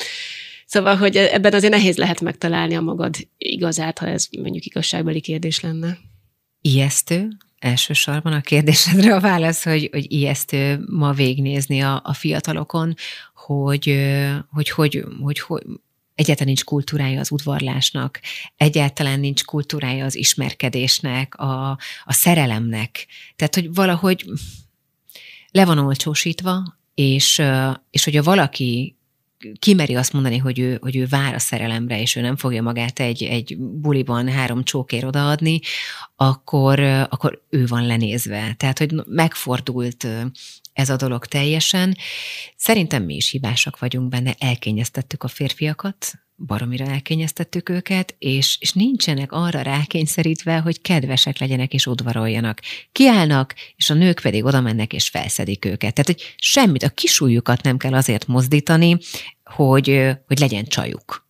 Szóval, 0.67 0.97
hogy 0.97 1.17
ebben 1.17 1.55
azért 1.55 1.73
nehéz 1.73 1.97
lehet 1.97 2.21
megtalálni 2.21 2.75
a 2.75 2.81
magad 2.81 3.17
igazát, 3.39 3.99
ha 3.99 4.07
ez 4.07 4.29
mondjuk 4.41 4.65
igazságbeli 4.65 5.21
kérdés 5.21 5.61
lenne. 5.61 5.99
Ijesztő, 6.61 7.29
elsősorban 7.59 8.33
a 8.33 8.41
kérdésedre 8.41 9.15
a 9.15 9.21
válasz, 9.21 9.65
hogy, 9.65 9.89
hogy 9.93 10.13
ijesztő 10.13 10.85
ma 10.91 11.13
végnézni 11.13 11.81
a, 11.81 12.01
a 12.05 12.13
fiatalokon, 12.13 12.95
hogy 13.35 13.99
hogy, 14.51 14.71
hogy, 14.71 15.05
hogy, 15.21 15.39
hogy 15.41 15.63
egyáltalán 16.17 16.47
nincs 16.47 16.65
kultúrája 16.65 17.21
az 17.21 17.31
udvarlásnak, 17.31 18.21
egyáltalán 18.57 19.21
nincs 19.21 19.45
kultúrája 19.45 20.05
az 20.05 20.17
ismerkedésnek, 20.17 21.35
a, 21.35 21.71
a 22.05 22.13
szerelemnek. 22.13 23.07
Tehát, 23.37 23.55
hogy 23.55 23.75
valahogy 23.75 24.25
le 25.51 25.65
van 25.65 25.79
olcsósítva, 25.79 26.77
és, 26.95 27.43
és 27.91 28.05
hogyha 28.05 28.23
valaki 28.23 28.97
kimeri 29.59 29.95
azt 29.95 30.13
mondani, 30.13 30.37
hogy 30.37 30.59
ő, 30.59 30.79
hogy 30.81 30.97
ő 30.97 31.07
vár 31.07 31.35
a 31.35 31.39
szerelemre, 31.39 32.01
és 32.01 32.17
ő 32.17 32.21
nem 32.21 32.37
fogja 32.37 32.63
magát 32.63 33.01
egy, 33.01 33.23
egy 33.23 33.59
buliban 33.59 34.29
három 34.29 34.63
csókér 34.63 35.05
odaadni, 35.05 35.61
akkor, 36.17 36.81
akkor 36.81 37.43
ő 37.51 37.67
van 37.67 37.87
lenézve. 37.87 38.55
Tehát, 38.57 38.79
hogy 38.79 38.95
megfordult 39.07 40.07
ez 40.77 40.91
a 40.91 40.97
dolog 40.97 41.27
teljesen. 41.27 41.97
Szerintem 42.57 43.03
mi 43.03 43.15
is 43.15 43.31
hibásak 43.31 43.79
vagyunk 43.79 44.09
benne, 44.09 44.35
elkényeztettük 44.39 45.23
a 45.23 45.29
férfiakat, 45.29 46.13
baromira 46.37 46.85
elkényeztettük 46.85 47.69
őket, 47.69 48.15
és, 48.19 48.57
és 48.61 48.73
nincsenek 48.73 49.33
arra 49.33 49.61
rákényszerítve, 49.61 50.59
hogy 50.59 50.81
kedvesek 50.81 51.39
legyenek 51.39 51.73
és 51.73 51.87
udvaroljanak. 51.87 52.61
Kiállnak, 52.93 53.55
és 53.77 53.91
a 53.91 53.95
nők 53.95 54.21
pedig 54.21 54.45
oda 54.45 54.61
mennek 54.61 54.93
és 54.93 55.09
felszedik 55.09 55.65
őket. 55.65 55.95
Tehát, 55.95 56.07
hogy 56.07 56.35
semmit, 56.37 56.83
a 56.83 56.89
kisújukat 56.89 57.63
nem 57.63 57.77
kell 57.77 57.95
azért 57.95 58.27
mozdítani, 58.27 58.99
hogy, 59.45 60.03
hogy 60.27 60.39
legyen 60.39 60.65
csajuk. 60.65 61.27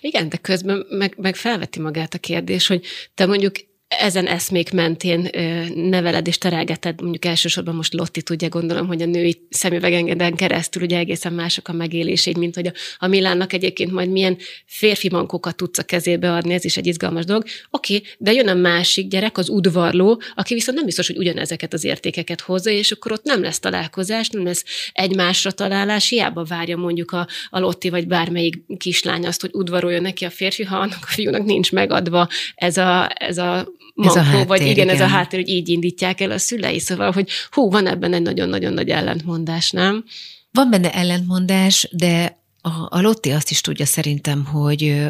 Igen, 0.00 0.28
de 0.28 0.36
közben 0.36 0.86
meg, 0.88 1.14
meg 1.16 1.36
felveti 1.36 1.80
magát 1.80 2.14
a 2.14 2.18
kérdés, 2.18 2.66
hogy 2.66 2.84
te 3.14 3.26
mondjuk 3.26 3.54
ezen 3.98 4.26
eszmék 4.26 4.72
mentén 4.72 5.28
neveled 5.74 6.26
és 6.26 6.38
terelgeted, 6.38 7.00
mondjuk 7.00 7.24
elsősorban 7.24 7.74
most 7.74 7.92
Lotti 7.92 8.22
tudja, 8.22 8.48
gondolom, 8.48 8.86
hogy 8.86 9.02
a 9.02 9.06
női 9.06 9.46
szemüvegengeden 9.50 10.34
keresztül 10.34 10.82
ugye 10.82 10.98
egészen 10.98 11.32
mások 11.32 11.68
a 11.68 11.72
megélésény, 11.72 12.38
mint 12.38 12.54
hogy 12.54 12.66
a, 12.66 12.72
a 12.98 13.06
Milánnak 13.06 13.52
egyébként 13.52 13.92
majd 13.92 14.10
milyen 14.10 14.38
férfi 14.66 15.08
mankokat 15.10 15.56
tudsz 15.56 15.78
a 15.78 15.82
kezébe 15.82 16.32
adni, 16.32 16.54
ez 16.54 16.64
is 16.64 16.76
egy 16.76 16.86
izgalmas 16.86 17.24
dolog. 17.24 17.44
Oké, 17.70 18.02
de 18.18 18.32
jön 18.32 18.48
a 18.48 18.54
másik 18.54 19.08
gyerek, 19.08 19.38
az 19.38 19.48
udvarló, 19.48 20.22
aki 20.34 20.54
viszont 20.54 20.76
nem 20.76 20.86
biztos, 20.86 21.06
hogy 21.06 21.16
ugyanezeket 21.16 21.72
az 21.72 21.84
értékeket 21.84 22.40
hozza, 22.40 22.70
és 22.70 22.90
akkor 22.90 23.12
ott 23.12 23.24
nem 23.24 23.42
lesz 23.42 23.58
találkozás, 23.58 24.28
nem 24.28 24.44
lesz 24.44 24.64
egymásra 24.92 25.50
találás, 25.50 26.08
hiába 26.08 26.44
várja 26.44 26.76
mondjuk 26.76 27.10
a, 27.10 27.26
a 27.50 27.58
Lotti 27.58 27.90
vagy 27.90 28.06
bármelyik 28.06 28.62
kislány 28.78 29.26
azt, 29.26 29.40
hogy 29.40 29.50
udvaroljon 29.52 30.02
neki 30.02 30.24
a 30.24 30.30
férfi, 30.30 30.62
ha 30.62 30.76
annak 30.76 30.98
a 31.02 31.06
fiúnak 31.06 31.44
nincs 31.44 31.72
megadva 31.72 32.28
ez 32.54 32.76
a, 32.76 33.10
ez 33.14 33.38
a 33.38 33.66
mankó, 33.94 34.14
ez 34.14 34.20
a 34.20 34.28
háttér, 34.28 34.46
vagy 34.46 34.60
igen, 34.60 34.72
igen, 34.72 34.88
ez 34.88 35.00
a 35.00 35.06
háttér, 35.06 35.40
hogy 35.40 35.48
így 35.48 35.68
indítják 35.68 36.20
el 36.20 36.30
a 36.30 36.38
szülei, 36.38 36.78
szóval, 36.78 37.10
hogy 37.12 37.28
hú, 37.50 37.70
van 37.70 37.86
ebben 37.86 38.12
egy 38.12 38.22
nagyon-nagyon 38.22 38.72
nagy 38.72 38.88
ellentmondás, 38.88 39.70
nem? 39.70 40.04
Van 40.52 40.70
benne 40.70 40.92
ellentmondás, 40.92 41.88
de 41.92 42.40
a, 42.60 42.96
a 42.96 43.00
Lotti 43.00 43.30
azt 43.30 43.50
is 43.50 43.60
tudja 43.60 43.86
szerintem, 43.86 44.44
hogy, 44.44 45.06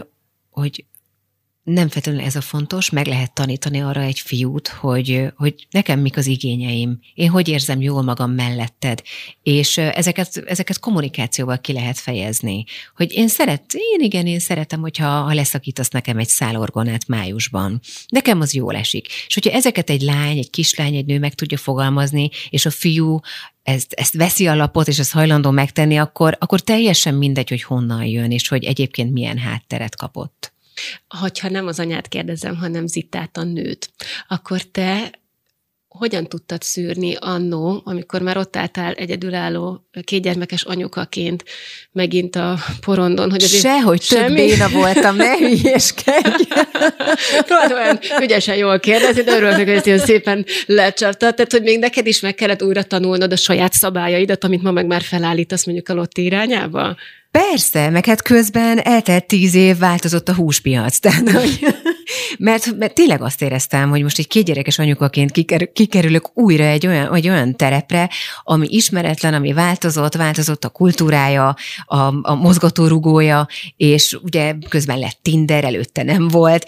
hogy 0.50 0.84
nem 1.62 1.88
feltétlenül 1.88 2.26
ez 2.26 2.36
a 2.36 2.40
fontos, 2.40 2.90
meg 2.90 3.06
lehet 3.06 3.34
tanítani 3.34 3.80
arra 3.80 4.00
egy 4.00 4.18
fiút, 4.18 4.68
hogy, 4.68 5.26
hogy 5.36 5.66
nekem 5.70 6.00
mik 6.00 6.16
az 6.16 6.26
igényeim, 6.26 7.00
én 7.14 7.28
hogy 7.28 7.48
érzem 7.48 7.80
jól 7.80 8.02
magam 8.02 8.30
melletted, 8.30 9.02
és 9.42 9.78
ezeket, 9.78 10.36
ezeket 10.46 10.78
kommunikációval 10.78 11.60
ki 11.60 11.72
lehet 11.72 11.98
fejezni, 11.98 12.64
hogy 12.96 13.12
én 13.12 13.28
szeret, 13.28 13.64
én 13.74 14.00
igen, 14.00 14.26
én 14.26 14.38
szeretem, 14.38 14.80
hogyha 14.80 15.06
ha 15.06 15.34
leszakítasz 15.34 15.88
nekem 15.88 16.18
egy 16.18 16.28
szálorgonát 16.28 17.06
májusban. 17.06 17.80
Nekem 18.08 18.40
az 18.40 18.54
jól 18.54 18.74
esik. 18.74 19.06
És 19.26 19.34
hogyha 19.34 19.50
ezeket 19.50 19.90
egy 19.90 20.02
lány, 20.02 20.38
egy 20.38 20.50
kislány, 20.50 20.94
egy 20.94 21.06
nő 21.06 21.18
meg 21.18 21.34
tudja 21.34 21.58
fogalmazni, 21.58 22.30
és 22.50 22.66
a 22.66 22.70
fiú 22.70 23.20
ezt, 23.62 23.92
ezt 23.92 24.14
veszi 24.14 24.46
alapot, 24.46 24.88
és 24.88 24.98
ezt 24.98 25.12
hajlandó 25.12 25.50
megtenni, 25.50 25.98
akkor, 25.98 26.36
akkor 26.40 26.60
teljesen 26.60 27.14
mindegy, 27.14 27.48
hogy 27.48 27.62
honnan 27.62 28.04
jön, 28.04 28.30
és 28.30 28.48
hogy 28.48 28.64
egyébként 28.64 29.12
milyen 29.12 29.38
hátteret 29.38 29.96
kapott 29.96 30.52
hogyha 31.08 31.48
nem 31.48 31.66
az 31.66 31.78
anyát 31.78 32.08
kérdezem, 32.08 32.56
hanem 32.56 32.86
Zittát 32.86 33.36
a 33.36 33.42
nőt, 33.42 33.90
akkor 34.28 34.62
te 34.62 35.10
hogyan 35.98 36.26
tudtad 36.26 36.62
szűrni 36.62 37.16
annó, 37.20 37.82
amikor 37.84 38.22
már 38.22 38.36
ott 38.36 38.56
álltál 38.56 38.92
egyedülálló 38.92 39.86
kétgyermekes 40.04 40.62
anyukaként 40.62 41.44
megint 41.92 42.36
a 42.36 42.58
porondon, 42.80 43.30
hogy 43.30 43.42
azért 43.42 43.62
Sehogy 43.62 44.02
semmi... 44.02 44.26
több 44.26 44.34
béna 44.34 44.68
voltam, 44.68 45.16
ne 45.16 45.36
hülyeskedj! 45.48 46.42
Próbáltam 47.46 47.76
olyan 47.76 47.98
ügyesen 48.20 48.56
jól 48.56 48.80
kérdezni, 48.80 49.22
de 49.22 49.36
örülök, 49.36 49.56
hogy 49.56 49.68
ezt 49.68 49.86
ilyen 49.86 49.98
szépen 49.98 50.44
lecsaptad, 50.66 51.34
tehát 51.34 51.52
hogy 51.52 51.62
még 51.62 51.78
neked 51.78 52.06
is 52.06 52.20
meg 52.20 52.34
kellett 52.34 52.62
újra 52.62 52.82
tanulnod 52.82 53.32
a 53.32 53.36
saját 53.36 53.72
szabályaidat, 53.72 54.44
amit 54.44 54.62
ma 54.62 54.70
meg 54.70 54.86
már 54.86 55.02
felállítasz 55.02 55.66
mondjuk 55.66 55.88
a 55.88 55.94
Lotti 55.94 56.24
irányába? 56.24 56.96
Persze, 57.32 57.90
meg 57.90 58.06
hát 58.06 58.22
közben 58.22 58.78
eltelt 58.78 59.26
tíz 59.26 59.54
év, 59.54 59.78
változott 59.78 60.28
a 60.28 60.34
húspiac. 60.34 60.98
Tehát, 61.00 61.30
hogy, 61.30 61.76
mert, 62.38 62.76
mert 62.76 62.94
tényleg 62.94 63.22
azt 63.22 63.42
éreztem, 63.42 63.90
hogy 63.90 64.02
most 64.02 64.18
egy 64.18 64.28
kétgyerekes 64.28 64.78
anyukaként 64.78 65.30
kikerül, 65.30 65.72
kikerülök 65.72 66.30
újra 66.34 66.64
egy 66.64 66.86
olyan, 66.86 67.14
egy 67.14 67.28
olyan 67.28 67.56
terepre, 67.56 68.10
ami 68.42 68.66
ismeretlen, 68.70 69.34
ami 69.34 69.52
változott, 69.52 70.14
változott 70.14 70.64
a 70.64 70.68
kultúrája, 70.68 71.56
a, 71.84 71.96
a 72.22 72.34
mozgatórugója, 72.34 73.46
és 73.76 74.18
ugye 74.22 74.54
közben 74.68 74.98
lett 74.98 75.18
Tinder, 75.22 75.64
előtte 75.64 76.02
nem 76.02 76.28
volt, 76.28 76.66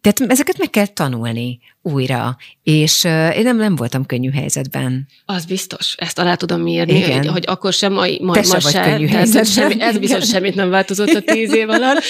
tehát 0.00 0.32
ezeket 0.32 0.58
meg 0.58 0.70
kell 0.70 0.86
tanulni 0.86 1.58
újra, 1.82 2.36
és 2.62 3.02
uh, 3.02 3.36
én 3.36 3.42
nem, 3.42 3.56
nem 3.56 3.76
voltam 3.76 4.06
könnyű 4.06 4.30
helyzetben. 4.30 5.06
Az 5.24 5.44
biztos, 5.44 5.94
ezt 5.98 6.18
alá 6.18 6.34
tudom 6.34 6.66
írni, 6.66 6.96
Igen. 6.96 7.16
Hogy, 7.16 7.26
hogy 7.26 7.44
akkor 7.46 7.72
sem, 7.72 7.92
mai, 7.92 8.18
ma, 8.22 8.32
Te 8.32 8.40
ma 8.40 8.60
se, 8.60 8.80
vagy 8.80 8.90
könnyű 8.90 9.06
helyzetben. 9.06 9.44
Semmi, 9.44 9.80
ez 9.80 9.98
biztos 9.98 10.28
semmit 10.28 10.54
nem 10.54 10.70
változott 10.70 11.08
a 11.08 11.20
tíz 11.20 11.54
év 11.54 11.68
alatt. 11.68 12.02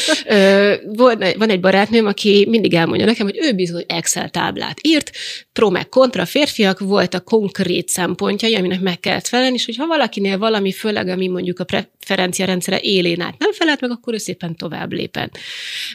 Van, 0.96 1.24
van 1.38 1.50
egy 1.50 1.60
barátnőm, 1.60 2.06
aki 2.06 2.46
mindig 2.48 2.74
elmondja 2.74 3.06
nekem, 3.06 3.26
hogy 3.26 3.38
ő 3.40 3.52
bizony 3.52 3.84
Excel 3.86 4.28
táblát 4.28 4.78
írt, 4.86 5.10
pro 5.52 5.70
meg 5.70 5.88
kontra 5.88 6.24
férfiak 6.24 6.78
volt 6.78 7.14
a 7.14 7.20
konkrét 7.20 7.88
szempontjai, 7.88 8.54
aminek 8.54 8.80
meg 8.80 9.00
kellett 9.00 9.26
felelni, 9.26 9.54
és 9.54 9.64
hogyha 9.64 9.86
valakinél 9.86 10.38
valami, 10.38 10.72
főleg 10.72 11.08
ami 11.08 11.28
mondjuk 11.28 11.58
a 11.58 11.64
preferencia 11.64 12.46
rendszere 12.46 12.80
élén 12.80 13.20
át 13.20 13.38
nem 13.38 13.52
felelt 13.52 13.80
meg, 13.80 13.90
akkor 13.90 14.14
ő 14.14 14.18
szépen 14.18 14.56
tovább 14.56 14.92
lépett. 14.92 15.38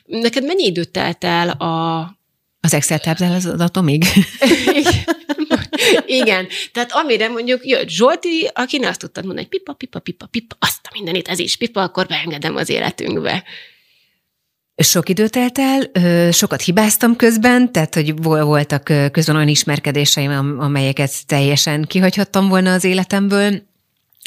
Neked 0.06 0.46
mennyi 0.46 0.66
időt 0.66 0.90
telt 0.90 1.24
el 1.24 1.50
a 1.50 2.17
az 2.60 2.74
Excel 2.74 3.00
táblázatomig? 3.00 4.04
Igen. 6.06 6.48
Tehát 6.74 6.92
amire 6.92 7.28
mondjuk 7.28 7.66
jött 7.66 7.90
Zsolti, 7.90 8.50
aki 8.54 8.78
azt 8.78 9.00
tudtad 9.00 9.26
mondani, 9.26 9.48
hogy 9.50 9.60
pipa, 9.60 9.74
pipa, 9.74 10.00
pipa, 10.00 10.26
pipa, 10.26 10.56
azt 10.60 10.80
a 10.84 10.90
mindenit, 10.94 11.28
ez 11.28 11.40
is 11.40 11.58
pipa, 11.58 11.82
akkor 11.82 12.08
beengedem 12.08 12.56
az 12.56 12.70
életünkbe. 12.70 13.44
Sok 14.76 15.10
időt 15.10 15.32
telt 15.32 15.60
el, 15.60 15.92
sokat 16.32 16.62
hibáztam 16.62 17.16
közben, 17.16 17.72
tehát 17.72 17.94
hogy 17.94 18.22
voltak 18.22 18.84
közben 19.12 19.36
olyan 19.36 19.48
ismerkedéseim, 19.48 20.60
amelyeket 20.60 21.26
teljesen 21.26 21.84
kihagyhattam 21.84 22.50
volna 22.50 22.74
az 22.74 22.84
életemből, 22.84 23.62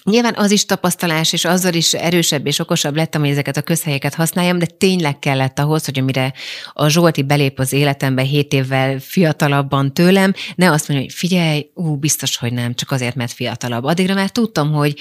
Nyilván 0.04 0.34
az 0.36 0.50
is 0.50 0.64
tapasztalás, 0.66 1.32
és 1.32 1.44
azzal 1.44 1.74
is 1.74 1.94
erősebb 1.94 2.46
és 2.46 2.58
okosabb 2.58 2.96
lettem, 2.96 3.20
hogy 3.20 3.30
ezeket 3.30 3.56
a 3.56 3.62
közhelyeket 3.62 4.14
használjam, 4.14 4.58
de 4.58 4.66
tényleg 4.66 5.18
kellett 5.18 5.58
ahhoz, 5.58 5.84
hogy 5.84 5.98
amire 5.98 6.32
a 6.72 6.88
Zsolti 6.88 7.22
belép 7.22 7.58
az 7.58 7.72
életembe 7.72 8.22
hét 8.22 8.52
évvel 8.52 8.98
fiatalabban 8.98 9.94
tőlem, 9.94 10.34
ne 10.54 10.70
azt 10.70 10.88
mondja, 10.88 11.06
hogy 11.06 11.16
figyelj, 11.16 11.70
ú, 11.74 11.96
biztos, 11.96 12.36
hogy 12.36 12.52
nem, 12.52 12.74
csak 12.74 12.90
azért, 12.90 13.14
mert 13.14 13.32
fiatalabb. 13.32 13.84
Addigra 13.84 14.14
már 14.14 14.30
tudtam, 14.30 14.72
hogy, 14.72 14.98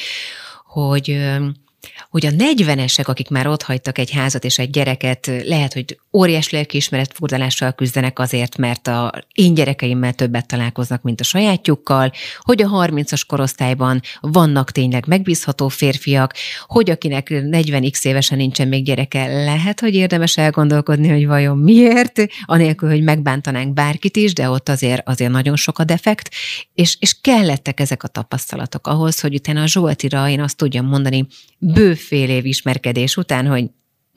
hogy 0.66 1.18
hogy 2.10 2.26
a 2.26 2.30
40-esek, 2.30 3.06
akik 3.06 3.30
már 3.30 3.48
ott 3.48 3.62
hagytak 3.62 3.98
egy 3.98 4.12
házat 4.12 4.44
és 4.44 4.60
egy 4.60 4.70
gyereket, 4.70 5.32
lehet, 5.46 5.74
hogy 5.74 6.00
óriás 6.14 6.50
lelkiismeret 6.50 7.14
furdalással 7.14 7.72
küzdenek 7.72 8.20
azért, 8.20 8.58
mert 8.58 8.88
a 8.88 9.12
én 9.34 9.54
gyerekeimmel 9.54 10.14
többet 10.14 10.48
találkoznak, 10.48 11.02
mint 11.02 11.20
a 11.20 11.24
sajátjukkal, 11.24 12.12
hogy 12.40 12.62
a 12.62 12.70
30-as 12.70 13.22
korosztályban 13.28 14.02
vannak 14.22 14.72
tényleg 14.72 15.08
megbízható 15.08 15.68
férfiak, 15.68 16.34
hogy 16.68 16.90
akinek 16.90 17.28
40x 17.30 18.06
évesen 18.06 18.38
nincsen 18.38 18.68
még 18.68 18.86
gyereke, 18.86 19.44
lehet, 19.44 19.80
hogy 19.80 19.96
érdemes 19.96 20.38
elgondolkodni, 20.38 21.10
hogy 21.10 21.28
vajon 21.28 21.58
miért, 21.58 22.26
anélkül, 22.46 22.90
hogy 22.90 23.04
megbántanánk 23.04 23.74
bárkit 23.74 24.18
is, 24.18 24.34
de 24.34 24.50
ott 24.50 24.70
azért, 24.70 25.08
azért 25.08 25.32
nagyon 25.32 25.56
sok 25.56 25.80
a 25.80 25.84
defekt, 25.84 26.30
és, 26.74 26.98
és 27.00 27.16
kellettek 27.22 27.80
ezek 27.80 28.04
a 28.04 28.08
tapasztalatok 28.08 28.88
ahhoz, 28.88 29.20
hogy 29.20 29.34
utána 29.34 29.62
a 29.62 29.68
Zsoltira 29.68 30.30
én 30.30 30.42
azt 30.42 30.58
tudjam 30.58 30.86
mondani, 30.86 31.28
bőfél 32.00 32.30
év 32.30 32.46
ismerkedés 32.46 33.18
után, 33.18 33.48
hogy 33.48 33.66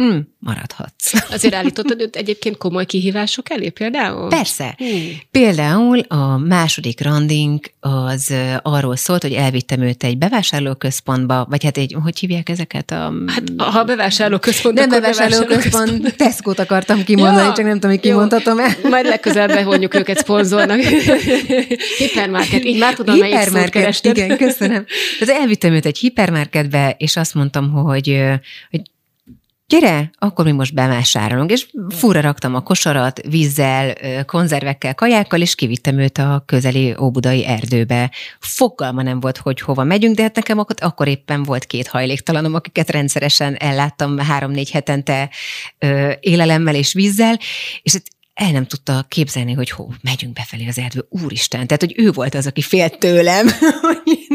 Mm, 0.02 0.18
maradhatsz. 0.38 1.12
Azért 1.34 1.54
állítottad 1.54 2.00
őt 2.00 2.16
egyébként 2.16 2.56
komoly 2.56 2.84
kihívások 2.84 3.50
elé 3.50 3.68
például? 3.68 4.28
Persze. 4.28 4.74
Hmm. 4.76 5.20
Például 5.30 5.98
a 5.98 6.36
második 6.36 7.02
randing 7.02 7.60
az 7.80 8.34
arról 8.62 8.96
szólt, 8.96 9.22
hogy 9.22 9.32
elvittem 9.32 9.80
őt 9.80 10.04
egy 10.04 10.18
bevásárlóközpontba, 10.18 11.46
vagy 11.50 11.64
hát 11.64 11.76
egy, 11.76 11.96
hogy 12.02 12.18
hívják 12.18 12.48
ezeket? 12.48 12.90
A... 12.90 13.12
Hát 13.26 13.42
ha 13.56 13.84
bevásárlóközpont, 13.84 14.74
Nem 14.74 14.88
bevásárlóközpont, 14.88 16.16
Tesco-t 16.16 16.58
akartam 16.58 17.04
kimondani, 17.04 17.46
ja, 17.46 17.52
csak 17.52 17.64
nem 17.64 17.74
tudom, 17.74 17.90
hogy 17.90 18.00
kimondhatom 18.00 18.58
el. 18.58 18.70
Majd 18.90 19.06
legközelebb 19.06 19.48
behonjuk 19.48 19.94
őket 19.94 20.18
szponzornak. 20.18 20.80
hipermarket, 21.98 22.64
így 22.64 22.78
már 22.78 22.94
tudom, 22.94 23.18
melyik 23.18 24.00
Igen, 24.02 24.36
köszönöm. 24.36 24.84
Tehát 25.18 25.40
elvittem 25.40 25.72
őt 25.72 25.86
egy 25.86 25.98
hipermarketbe, 25.98 26.94
és 26.98 27.16
azt 27.16 27.34
mondtam, 27.34 27.70
hogy, 27.70 28.22
hogy 28.70 28.80
gyere, 29.66 30.10
akkor 30.18 30.44
mi 30.44 30.52
most 30.52 30.74
bevásárolunk. 30.74 31.50
És 31.50 31.66
fura 31.88 32.20
raktam 32.20 32.54
a 32.54 32.60
kosarat 32.60 33.20
vízzel, 33.28 33.94
konzervekkel, 34.24 34.94
kajákkal, 34.94 35.40
és 35.40 35.54
kivittem 35.54 35.98
őt 35.98 36.18
a 36.18 36.42
közeli 36.46 36.94
óbudai 37.00 37.46
erdőbe. 37.46 38.10
Fogalma 38.38 39.02
nem 39.02 39.20
volt, 39.20 39.36
hogy 39.36 39.60
hova 39.60 39.84
megyünk, 39.84 40.16
de 40.16 40.22
hát 40.22 40.34
nekem 40.34 40.58
akkor, 40.58 40.76
akkor 40.78 41.08
éppen 41.08 41.42
volt 41.42 41.64
két 41.64 41.86
hajléktalanom, 41.86 42.54
akiket 42.54 42.90
rendszeresen 42.90 43.54
elláttam 43.54 44.18
három-négy 44.18 44.70
hetente 44.70 45.30
ö, 45.78 46.12
élelemmel 46.20 46.74
és 46.74 46.92
vízzel, 46.92 47.38
és 47.82 47.92
hát 47.92 48.02
el 48.34 48.50
nem 48.50 48.66
tudta 48.66 49.04
képzelni, 49.08 49.52
hogy 49.52 49.70
hó, 49.70 49.92
megyünk 50.02 50.32
befelé 50.32 50.66
az 50.68 50.78
erdő, 50.78 51.06
úristen. 51.08 51.66
Tehát, 51.66 51.82
hogy 51.82 51.94
ő 51.96 52.10
volt 52.10 52.34
az, 52.34 52.46
aki 52.46 52.62
félt 52.62 52.98
tőlem, 52.98 53.46
hogy 53.80 54.26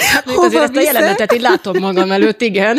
Hát 0.00 0.24
Hova 0.24 0.46
azért 0.46 0.62
ezt 0.62 0.76
a 0.76 0.80
jelenetet 0.80 1.32
így 1.32 1.40
látom 1.40 1.78
magam 1.78 2.10
előtt, 2.10 2.40
igen. 2.40 2.78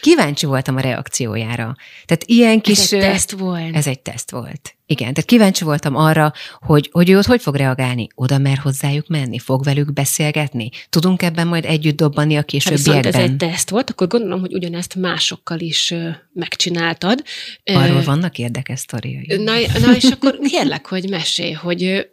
Kíváncsi 0.00 0.46
voltam 0.46 0.76
a 0.76 0.80
reakciójára. 0.80 1.76
Tehát 2.04 2.24
ilyen 2.26 2.60
kis... 2.60 2.78
Ez 2.78 2.92
egy 2.92 3.00
teszt 3.00 3.30
volt. 3.30 3.76
Ez 3.76 3.86
egy 3.86 4.00
teszt 4.00 4.30
volt. 4.30 4.74
Igen, 4.86 5.12
tehát 5.12 5.28
kíváncsi 5.28 5.64
voltam 5.64 5.96
arra, 5.96 6.32
hogy, 6.60 6.88
hogy 6.92 7.10
ő 7.10 7.18
ott 7.18 7.24
hogy 7.24 7.42
fog 7.42 7.54
reagálni. 7.54 8.08
Oda 8.14 8.38
mer 8.38 8.58
hozzájuk 8.58 9.08
menni? 9.08 9.38
Fog 9.38 9.64
velük 9.64 9.92
beszélgetni? 9.92 10.70
Tudunk 10.88 11.22
ebben 11.22 11.46
majd 11.46 11.64
együtt 11.64 11.96
dobbanni 11.96 12.32
a 12.32 12.36
hát 12.36 12.46
későbbiekben? 12.46 13.12
Hát 13.12 13.14
ez 13.14 13.30
egy 13.30 13.36
teszt 13.36 13.70
volt, 13.70 13.90
akkor 13.90 14.06
gondolom, 14.06 14.40
hogy 14.40 14.54
ugyanezt 14.54 14.94
másokkal 14.94 15.58
is 15.58 15.94
megcsináltad. 16.32 17.22
Arról 17.64 18.02
vannak 18.02 18.38
érdekes 18.38 18.78
sztoriai. 18.78 19.26
Na, 19.26 19.52
na 19.80 19.94
és 19.94 20.04
akkor 20.04 20.38
kérlek, 20.42 20.86
hogy 20.86 21.08
mesélj, 21.08 21.52
hogy 21.52 22.08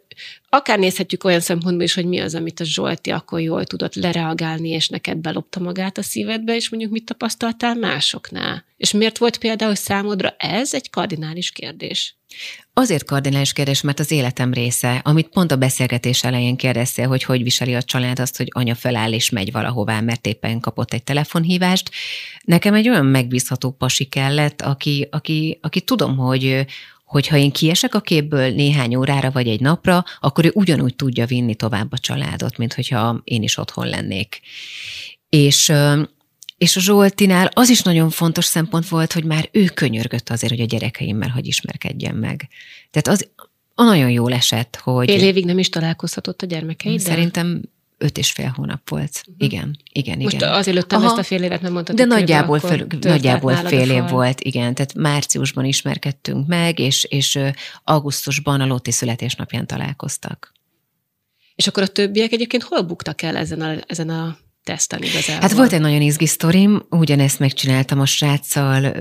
akár 0.54 0.78
nézhetjük 0.78 1.24
olyan 1.24 1.40
szempontból 1.40 1.84
is, 1.84 1.94
hogy 1.94 2.06
mi 2.06 2.18
az, 2.18 2.34
amit 2.34 2.60
a 2.60 2.64
Zsolti 2.64 3.10
akkor 3.10 3.40
jól 3.40 3.64
tudott 3.64 3.94
lereagálni, 3.94 4.68
és 4.68 4.88
neked 4.88 5.18
belopta 5.18 5.60
magát 5.60 5.98
a 5.98 6.02
szívedbe, 6.02 6.54
és 6.54 6.70
mondjuk 6.70 6.92
mit 6.92 7.04
tapasztaltál 7.04 7.74
másoknál. 7.74 8.64
És 8.76 8.92
miért 8.92 9.18
volt 9.18 9.38
például 9.38 9.74
számodra 9.74 10.34
ez 10.38 10.74
egy 10.74 10.90
kardinális 10.90 11.50
kérdés? 11.50 12.16
Azért 12.72 13.04
kardinális 13.04 13.52
kérdés, 13.52 13.80
mert 13.80 14.00
az 14.00 14.10
életem 14.10 14.52
része, 14.52 15.00
amit 15.04 15.28
pont 15.28 15.50
a 15.50 15.56
beszélgetés 15.56 16.24
elején 16.24 16.56
kérdeztél, 16.56 17.08
hogy 17.08 17.22
hogy 17.22 17.42
viseli 17.42 17.74
a 17.74 17.82
család 17.82 18.18
azt, 18.18 18.36
hogy 18.36 18.48
anya 18.50 18.74
feláll 18.74 19.12
és 19.12 19.30
megy 19.30 19.52
valahová, 19.52 20.00
mert 20.00 20.26
éppen 20.26 20.60
kapott 20.60 20.92
egy 20.92 21.02
telefonhívást. 21.02 21.90
Nekem 22.44 22.74
egy 22.74 22.88
olyan 22.88 23.06
megbízható 23.06 23.70
pasi 23.70 24.04
kellett, 24.04 24.62
aki, 24.62 25.08
aki, 25.10 25.58
aki 25.62 25.80
tudom, 25.80 26.16
hogy, 26.16 26.66
hogyha 27.12 27.36
én 27.36 27.52
kiesek 27.52 27.94
a 27.94 28.00
képből 28.00 28.50
néhány 28.50 28.94
órára 28.94 29.30
vagy 29.30 29.48
egy 29.48 29.60
napra, 29.60 30.04
akkor 30.20 30.44
ő 30.44 30.50
ugyanúgy 30.54 30.96
tudja 30.96 31.26
vinni 31.26 31.54
tovább 31.54 31.92
a 31.92 31.98
családot, 31.98 32.58
mint 32.58 32.74
hogyha 32.74 33.20
én 33.24 33.42
is 33.42 33.58
otthon 33.58 33.88
lennék. 33.88 34.40
És 35.28 35.72
és 36.58 36.76
a 36.76 36.80
Zsoltinál 36.80 37.50
az 37.52 37.68
is 37.68 37.82
nagyon 37.82 38.10
fontos 38.10 38.44
szempont 38.44 38.88
volt, 38.88 39.12
hogy 39.12 39.24
már 39.24 39.48
ő 39.52 39.64
könyörgött 39.64 40.30
azért, 40.30 40.52
hogy 40.52 40.60
a 40.60 40.66
gyerekeimmel 40.66 41.28
hogy 41.28 41.46
ismerkedjen 41.46 42.14
meg. 42.14 42.48
Tehát 42.90 43.08
az 43.08 43.28
nagyon 43.74 44.10
jól 44.10 44.32
esett, 44.32 44.76
hogy... 44.76 45.10
Fél 45.10 45.22
évig 45.22 45.44
nem 45.44 45.58
is 45.58 45.68
találkozhatott 45.68 46.42
a 46.42 46.46
gyermekeiddel? 46.46 47.04
Szerintem 47.04 47.62
öt 48.02 48.18
és 48.18 48.30
fél 48.30 48.52
hónap 48.56 48.88
volt. 48.88 49.22
Uh-huh. 49.26 49.34
Igen, 49.38 49.76
igen, 49.92 50.18
Most 50.18 50.34
igen. 50.34 50.52
azért 50.52 50.76
előttem 50.76 51.04
ezt 51.04 51.18
a 51.18 51.22
fél 51.22 51.42
évet 51.42 51.60
nem 51.60 51.72
mondtad. 51.72 51.96
De 51.96 52.04
nagyjából, 52.04 52.58
fel, 52.58 52.86
nagyjából 53.00 53.54
fél 53.54 53.90
év 53.90 54.08
volt, 54.08 54.40
igen. 54.40 54.74
Tehát 54.74 54.94
márciusban 54.94 55.64
ismerkedtünk 55.64 56.46
meg, 56.46 56.78
és, 56.78 57.04
és 57.04 57.38
augusztusban 57.84 58.60
a 58.60 58.66
Lotti 58.66 58.90
születésnapján 58.90 59.66
találkoztak. 59.66 60.52
És 61.54 61.66
akkor 61.66 61.82
a 61.82 61.86
többiek 61.86 62.32
egyébként 62.32 62.62
hol 62.62 62.82
buktak 62.82 63.22
el 63.22 63.36
ezen 63.36 63.60
a, 63.60 63.74
ezen 63.86 64.08
a 64.08 64.36
teszten 64.64 65.02
igazából? 65.02 65.40
Hát 65.40 65.52
volt 65.52 65.72
egy 65.72 65.80
nagyon 65.80 66.00
izgi 66.00 66.26
sztorim, 66.26 66.82
ugyanezt 66.90 67.38
megcsináltam 67.38 68.00
a 68.00 68.06
sráccal, 68.06 68.92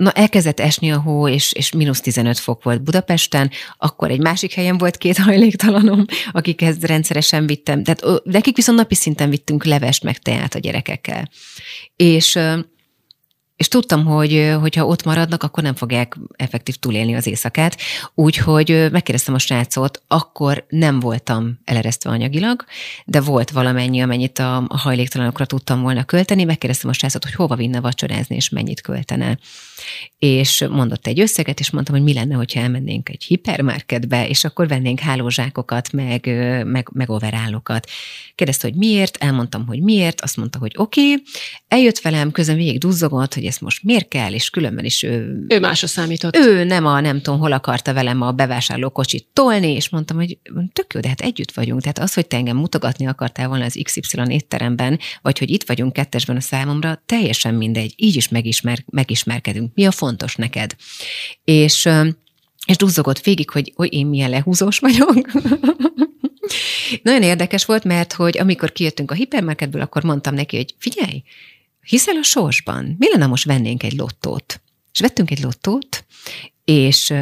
Na, 0.00 0.10
elkezdett 0.10 0.60
esni 0.60 0.92
a 0.92 1.00
hó, 1.00 1.28
és, 1.28 1.52
és 1.52 1.72
mínusz 1.72 2.00
15 2.00 2.38
fok 2.38 2.62
volt 2.62 2.82
Budapesten, 2.82 3.50
akkor 3.78 4.10
egy 4.10 4.20
másik 4.20 4.52
helyen 4.52 4.78
volt 4.78 4.96
két 4.96 5.18
hajléktalanom, 5.18 6.04
akikhez 6.32 6.80
rendszeresen 6.80 7.46
vittem, 7.46 7.84
tehát 7.84 8.22
nekik 8.24 8.56
viszont 8.56 8.78
napi 8.78 8.94
szinten 8.94 9.30
vittünk 9.30 9.64
levest 9.64 10.02
meg 10.02 10.18
teát 10.18 10.54
a 10.54 10.58
gyerekekkel. 10.58 11.28
És 11.96 12.38
és 13.60 13.68
tudtam, 13.68 14.04
hogy 14.04 14.54
hogyha 14.60 14.86
ott 14.86 15.04
maradnak, 15.04 15.42
akkor 15.42 15.62
nem 15.62 15.74
fogják 15.74 16.16
effektív 16.36 16.74
túlélni 16.74 17.14
az 17.14 17.26
éjszakát. 17.26 17.76
Úgyhogy 18.14 18.88
megkérdeztem 18.92 19.34
a 19.34 19.38
srácot, 19.38 20.02
akkor 20.06 20.64
nem 20.68 21.00
voltam 21.00 21.58
eleresztve 21.64 22.10
anyagilag, 22.10 22.64
de 23.04 23.20
volt 23.20 23.50
valamennyi, 23.50 24.00
amennyit 24.00 24.38
a, 24.38 24.64
hajléktalanokra 24.68 25.44
tudtam 25.44 25.82
volna 25.82 26.04
költeni. 26.04 26.44
Megkérdeztem 26.44 26.90
a 26.90 26.92
srácot, 26.92 27.24
hogy 27.24 27.34
hova 27.34 27.56
vinne 27.56 27.80
vacsorázni, 27.80 28.36
és 28.36 28.48
mennyit 28.48 28.80
költene. 28.80 29.38
És 30.18 30.64
mondott 30.70 31.06
egy 31.06 31.20
összeget, 31.20 31.60
és 31.60 31.70
mondtam, 31.70 31.94
hogy 31.94 32.04
mi 32.04 32.12
lenne, 32.12 32.34
hogyha 32.34 32.60
elmennénk 32.60 33.08
egy 33.08 33.24
hipermarketbe, 33.24 34.28
és 34.28 34.44
akkor 34.44 34.68
vennénk 34.68 35.00
hálózsákokat, 35.00 35.92
meg, 35.92 36.26
meg, 36.66 36.88
meg 36.92 37.10
overállokat. 37.10 37.90
Kérdezte, 38.34 38.68
hogy 38.68 38.76
miért, 38.76 39.16
elmondtam, 39.16 39.66
hogy 39.66 39.82
miért, 39.82 40.20
azt 40.20 40.36
mondta, 40.36 40.58
hogy 40.58 40.72
oké, 40.76 41.00
okay. 41.00 41.22
eljött 41.68 41.98
velem, 41.98 42.30
közben 42.30 42.56
végig 42.56 42.78
duzzogott, 42.78 43.34
hogy 43.34 43.44
ezt 43.44 43.60
most 43.60 43.82
miért 43.82 44.08
kell, 44.08 44.32
és 44.32 44.50
különben 44.50 44.84
is 44.84 45.02
ő... 45.02 45.44
Ő 45.48 45.60
másra 45.60 45.86
számított. 45.86 46.36
Ő 46.36 46.64
nem 46.64 46.86
a 46.86 47.00
nem 47.00 47.20
tudom, 47.20 47.40
hol 47.40 47.52
akarta 47.52 47.92
velem 47.92 48.22
a 48.22 48.32
bevásárlókocsit 48.32 49.26
tolni, 49.32 49.72
és 49.72 49.88
mondtam, 49.88 50.16
hogy 50.16 50.38
tök 50.72 50.94
jó, 50.94 51.00
de 51.00 51.08
hát 51.08 51.20
együtt 51.20 51.52
vagyunk. 51.52 51.80
Tehát 51.80 51.98
az, 51.98 52.14
hogy 52.14 52.26
te 52.26 52.36
engem 52.36 52.56
mutogatni 52.56 53.06
akartál 53.06 53.48
volna 53.48 53.64
az 53.64 53.80
XY 53.82 54.00
étteremben, 54.28 54.98
vagy 55.22 55.38
hogy 55.38 55.50
itt 55.50 55.64
vagyunk 55.64 55.92
kettesben 55.92 56.36
a 56.36 56.40
számomra, 56.40 57.02
teljesen 57.06 57.54
mindegy. 57.54 57.94
Így 57.96 58.16
is 58.16 58.28
megismer, 58.28 58.78
megismerkedünk. 58.90 59.69
Mi 59.74 59.84
a 59.84 59.90
fontos 59.90 60.36
neked? 60.36 60.76
És 61.44 61.88
és 62.66 62.76
duzzogott 62.76 63.20
végig, 63.20 63.50
hogy, 63.50 63.72
hogy 63.74 63.92
én 63.92 64.06
milyen 64.06 64.30
lehúzós 64.30 64.78
vagyok. 64.78 65.30
Nagyon 67.02 67.22
érdekes 67.22 67.64
volt, 67.64 67.84
mert 67.84 68.12
hogy 68.12 68.38
amikor 68.38 68.72
kijöttünk 68.72 69.10
a 69.10 69.14
hipermarketből, 69.14 69.82
akkor 69.82 70.02
mondtam 70.02 70.34
neki, 70.34 70.56
hogy 70.56 70.74
figyelj, 70.78 71.22
hiszel 71.80 72.16
a 72.16 72.22
sorsban, 72.22 72.96
mi 72.98 73.10
lenne 73.10 73.26
most 73.26 73.44
vennénk 73.44 73.82
egy 73.82 73.96
lottót? 73.96 74.60
És 74.92 75.00
vettünk 75.00 75.30
egy 75.30 75.42
lottót, 75.42 76.04
és 76.64 77.14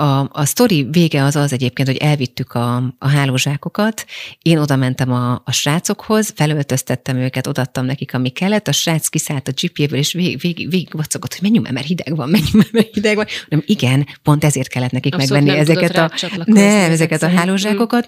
a, 0.00 0.28
a 0.32 0.44
sztori 0.44 0.86
vége 0.90 1.24
az 1.24 1.36
az 1.36 1.52
egyébként, 1.52 1.88
hogy 1.88 1.96
elvittük 1.96 2.52
a, 2.52 2.76
a 2.98 3.08
hálózsákokat, 3.08 4.06
én 4.42 4.58
oda 4.58 4.76
mentem 4.76 5.12
a, 5.12 5.42
a 5.44 5.52
srácokhoz, 5.52 6.32
felöltöztettem 6.36 7.16
őket, 7.16 7.46
odattam 7.46 7.84
nekik, 7.84 8.14
ami 8.14 8.28
kellett, 8.28 8.68
a 8.68 8.72
srác 8.72 9.08
kiszállt 9.08 9.48
a 9.48 9.52
gp 9.62 9.78
és 9.78 10.12
végig, 10.12 10.40
végig, 10.40 10.70
végig 10.70 10.92
vacogott, 10.92 11.32
hogy 11.32 11.42
menjünk, 11.42 11.70
mert 11.70 11.86
hideg 11.86 12.16
van, 12.16 12.28
menjünk, 12.28 12.70
mert 12.72 12.94
hideg 12.94 13.16
van. 13.16 13.26
Nem, 13.48 13.62
igen, 13.66 14.06
pont 14.22 14.44
ezért 14.44 14.68
kellett 14.68 14.90
nekik 14.90 15.14
Abszolút 15.14 15.44
megvenni 15.44 15.60
ezeket 15.60 15.96
a, 15.96 16.10
nem, 16.44 16.90
ezeket 16.90 17.22
a 17.22 17.28
hálózsákokat. 17.28 18.06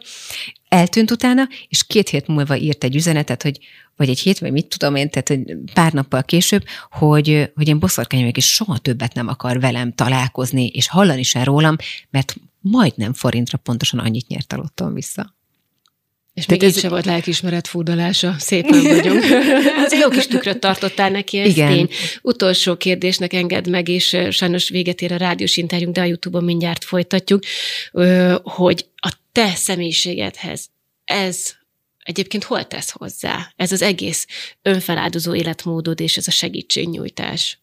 Eltűnt 0.73 1.11
utána, 1.11 1.49
és 1.69 1.87
két 1.87 2.09
hét 2.09 2.27
múlva 2.27 2.57
írt 2.57 2.85
egy 2.85 2.95
üzenetet, 2.95 3.43
hogy 3.43 3.59
vagy 3.97 4.09
egy 4.09 4.19
hét, 4.19 4.39
vagy 4.39 4.53
mit 4.53 4.67
tudom 4.67 4.95
én, 4.95 5.11
tehát 5.11 5.43
pár 5.75 5.93
nappal 5.93 6.23
később, 6.23 6.65
hogy, 6.91 7.53
hogy 7.55 7.69
én 7.69 7.79
boszorkány 7.79 8.21
vagyok, 8.21 8.37
és 8.37 8.53
soha 8.53 8.79
többet 8.79 9.15
nem 9.15 9.29
akar 9.29 9.61
velem 9.61 9.93
találkozni, 9.93 10.67
és 10.67 10.89
hallani 10.89 11.23
se 11.23 11.45
rólam, 11.45 11.77
mert 12.11 12.35
majdnem 12.61 13.13
forintra 13.13 13.59
pontosan 13.59 14.01
annyit 14.01 14.27
nyert 14.27 14.53
a 14.53 14.91
vissza. 14.93 15.35
És 16.35 16.47
még 16.47 16.63
ez... 16.63 16.79
se 16.79 16.89
volt 16.89 17.05
lelkismeret 17.05 17.69
furdalása. 17.69 18.35
Szépen 18.39 18.83
vagyunk. 18.83 19.23
Az 19.85 19.93
jó 19.93 20.09
kis 20.09 20.27
tükröt 20.27 20.59
tartottál 20.59 21.11
neki, 21.11 21.39
ez 21.39 21.49
Igen. 21.49 21.73
tény. 21.73 21.89
Utolsó 22.23 22.77
kérdésnek 22.77 23.33
enged 23.33 23.69
meg, 23.69 23.89
és 23.89 24.17
sajnos 24.31 24.69
véget 24.69 25.01
ér 25.01 25.13
a 25.13 25.17
rádiós 25.17 25.57
interjúnk, 25.57 25.95
de 25.95 26.01
a 26.01 26.05
Youtube-on 26.05 26.45
mindjárt 26.45 26.85
folytatjuk, 26.85 27.43
hogy 28.43 28.87
a 28.97 29.13
te 29.33 29.55
személyiségedhez 29.55 30.69
ez 31.05 31.55
egyébként 31.99 32.45
hol 32.45 32.67
tesz 32.67 32.91
hozzá? 32.91 33.53
Ez 33.57 33.73
az 33.73 33.83
egész 33.83 34.27
önfeláldozó 34.63 35.35
életmódod 35.35 36.01
és 36.01 36.17
ez 36.17 36.27
a 36.27 36.31
segítségnyújtás. 36.31 37.59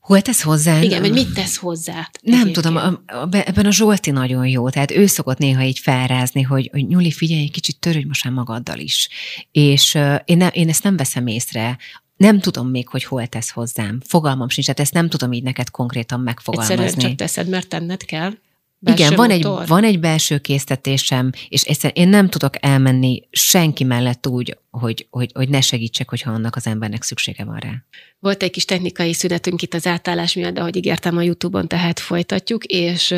Hol 0.00 0.20
tesz 0.20 0.42
hozzá? 0.42 0.82
Igen, 0.82 1.00
vagy 1.00 1.12
mit 1.12 1.32
tesz 1.32 1.56
hozzá? 1.56 2.10
Nem 2.22 2.40
egyébként? 2.40 2.54
tudom, 2.54 2.76
a, 2.76 3.12
a, 3.14 3.28
ebben 3.30 3.66
a 3.66 3.70
Zsolti 3.70 4.10
nagyon 4.10 4.46
jó, 4.46 4.70
tehát 4.70 4.90
ő 4.90 5.06
szokott 5.06 5.38
néha 5.38 5.62
így 5.62 5.78
felrázni, 5.78 6.42
hogy, 6.42 6.68
hogy 6.72 6.86
Nyuli, 6.86 7.10
figyelj, 7.10 7.42
egy 7.42 7.50
kicsit 7.50 7.78
törődj 7.78 8.06
most 8.06 8.24
már 8.24 8.32
magaddal 8.32 8.78
is. 8.78 9.08
És 9.52 9.94
uh, 9.94 10.20
én, 10.24 10.36
ne, 10.36 10.48
én 10.48 10.68
ezt 10.68 10.82
nem 10.82 10.96
veszem 10.96 11.26
észre, 11.26 11.78
nem 12.16 12.40
tudom 12.40 12.68
még, 12.68 12.88
hogy 12.88 13.04
hol 13.04 13.26
tesz 13.26 13.50
hozzám. 13.50 14.00
Fogalmam 14.06 14.48
sincs, 14.48 14.66
tehát 14.66 14.80
ezt 14.80 14.92
nem 14.92 15.08
tudom 15.08 15.32
így 15.32 15.42
neked 15.42 15.70
konkrétan 15.70 16.20
megfogalmazni. 16.20 16.82
Egyszerűen 16.82 17.08
csak 17.08 17.18
teszed, 17.18 17.48
mert 17.48 17.68
tenned 17.68 18.04
kell? 18.04 18.32
Igen, 18.80 19.14
van 19.14 19.30
egy, 19.30 19.44
van 19.66 19.84
egy 19.84 20.00
belső 20.00 20.38
késztetésem, 20.38 21.30
és 21.48 21.62
egyszerűen 21.62 22.06
én 22.06 22.08
nem 22.08 22.28
tudok 22.28 22.54
elmenni 22.60 23.22
senki 23.30 23.84
mellett 23.84 24.26
úgy, 24.26 24.58
hogy, 24.70 25.06
hogy, 25.10 25.30
hogy 25.34 25.48
ne 25.48 25.60
segítsek, 25.60 26.08
hogyha 26.08 26.30
annak 26.30 26.56
az 26.56 26.66
embernek 26.66 27.02
szüksége 27.02 27.44
van 27.44 27.56
rá. 27.56 27.70
Volt 28.18 28.42
egy 28.42 28.50
kis 28.50 28.64
technikai 28.64 29.12
szünetünk 29.12 29.62
itt 29.62 29.74
az 29.74 29.86
átállás 29.86 30.34
miatt, 30.34 30.54
de 30.54 30.60
ahogy 30.60 30.76
ígértem 30.76 31.16
a 31.16 31.22
YouTube-on, 31.22 31.68
tehát 31.68 32.00
folytatjuk, 32.00 32.64
és 32.64 33.14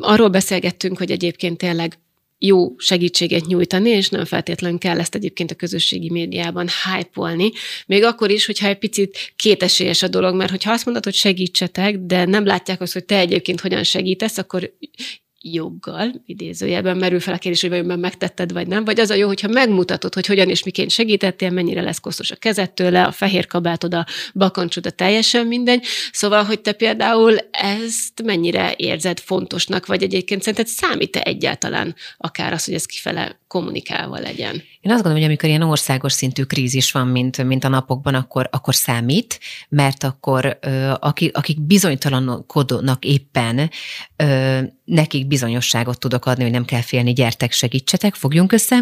arról 0.00 0.28
beszélgettünk, 0.28 0.98
hogy 0.98 1.10
egyébként 1.10 1.58
tényleg 1.58 1.98
jó 2.38 2.74
segítséget 2.76 3.46
nyújtani, 3.46 3.90
és 3.90 4.08
nem 4.08 4.24
feltétlenül 4.24 4.78
kell 4.78 4.98
ezt 4.98 5.14
egyébként 5.14 5.50
a 5.50 5.54
közösségi 5.54 6.10
médiában 6.10 6.68
hype 6.84 7.38
még 7.86 8.04
akkor 8.04 8.30
is, 8.30 8.46
hogyha 8.46 8.68
egy 8.68 8.78
picit 8.78 9.32
kétesélyes 9.36 10.02
a 10.02 10.08
dolog, 10.08 10.34
mert 10.34 10.50
hogyha 10.50 10.72
azt 10.72 10.84
mondod, 10.84 11.04
hogy 11.04 11.14
segítsetek, 11.14 11.98
de 11.98 12.24
nem 12.24 12.46
látják 12.46 12.80
azt, 12.80 12.92
hogy 12.92 13.04
te 13.04 13.18
egyébként 13.18 13.60
hogyan 13.60 13.82
segítesz, 13.82 14.38
akkor 14.38 14.72
joggal, 15.54 16.22
idézőjelben 16.26 16.96
merül 16.96 17.20
fel 17.20 17.34
a 17.34 17.38
kérdés, 17.38 17.60
hogy 17.60 17.70
vajon 17.70 17.98
megtetted, 17.98 18.52
vagy 18.52 18.66
nem, 18.66 18.84
vagy 18.84 19.00
az 19.00 19.10
a 19.10 19.14
jó, 19.14 19.26
hogyha 19.26 19.48
megmutatod, 19.48 20.14
hogy 20.14 20.26
hogyan 20.26 20.48
és 20.48 20.64
miként 20.64 20.90
segítettél, 20.90 21.50
mennyire 21.50 21.82
lesz 21.82 22.00
kosztos 22.00 22.30
a 22.30 22.36
kezedtől, 22.36 22.96
a 22.96 23.12
fehér 23.12 23.46
kabátod, 23.46 23.94
a 23.94 24.06
bakancsod, 24.34 24.86
a 24.86 24.90
teljesen 24.90 25.46
mindegy. 25.46 25.84
Szóval, 26.12 26.44
hogy 26.44 26.60
te 26.60 26.72
például 26.72 27.36
ezt 27.50 28.22
mennyire 28.22 28.74
érzed 28.76 29.18
fontosnak, 29.20 29.86
vagy 29.86 30.02
egyébként 30.02 30.42
szerinted 30.42 30.66
számít-e 30.66 31.20
egyáltalán 31.20 31.94
akár 32.16 32.52
az, 32.52 32.64
hogy 32.64 32.74
ez 32.74 32.86
kifele 32.86 33.38
kommunikálva 33.46 34.18
legyen? 34.18 34.62
Én 34.88 34.94
azt 34.94 35.02
gondolom, 35.02 35.26
hogy 35.26 35.34
amikor 35.34 35.48
ilyen 35.48 35.70
országos 35.70 36.12
szintű 36.12 36.42
krízis 36.42 36.92
van, 36.92 37.06
mint, 37.06 37.44
mint 37.44 37.64
a 37.64 37.68
napokban, 37.68 38.14
akkor, 38.14 38.48
akkor 38.52 38.74
számít, 38.74 39.40
mert 39.68 40.04
akkor 40.04 40.58
akik, 40.98 41.36
akik 41.36 41.60
bizonytalankodnak 41.60 43.04
éppen, 43.04 43.70
nekik 44.84 45.26
bizonyosságot 45.26 45.98
tudok 45.98 46.26
adni, 46.26 46.42
hogy 46.42 46.52
nem 46.52 46.64
kell 46.64 46.80
félni, 46.80 47.12
gyertek, 47.12 47.52
segítsetek, 47.52 48.14
fogjunk 48.14 48.52
össze. 48.52 48.78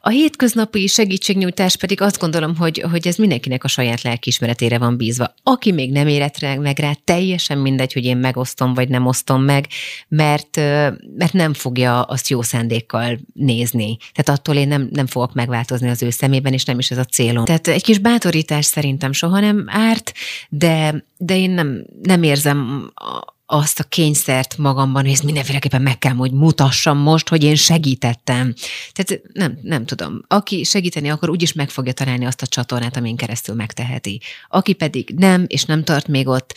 A 0.00 0.08
hétköznapi 0.08 0.86
segítségnyújtás 0.86 1.76
pedig 1.76 2.00
azt 2.00 2.18
gondolom, 2.18 2.56
hogy, 2.56 2.84
hogy 2.90 3.06
ez 3.06 3.16
mindenkinek 3.16 3.64
a 3.64 3.68
saját 3.68 4.02
lelkiismeretére 4.02 4.78
van 4.78 4.96
bízva. 4.96 5.34
Aki 5.42 5.72
még 5.72 5.92
nem 5.92 6.08
érett 6.08 6.40
meg 6.40 6.78
rá, 6.78 6.92
teljesen 7.04 7.58
mindegy, 7.58 7.92
hogy 7.92 8.04
én 8.04 8.16
megosztom, 8.16 8.74
vagy 8.74 8.88
nem 8.88 9.06
osztom 9.06 9.42
meg, 9.42 9.66
mert, 10.08 10.56
mert 11.16 11.32
nem 11.32 11.54
fogja 11.54 12.02
azt 12.02 12.28
jó 12.28 12.42
szándékkal 12.42 13.18
nézni. 13.32 13.96
Tehát 14.14 14.40
attól 14.40 14.54
én 14.54 14.68
nem, 14.68 14.88
nem 14.92 15.06
fogok 15.06 15.34
megváltozni 15.36 15.88
az 15.88 16.02
ő 16.02 16.10
szemében, 16.10 16.52
és 16.52 16.64
nem 16.64 16.78
is 16.78 16.90
ez 16.90 16.98
a 16.98 17.04
célom. 17.04 17.44
Tehát 17.44 17.68
egy 17.68 17.82
kis 17.82 17.98
bátorítás 17.98 18.64
szerintem 18.64 19.12
soha 19.12 19.40
nem 19.40 19.64
árt, 19.66 20.12
de, 20.48 21.04
de 21.16 21.36
én 21.36 21.50
nem, 21.50 21.84
nem 22.02 22.22
érzem 22.22 22.90
azt 23.46 23.80
a 23.80 23.84
kényszert 23.84 24.58
magamban, 24.58 25.02
hogy 25.02 25.12
ezt 25.12 25.22
mindenféleképpen 25.22 25.82
meg 25.82 25.98
kell, 25.98 26.12
hogy 26.12 26.32
mutassam 26.32 26.98
most, 26.98 27.28
hogy 27.28 27.44
én 27.44 27.54
segítettem. 27.54 28.54
Tehát 28.92 29.22
nem, 29.32 29.58
nem 29.62 29.84
tudom. 29.84 30.20
Aki 30.28 30.64
segíteni 30.64 31.08
akar, 31.08 31.30
úgyis 31.30 31.52
meg 31.52 31.70
fogja 31.70 31.92
találni 31.92 32.26
azt 32.26 32.42
a 32.42 32.46
csatornát, 32.46 32.96
amin 32.96 33.16
keresztül 33.16 33.54
megteheti. 33.54 34.20
Aki 34.48 34.72
pedig 34.72 35.14
nem, 35.16 35.44
és 35.46 35.64
nem 35.64 35.84
tart 35.84 36.08
még 36.08 36.28
ott, 36.28 36.54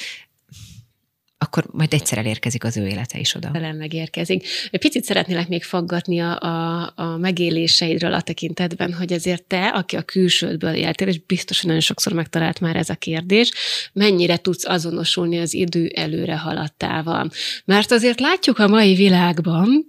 akkor 1.42 1.66
majd 1.72 1.94
egyszer 1.94 2.18
elérkezik 2.18 2.64
az 2.64 2.78
ő 2.78 2.88
élete 2.88 3.20
is 3.20 3.36
oda. 3.36 3.52
Velem 3.52 3.78
megérkezik. 3.78 4.48
Picit 4.72 5.04
szeretnélek 5.04 5.48
még 5.48 5.64
faggatni 5.64 6.20
a, 6.20 6.40
a, 6.40 6.92
a 6.96 7.18
megéléseidről 7.18 8.14
a 8.14 8.22
tekintetben, 8.22 8.94
hogy 8.94 9.12
ezért 9.12 9.44
te, 9.44 9.68
aki 9.68 9.96
a 9.96 10.02
külsődből 10.02 10.74
éltél, 10.74 11.08
és 11.08 11.20
biztosan 11.20 11.66
nagyon 11.66 11.82
sokszor 11.82 12.14
megtalált 12.14 12.60
már 12.60 12.76
ez 12.76 12.90
a 12.90 12.96
kérdés, 12.96 13.52
mennyire 13.94 14.38
tudsz 14.38 14.66
azonosulni 14.66 15.40
az 15.40 15.54
idő 15.54 15.92
előre 15.96 16.38
haladtával. 16.38 17.30
Mert 17.66 17.92
azért 17.92 18.20
látjuk 18.20 18.60
a 18.60 18.68
mai 18.68 18.96
világban, 18.96 19.86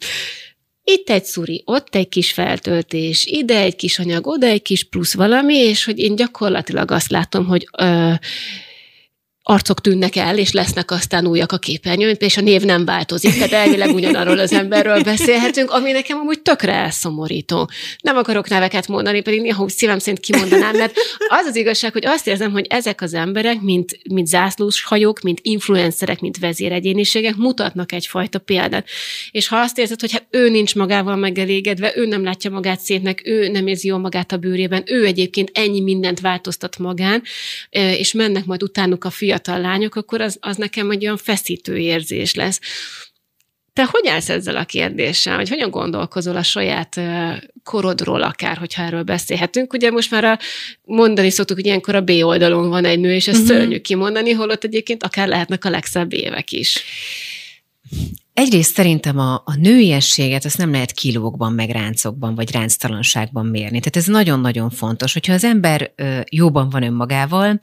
itt 0.85 1.11
egy 1.11 1.25
szuri, 1.25 1.63
ott 1.65 1.95
egy 1.95 2.09
kis 2.09 2.33
feltöltés, 2.33 3.25
ide 3.25 3.61
egy 3.61 3.77
kis 3.77 3.99
anyag, 3.99 4.27
oda 4.27 4.47
egy 4.47 4.63
kis 4.63 4.85
plusz 4.85 5.15
valami, 5.15 5.55
és 5.55 5.85
hogy 5.85 5.99
én 5.99 6.17
gyakorlatilag 6.17 6.91
azt 6.91 7.11
látom, 7.11 7.47
hogy 7.47 7.69
ö, 7.79 8.13
arcok 9.51 9.81
tűnnek 9.81 10.17
el, 10.17 10.39
és 10.39 10.53
lesznek 10.53 10.91
aztán 10.91 11.27
újak 11.27 11.53
a 11.53 11.59
képernyőn, 11.59 12.17
és 12.19 12.37
a 12.37 12.41
név 12.41 12.63
nem 12.63 12.85
változik, 12.85 13.35
tehát 13.35 13.53
elvileg 13.53 13.95
ugyanarról 13.95 14.39
az 14.39 14.53
emberről 14.53 15.03
beszélhetünk, 15.03 15.71
ami 15.71 15.93
nekem 15.93 16.19
amúgy 16.19 16.41
tökre 16.41 16.73
elszomorító. 16.73 17.71
Nem 18.01 18.17
akarok 18.17 18.49
neveket 18.49 18.89
mondani, 18.89 19.21
pedig 19.21 19.41
néha 19.41 19.63
úgy 19.63 19.71
szívem 19.71 19.99
szerint 19.99 20.21
kimondanám, 20.21 20.77
mert 20.77 20.95
az 21.29 21.47
az 21.47 21.57
igazság, 21.57 21.93
hogy 21.93 22.07
azt 22.07 22.27
érzem, 22.27 22.51
hogy 22.51 22.67
ezek 22.69 23.01
az 23.01 23.15
emberek, 23.15 23.61
mint, 23.61 23.99
mint 24.11 24.27
zászlós 24.27 24.83
hajók, 24.83 25.21
mint 25.21 25.39
influencerek, 25.43 26.21
mint 26.21 26.39
vezéregyéniségek 26.39 27.37
mutatnak 27.37 27.93
egyfajta 27.93 28.39
példát. 28.39 28.89
És 29.31 29.49
ha 29.49 29.57
azt 29.57 29.79
érzed, 29.79 30.01
hogy 30.01 30.13
hát 30.13 30.27
ő 30.31 30.49
nincs 30.49 30.75
magával 30.75 31.17
megelégedve, 31.17 31.93
ő 31.97 32.07
nem 32.07 32.25
látja 32.25 32.51
magát 32.51 32.81
szépnek, 32.81 33.23
ő 33.25 33.49
nem 33.49 33.67
érzi 33.67 33.89
jól 33.89 33.99
magát 33.99 34.33
a 34.33 34.37
bőrében, 34.37 34.83
ő 34.87 35.07
egyébként 35.07 35.51
ennyi 35.55 35.81
mindent 35.81 36.21
változtat 36.21 36.79
magán, 36.79 37.23
és 37.71 38.13
mennek 38.13 38.45
majd 38.45 38.63
utánuk 38.63 39.05
a 39.05 39.11
fiatal 39.11 39.39
fiatal 39.43 39.61
lányok, 39.61 39.95
akkor 39.95 40.21
az, 40.21 40.37
az 40.41 40.57
nekem 40.57 40.91
egy 40.91 41.05
olyan 41.05 41.17
feszítő 41.17 41.79
érzés 41.79 42.35
lesz. 42.35 42.61
Te 43.73 43.85
hogy 43.85 44.07
állsz 44.07 44.29
ezzel 44.29 44.57
a 44.57 44.65
kérdéssel, 44.65 45.37
vagy 45.37 45.49
hogyan 45.49 45.71
gondolkozol 45.71 46.37
a 46.37 46.43
saját 46.43 47.01
korodról 47.65 48.23
akár, 48.23 48.57
hogyha 48.57 48.83
erről 48.83 49.03
beszélhetünk? 49.03 49.73
Ugye 49.73 49.91
most 49.91 50.11
már 50.11 50.25
a, 50.25 50.39
mondani 50.85 51.31
szoktuk, 51.31 51.57
hogy 51.57 51.67
ilyenkor 51.67 51.95
a 51.95 52.01
B 52.01 52.11
oldalon 52.11 52.69
van 52.69 52.85
egy 52.85 52.99
nő, 52.99 53.15
és 53.15 53.29
ezt 53.29 53.41
uh-huh. 53.41 53.57
szörnyű 53.57 53.79
kimondani, 53.81 54.33
holott 54.33 54.65
egyébként 54.65 55.03
akár 55.03 55.29
lehetnek 55.29 55.65
a 55.65 55.71
legszebb 55.71 56.13
évek 56.13 56.53
is. 56.53 56.85
Egyrészt 58.41 58.75
szerintem 58.75 59.19
a, 59.19 59.35
a 59.35 59.55
nőiességet 59.59 60.45
azt 60.45 60.59
nem 60.59 60.71
lehet 60.71 60.93
kilókban, 60.93 61.53
meg 61.53 61.71
ráncokban, 61.71 62.35
vagy 62.35 62.53
ránctalanságban 62.53 63.47
mérni. 63.47 63.79
Tehát 63.79 63.97
ez 63.97 64.07
nagyon-nagyon 64.07 64.71
fontos. 64.71 65.13
Hogyha 65.13 65.33
az 65.33 65.45
ember 65.45 65.93
jóban 66.31 66.71
van 66.71 66.83
önmagával, 66.83 67.61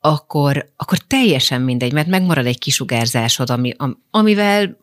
akkor, 0.00 0.72
akkor 0.76 0.98
teljesen 0.98 1.60
mindegy, 1.62 1.92
mert 1.92 2.06
megmarad 2.06 2.46
egy 2.46 2.58
kisugárzásod, 2.58 3.50
ami, 3.50 3.74
am, 3.76 4.02
amivel 4.10 4.78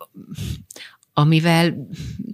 amivel 1.14 1.88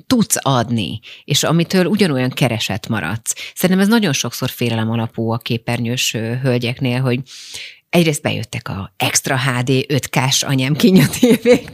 tudsz 0.08 0.38
adni, 0.40 1.00
és 1.24 1.44
amitől 1.44 1.86
ugyanolyan 1.86 2.30
keresett 2.30 2.88
maradsz. 2.88 3.34
Szerintem 3.56 3.86
ez 3.86 3.92
nagyon 3.92 4.14
sokszor 4.14 4.50
félelem 4.50 4.90
alapú 4.90 5.32
a 5.32 5.38
képernyős 5.38 6.12
hölgyeknél, 6.42 7.02
hogy 7.02 7.22
egyrészt 7.90 8.22
bejöttek 8.22 8.70
a 8.70 8.94
extra 8.98 9.40
HD 9.40 9.70
5K-s 9.70 10.44
anyám 10.44 10.76
kinyatévék. 10.76 11.70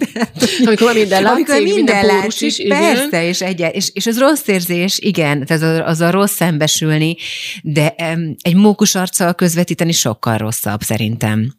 Amikor 0.65 0.93
minden 0.93 1.21
látszik, 1.21 1.49
amikor 1.49 1.55
minden, 1.55 1.73
minden 1.73 2.05
látszik, 2.05 2.47
is, 2.47 2.67
persze, 2.67 3.07
igen. 3.07 3.23
és, 3.23 3.41
egy, 3.41 3.65
és, 3.71 3.89
és 3.93 4.05
az 4.05 4.19
rossz 4.19 4.47
érzés, 4.47 4.99
igen, 4.99 5.45
az 5.49 5.61
a, 5.61 5.87
az 5.87 6.01
a 6.01 6.11
rossz 6.11 6.33
szembesülni, 6.33 7.15
de 7.61 7.95
um, 7.97 8.35
egy 8.41 8.55
mókus 8.55 8.95
arccal 8.95 9.33
közvetíteni 9.33 9.91
sokkal 9.91 10.37
rosszabb 10.37 10.81
szerintem. 10.81 11.53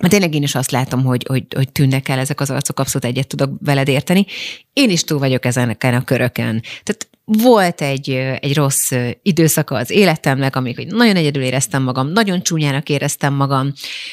Mert 0.00 0.12
tényleg 0.12 0.34
én 0.34 0.42
is 0.42 0.54
azt 0.54 0.70
látom, 0.70 1.04
hogy, 1.04 1.24
hogy, 1.28 1.44
hogy 1.54 1.72
tűnnek 1.72 2.08
el 2.08 2.18
ezek 2.18 2.40
az 2.40 2.50
arcok, 2.50 2.80
abszolút 2.80 3.06
egyet 3.06 3.26
tudok 3.26 3.50
veled 3.64 3.88
érteni. 3.88 4.26
Én 4.72 4.90
is 4.90 5.04
túl 5.04 5.18
vagyok 5.18 5.44
ezen 5.44 5.76
a 5.80 6.04
körökön. 6.04 6.62
Tehát 6.82 7.08
volt 7.30 7.80
egy, 7.80 8.10
egy 8.40 8.54
rossz 8.54 8.92
időszaka 9.22 9.74
az 9.74 9.90
életemnek, 9.90 10.56
amikor 10.56 10.84
nagyon 10.84 11.16
egyedül 11.16 11.42
éreztem 11.42 11.82
magam, 11.82 12.08
nagyon 12.08 12.42
csúnyának 12.42 12.88
éreztem 12.88 13.34
magam, 13.34 13.72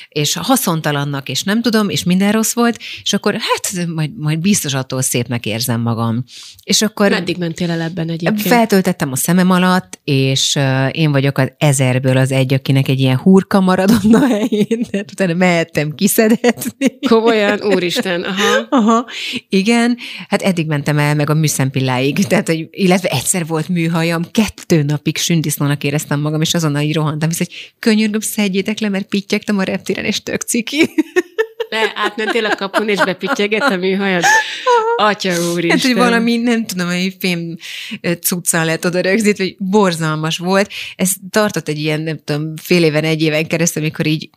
és 0.10 0.36
haszontalannak, 0.36 1.30
és 1.30 1.44
nem 1.44 1.62
tudom, 1.62 1.90
és 1.90 2.04
minden 2.04 2.32
rossz 2.32 2.54
volt, 2.54 2.80
és 3.04 3.14
akkor 3.14 3.34
hát 3.34 3.88
majd, 3.88 4.18
majd 4.18 4.40
biztos 4.40 4.74
attól 4.74 5.02
szépnek 5.02 5.46
érzem 5.46 5.82
magam. 5.82 6.24
És 6.64 6.82
akkor... 6.82 7.10
Meddig 7.10 7.38
mentél 7.38 7.72
el 7.72 7.82
ebben 7.82 8.10
egyébként? 8.10 8.42
Feltöltettem 8.42 9.12
a 9.12 9.16
szemem 9.16 9.50
alatt, 9.50 10.00
és 10.04 10.60
én 10.92 11.12
vagyok 11.12 11.38
az 11.38 11.52
ezerből 11.58 12.18
az 12.18 12.32
egy, 12.32 12.54
akinek 12.54 12.88
egy 12.88 13.00
ilyen 13.00 13.18
hurka 13.18 13.60
maradott 13.60 14.14
a 14.14 14.28
helyén, 14.28 14.86
tehát 14.92 15.12
utána 15.12 15.34
mehettem 15.34 15.96
kiszedetni. 15.96 17.00
Komolyan, 17.08 17.62
úristen, 17.62 18.22
aha. 18.22 18.68
Aha, 18.70 19.06
igen, 19.50 19.98
hát 20.28 20.42
eddig 20.42 20.68
mentem 20.68 20.98
el, 20.98 21.16
meg 21.16 21.30
a 21.30 21.34
műszempilláig, 21.34 22.26
tehát, 22.28 22.48
hogy, 22.48 22.68
illetve 22.72 23.05
egyszer 23.06 23.46
volt 23.46 23.70
műhajam, 23.70 24.32
kettő 24.32 24.84
napig 24.84 25.18
sündisznónak 25.18 25.84
éreztem 25.84 26.20
magam, 26.20 26.42
és 26.42 26.54
azonnal 26.54 26.82
így 26.82 26.96
rohantam, 26.96 27.30
hisz, 27.30 27.38
hogy 27.38 27.74
könyörgöm, 27.80 28.20
szedjétek 28.20 28.80
le, 28.80 28.90
mert 28.90 29.08
pittyegtem 29.08 29.58
a 29.58 29.64
reptéren, 29.64 30.06
és 30.06 30.24
tök 30.24 30.42
ciki. 30.42 30.90
Le, 31.70 31.92
átmentél 31.96 32.46
a 32.46 32.56
kapun, 32.56 32.90
és 32.90 33.04
bepittyegett 33.04 33.62
a 33.62 33.76
műhajad? 33.76 34.24
Atya 34.96 35.52
úristen. 35.52 35.70
Hát, 35.70 35.82
hogy 35.82 35.96
valami, 35.96 36.38
nem 36.38 36.66
tudom, 36.66 36.88
hogy 36.88 37.16
fém 37.20 37.56
cuccán 38.22 38.66
lett 38.66 38.86
oda 38.86 39.02
rögzítve, 39.02 39.44
hogy 39.44 39.56
borzalmas 39.60 40.38
volt. 40.38 40.72
Ez 40.96 41.12
tartott 41.30 41.68
egy 41.68 41.80
ilyen, 41.80 42.02
nem 42.02 42.20
tudom, 42.24 42.54
fél 42.62 42.84
éven, 42.84 43.04
egy 43.04 43.22
éven 43.22 43.48
keresztül, 43.48 43.82
amikor 43.82 44.06
így 44.06 44.30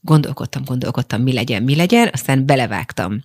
gondolkodtam, 0.00 0.62
gondolkodtam, 0.64 1.22
mi 1.22 1.32
legyen, 1.32 1.62
mi 1.62 1.76
legyen, 1.76 2.10
aztán 2.12 2.46
belevágtam 2.46 3.22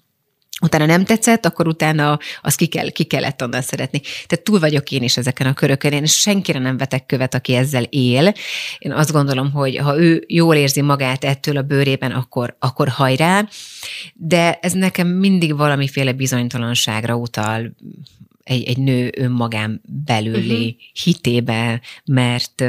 utána 0.61 0.85
nem 0.85 1.05
tetszett, 1.05 1.45
akkor 1.45 1.67
utána 1.67 2.19
azt 2.41 2.57
ki, 2.57 2.65
kell, 2.65 2.89
ki 2.89 3.03
kellett 3.03 3.43
onnan 3.43 3.61
szeretni. 3.61 3.99
Tehát 3.99 4.43
túl 4.43 4.59
vagyok 4.59 4.91
én 4.91 5.03
is 5.03 5.17
ezeken 5.17 5.47
a 5.47 5.53
körökön, 5.53 5.91
én 5.91 6.05
senkire 6.05 6.59
nem 6.59 6.77
vetek 6.77 7.05
követ, 7.05 7.33
aki 7.33 7.55
ezzel 7.55 7.83
él. 7.83 8.33
Én 8.77 8.91
azt 8.91 9.11
gondolom, 9.11 9.51
hogy 9.51 9.77
ha 9.77 9.99
ő 9.99 10.23
jól 10.27 10.55
érzi 10.55 10.81
magát 10.81 11.23
ettől 11.23 11.57
a 11.57 11.61
bőrében, 11.61 12.11
akkor, 12.11 12.55
akkor 12.59 12.87
hajrá, 12.87 13.47
de 14.13 14.59
ez 14.61 14.73
nekem 14.73 15.07
mindig 15.07 15.55
valamiféle 15.55 16.13
bizonytalanságra 16.13 17.15
utal, 17.15 17.75
egy, 18.43 18.63
egy 18.63 18.77
nő 18.77 19.11
önmagán 19.17 19.81
belüli 20.05 20.65
uh-huh. 20.65 21.03
hitébe, 21.03 21.81
mert 22.05 22.63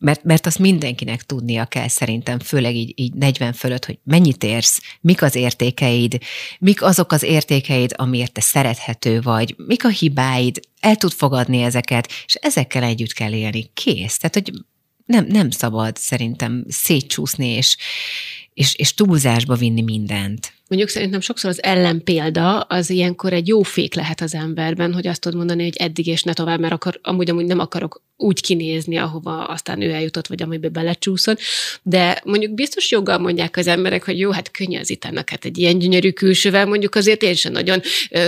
mert, 0.00 0.24
mert 0.24 0.46
azt 0.46 0.58
mindenkinek 0.58 1.22
tudnia 1.22 1.64
kell 1.64 1.88
szerintem, 1.88 2.38
főleg 2.38 2.74
így, 2.74 2.92
így 2.94 3.14
40 3.14 3.52
fölött, 3.52 3.84
hogy 3.84 3.98
mennyit 4.04 4.44
érsz, 4.44 4.80
mik 5.00 5.22
az 5.22 5.34
értékeid, 5.34 6.18
mik 6.58 6.82
azok 6.82 7.12
az 7.12 7.22
értékeid, 7.22 7.92
amiért 7.96 8.32
te 8.32 8.40
szerethető 8.40 9.20
vagy, 9.20 9.54
mik 9.66 9.84
a 9.84 9.88
hibáid, 9.88 10.60
el 10.80 10.96
tud 10.96 11.12
fogadni 11.12 11.62
ezeket, 11.62 12.08
és 12.26 12.34
ezekkel 12.34 12.82
együtt 12.82 13.12
kell 13.12 13.32
élni. 13.32 13.70
Kész. 13.74 14.16
Tehát, 14.16 14.34
hogy 14.34 14.52
nem, 15.06 15.26
nem 15.28 15.50
szabad 15.50 15.96
szerintem 15.96 16.64
szétcsúszni 16.68 17.46
és, 17.46 17.76
és, 18.54 18.74
és 18.74 18.94
túlzásba 18.94 19.54
vinni 19.54 19.82
mindent. 19.82 20.52
Mondjuk 20.68 20.90
szerintem 20.90 21.20
sokszor 21.20 21.50
az 21.50 21.62
ellenpélda 21.62 22.60
az 22.60 22.90
ilyenkor 22.90 23.32
egy 23.32 23.48
jó 23.48 23.62
fék 23.62 23.94
lehet 23.94 24.20
az 24.20 24.34
emberben, 24.34 24.92
hogy 24.92 25.06
azt 25.06 25.20
tud 25.20 25.34
mondani, 25.34 25.62
hogy 25.62 25.76
eddig 25.76 26.06
és 26.06 26.22
ne 26.22 26.32
tovább, 26.32 26.60
mert 26.60 26.72
akar, 26.72 26.98
amúgy, 27.02 27.30
amúgy 27.30 27.44
nem 27.44 27.58
akarok 27.58 28.04
úgy 28.16 28.40
kinézni, 28.40 28.96
ahova 28.96 29.44
aztán 29.44 29.82
ő 29.82 29.90
eljutott, 29.90 30.26
vagy 30.26 30.42
amiben 30.42 30.72
belecsúszott. 30.72 31.40
De 31.82 32.20
mondjuk 32.24 32.54
biztos 32.54 32.90
joggal 32.90 33.18
mondják 33.18 33.56
az 33.56 33.66
emberek, 33.66 34.04
hogy 34.04 34.18
jó, 34.18 34.30
hát 34.30 34.50
könnyű 34.50 34.78
az 34.78 34.90
itának, 34.90 35.30
hát 35.30 35.44
egy 35.44 35.58
ilyen 35.58 35.78
gyönyörű 35.78 36.10
külsővel 36.10 36.66
mondjuk 36.66 36.94
azért 36.94 37.22
én 37.22 37.34
sem 37.34 37.52
nagyon 37.52 37.80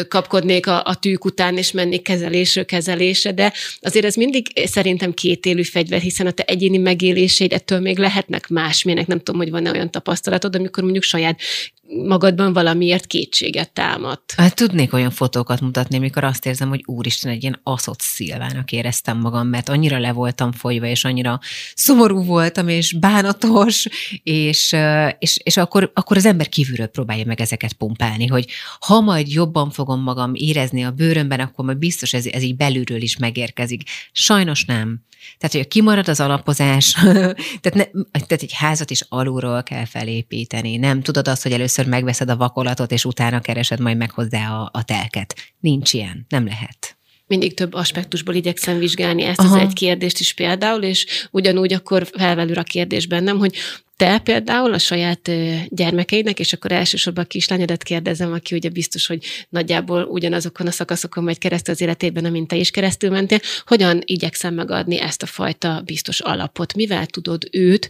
kapkodnék 0.09 0.67
a, 0.67 0.83
a 0.85 0.95
tűk 0.95 1.25
után, 1.25 1.57
és 1.57 1.73
mennék 1.73 2.03
kezelésről 2.03 2.65
kezelésre, 2.65 3.33
de 3.33 3.53
azért 3.81 4.05
ez 4.05 4.15
mindig 4.15 4.47
szerintem 4.65 5.13
kétélű 5.13 5.63
fegyver, 5.63 6.01
hiszen 6.01 6.27
a 6.27 6.31
te 6.31 6.43
egyéni 6.43 6.79
megéléseid 6.79 7.53
ettől 7.53 7.81
még 7.81 7.99
lehetnek 7.99 8.49
másmilyenek. 8.49 9.07
Nem 9.07 9.19
tudom, 9.19 9.41
hogy 9.41 9.51
van-e 9.51 9.71
olyan 9.71 9.91
tapasztalatod, 9.91 10.55
amikor 10.55 10.83
mondjuk 10.83 11.05
saját 11.05 11.41
magadban 11.89 12.53
valamiért 12.53 13.07
kétséget 13.07 13.73
támadt. 13.73 14.35
Hát 14.37 14.55
tudnék 14.55 14.93
olyan 14.93 15.11
fotókat 15.11 15.61
mutatni, 15.61 15.97
amikor 15.97 16.25
azt 16.25 16.47
érzem, 16.47 16.69
hogy 16.69 16.83
úristen, 16.87 17.33
egy 17.33 17.43
ilyen 17.43 17.61
aszott 17.63 18.01
szilvának 18.01 18.73
éreztem 18.73 19.19
magam, 19.19 19.49
mert 19.49 19.69
annyira 19.69 19.99
le 19.99 20.13
voltam 20.13 20.53
folyva, 20.53 20.87
és 20.87 21.05
annyira 21.05 21.41
szomorú 21.75 22.25
voltam, 22.25 22.69
és 22.69 22.93
bánatos, 22.93 23.87
és, 24.23 24.77
és, 25.19 25.39
és 25.43 25.57
akkor, 25.57 25.91
akkor 25.95 26.17
az 26.17 26.27
ember 26.27 26.49
kívülről 26.49 26.87
próbálja 26.87 27.25
meg 27.27 27.41
ezeket 27.41 27.73
pumpálni, 27.73 28.27
hogy 28.27 28.47
ha 28.81 29.01
majd 29.01 29.33
jobban 29.33 29.71
fogom 29.71 30.03
magam 30.03 30.35
érezni 30.35 30.85
a 30.85 30.91
bőrömben, 30.91 31.41
akkor 31.41 31.65
majd 31.65 31.79
biztos 31.79 32.13
ez, 32.13 32.27
ez 32.27 32.43
így 32.43 32.57
belülről 32.57 33.03
is 33.03 33.17
megérkezik. 33.17 33.83
Sajnos 34.13 34.65
nem. 34.65 35.07
Tehát, 35.39 35.57
hogy 35.57 35.69
kimarad 35.69 36.09
az 36.09 36.21
alapozás, 36.21 36.93
tehát, 37.63 37.75
ne, 37.75 37.85
tehát 38.13 38.43
egy 38.43 38.53
házat 38.53 38.91
is 38.91 39.03
alulról 39.09 39.63
kell 39.63 39.85
felépíteni. 39.85 40.77
Nem 40.77 41.03
tudod 41.03 41.29
azt, 41.29 41.43
hogy 41.43 41.53
először 41.53 41.78
megveszed 41.87 42.29
a 42.29 42.37
vakolatot, 42.37 42.93
és 42.93 43.05
utána 43.05 43.41
keresed 43.41 43.81
majd 43.81 43.97
meg 43.97 44.11
hozzá 44.11 44.51
a, 44.51 44.71
a 44.73 44.85
telket. 44.85 45.35
Nincs 45.61 45.93
ilyen, 45.93 46.27
nem 46.29 46.47
lehet 46.47 46.99
mindig 47.29 47.55
több 47.55 47.75
aspektusból 47.75 48.35
igyekszem 48.35 48.79
vizsgálni 48.79 49.23
ezt 49.23 49.41
Aha. 49.41 49.55
az 49.55 49.61
egy 49.61 49.73
kérdést 49.73 50.21
is 50.21 50.33
például, 50.33 50.83
és 50.83 51.29
ugyanúgy 51.31 51.73
akkor 51.73 52.07
felvelül 52.13 52.59
a 52.59 52.63
kérdés 52.63 53.07
bennem, 53.07 53.39
hogy 53.39 53.57
te 53.97 54.19
például 54.19 54.73
a 54.73 54.79
saját 54.79 55.31
gyermekeidnek, 55.69 56.39
és 56.39 56.53
akkor 56.53 56.73
elsősorban 56.73 57.25
a 57.25 57.27
kislányodat 57.27 57.83
kérdezem, 57.83 58.33
aki 58.33 58.55
ugye 58.55 58.69
biztos, 58.69 59.07
hogy 59.07 59.25
nagyjából 59.49 60.03
ugyanazokon 60.03 60.67
a 60.67 60.71
szakaszokon 60.71 61.25
megy 61.25 61.39
keresztül 61.39 61.75
az 61.75 61.81
életében, 61.81 62.25
amint 62.25 62.49
te 62.49 62.57
is 62.57 62.71
keresztül 62.71 63.11
mentél, 63.11 63.41
hogyan 63.67 64.01
igyekszem 64.05 64.55
megadni 64.55 65.01
ezt 65.01 65.23
a 65.23 65.27
fajta 65.27 65.83
biztos 65.85 66.21
alapot? 66.21 66.75
Mivel 66.75 67.07
tudod 67.07 67.49
őt 67.51 67.89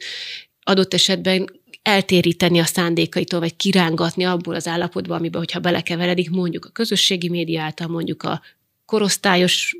adott 0.62 0.94
esetben 0.94 1.57
eltéríteni 1.88 2.58
a 2.58 2.64
szándékaitól, 2.64 3.40
vagy 3.40 3.56
kirángatni 3.56 4.24
abból 4.24 4.54
az 4.54 4.66
állapotból, 4.66 5.16
amiben, 5.16 5.40
hogyha 5.40 5.60
belekeveredik, 5.60 6.30
mondjuk 6.30 6.64
a 6.64 6.70
közösségi 6.70 7.28
média 7.28 7.62
által, 7.62 7.88
mondjuk 7.88 8.22
a 8.22 8.40
korosztályos 8.84 9.76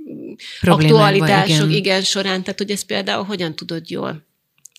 aktualitások 0.61 1.67
igen. 1.67 1.71
igen 1.71 2.03
során, 2.03 2.43
tehát 2.43 2.59
hogy 2.59 2.71
ezt 2.71 2.87
például 2.87 3.25
hogyan 3.25 3.55
tudod 3.55 3.91
jól 3.91 4.27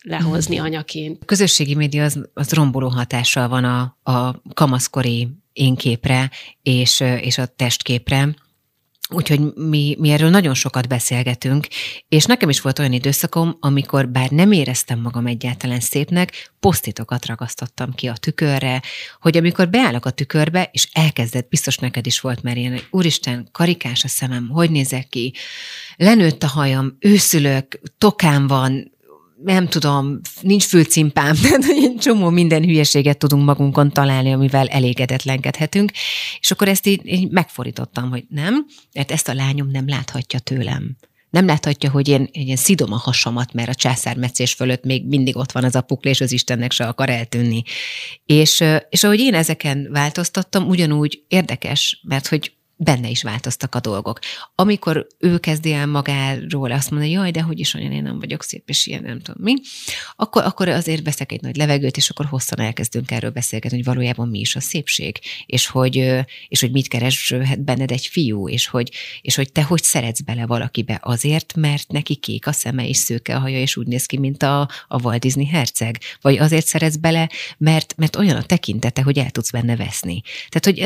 lehozni 0.01 0.55
hmm. 0.55 0.65
anyaként. 0.65 1.17
A 1.21 1.25
közösségi 1.25 1.75
média 1.75 2.03
az, 2.03 2.19
az 2.33 2.51
romboló 2.51 2.87
hatással 2.87 3.47
van 3.47 3.63
a, 3.63 3.97
a 4.11 4.41
kamaszkori 4.53 5.27
énképre 5.53 6.31
és, 6.63 6.99
és 6.99 7.37
a 7.37 7.45
testképre, 7.45 8.35
Úgyhogy 9.11 9.53
mi, 9.55 9.95
mi 9.99 10.09
erről 10.09 10.29
nagyon 10.29 10.53
sokat 10.53 10.87
beszélgetünk, 10.87 11.67
és 12.07 12.25
nekem 12.25 12.49
is 12.49 12.61
volt 12.61 12.79
olyan 12.79 12.93
időszakom, 12.93 13.57
amikor 13.59 14.09
bár 14.09 14.29
nem 14.29 14.51
éreztem 14.51 14.99
magam 14.99 15.25
egyáltalán 15.25 15.79
szépnek, 15.79 16.51
posztitokat 16.59 17.25
ragasztottam 17.25 17.93
ki 17.93 18.07
a 18.07 18.13
tükörre, 18.13 18.81
hogy 19.21 19.37
amikor 19.37 19.69
beállok 19.69 20.05
a 20.05 20.09
tükörbe, 20.09 20.69
és 20.71 20.87
elkezdett, 20.93 21.49
biztos 21.49 21.77
neked 21.77 22.05
is 22.05 22.19
volt 22.19 22.43
mert 22.43 22.57
ilyen, 22.57 22.81
úristen, 22.89 23.49
karikás 23.51 24.03
a 24.03 24.07
szemem, 24.07 24.49
hogy 24.49 24.71
nézek 24.71 25.07
ki, 25.07 25.33
lenőtt 25.95 26.43
a 26.43 26.47
hajam, 26.47 26.97
őszülök, 26.99 27.79
tokám 27.97 28.47
van, 28.47 28.91
nem 29.43 29.67
tudom, 29.67 30.19
nincs 30.41 30.65
fülcimpám, 30.65 31.35
tehát 31.41 31.63
egy 31.63 31.95
csomó 31.99 32.29
minden 32.29 32.63
hülyeséget 32.63 33.17
tudunk 33.17 33.45
magunkon 33.45 33.91
találni, 33.91 34.33
amivel 34.33 34.67
elégedetlenkedhetünk, 34.67 35.91
és 36.39 36.51
akkor 36.51 36.67
ezt 36.67 36.87
így, 36.87 37.01
így 37.03 37.31
megfordítottam, 37.31 38.09
hogy 38.09 38.25
nem, 38.29 38.65
mert 38.93 39.11
ezt 39.11 39.27
a 39.27 39.33
lányom 39.33 39.69
nem 39.71 39.87
láthatja 39.87 40.39
tőlem. 40.39 40.97
Nem 41.29 41.45
láthatja, 41.45 41.89
hogy 41.91 42.07
én, 42.07 42.29
én 42.31 42.55
szidom 42.55 42.93
a 42.93 42.97
hasamat, 42.97 43.53
mert 43.53 43.69
a 43.69 43.75
császármetszés 43.75 44.53
fölött 44.53 44.83
még 44.83 45.07
mindig 45.07 45.37
ott 45.37 45.51
van 45.51 45.63
az 45.63 45.75
a 45.75 45.81
pukli, 45.81 46.09
és 46.09 46.21
az 46.21 46.31
Istennek 46.31 46.71
se 46.71 46.87
akar 46.87 47.09
eltűnni. 47.09 47.63
És, 48.25 48.63
és 48.89 49.03
ahogy 49.03 49.19
én 49.19 49.33
ezeken 49.33 49.87
változtattam, 49.91 50.67
ugyanúgy 50.67 51.23
érdekes, 51.27 52.01
mert 52.07 52.27
hogy 52.27 52.53
benne 52.81 53.09
is 53.09 53.23
változtak 53.23 53.75
a 53.75 53.79
dolgok. 53.79 54.19
Amikor 54.55 55.07
ő 55.17 55.37
kezdi 55.37 55.73
el 55.73 55.85
magáról 55.85 56.71
azt 56.71 56.91
mondani, 56.91 57.11
jaj, 57.11 57.31
de 57.31 57.41
hogy 57.41 57.59
is 57.59 57.73
olyan, 57.73 57.91
én 57.91 58.03
nem 58.03 58.19
vagyok 58.19 58.43
szép, 58.43 58.63
és 58.69 58.87
ilyen 58.87 59.03
nem 59.03 59.19
tudom 59.19 59.43
mi, 59.43 59.53
akkor, 60.15 60.43
akkor 60.43 60.67
azért 60.67 61.03
veszek 61.03 61.31
egy 61.31 61.41
nagy 61.41 61.55
levegőt, 61.55 61.97
és 61.97 62.09
akkor 62.09 62.25
hosszan 62.25 62.59
elkezdünk 62.59 63.11
erről 63.11 63.29
beszélgetni, 63.29 63.77
hogy 63.77 63.85
valójában 63.85 64.27
mi 64.27 64.39
is 64.39 64.55
a 64.55 64.59
szépség, 64.59 65.19
és 65.45 65.67
hogy, 65.67 65.95
és 66.47 66.59
hogy 66.59 66.71
mit 66.71 66.87
kereshet 66.87 67.63
benned 67.63 67.91
egy 67.91 68.07
fiú, 68.07 68.49
és 68.49 68.67
hogy, 68.67 68.91
és 69.21 69.35
hogy 69.35 69.51
te 69.51 69.63
hogy 69.63 69.83
szeretsz 69.83 70.21
bele 70.21 70.45
valakibe 70.45 70.99
azért, 71.03 71.55
mert 71.55 71.91
neki 71.91 72.15
kék 72.15 72.47
a 72.47 72.51
szeme 72.51 72.87
és 72.87 72.97
szőke 72.97 73.35
a 73.35 73.39
haja, 73.39 73.59
és 73.59 73.77
úgy 73.77 73.87
néz 73.87 74.05
ki, 74.05 74.17
mint 74.17 74.43
a, 74.43 74.69
a 74.87 75.01
Walt 75.01 75.19
Disney 75.19 75.45
herceg, 75.45 75.99
vagy 76.21 76.37
azért 76.37 76.65
szeretsz 76.65 76.95
bele, 76.95 77.29
mert, 77.57 77.93
mert 77.97 78.15
olyan 78.15 78.35
a 78.35 78.43
tekintete, 78.43 79.01
hogy 79.01 79.19
el 79.19 79.31
tudsz 79.31 79.51
benne 79.51 79.75
veszni. 79.75 80.21
Tehát, 80.49 80.65
hogy 80.65 80.79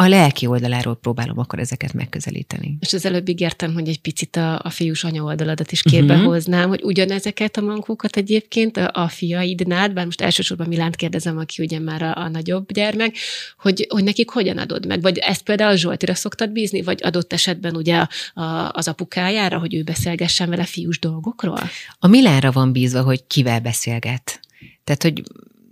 a 0.00 0.08
lelki 0.08 0.46
oldaláról 0.46 0.96
próbálom 0.96 1.38
akkor 1.38 1.58
ezeket 1.58 1.92
megközelíteni. 1.92 2.76
És 2.80 2.92
az 2.92 3.04
előbb 3.04 3.28
ígértem, 3.28 3.72
hogy 3.72 3.88
egy 3.88 4.00
picit 4.00 4.36
a, 4.36 4.60
a 4.62 4.70
fiús 4.70 5.04
anya 5.04 5.22
oldaladat 5.22 5.72
is 5.72 5.82
képbe 5.82 6.14
uh-huh. 6.14 6.28
hoznám, 6.32 6.68
hogy 6.68 6.82
ugyanezeket 6.82 7.56
a 7.56 7.60
mankókat 7.60 8.16
egyébként 8.16 8.76
a, 8.76 8.90
a 8.92 9.08
fiaidnál, 9.08 9.88
bár 9.88 10.04
most 10.04 10.20
elsősorban 10.20 10.66
Milánt 10.68 10.96
kérdezem, 10.96 11.38
aki 11.38 11.62
ugye 11.62 11.78
már 11.78 12.02
a, 12.02 12.16
a 12.16 12.28
nagyobb 12.28 12.72
gyermek, 12.72 13.16
hogy, 13.58 13.86
hogy 13.88 14.04
nekik 14.04 14.30
hogyan 14.30 14.58
adod 14.58 14.86
meg? 14.86 15.00
Vagy 15.00 15.18
ezt 15.18 15.42
például 15.42 15.76
Zsoltira 15.76 16.14
szoktad 16.14 16.50
bízni, 16.50 16.82
vagy 16.82 17.00
adott 17.02 17.32
esetben 17.32 17.76
ugye 17.76 17.96
a, 17.96 18.08
a, 18.40 18.70
az 18.72 18.88
apukájára, 18.88 19.58
hogy 19.58 19.74
ő 19.74 19.82
beszélgessen 19.82 20.48
vele 20.48 20.64
fiús 20.64 20.98
dolgokról? 20.98 21.60
A 21.98 22.06
Milánra 22.06 22.52
van 22.52 22.72
bízva, 22.72 23.02
hogy 23.02 23.26
kivel 23.26 23.60
beszélget. 23.60 24.40
Tehát, 24.84 25.02
hogy 25.02 25.22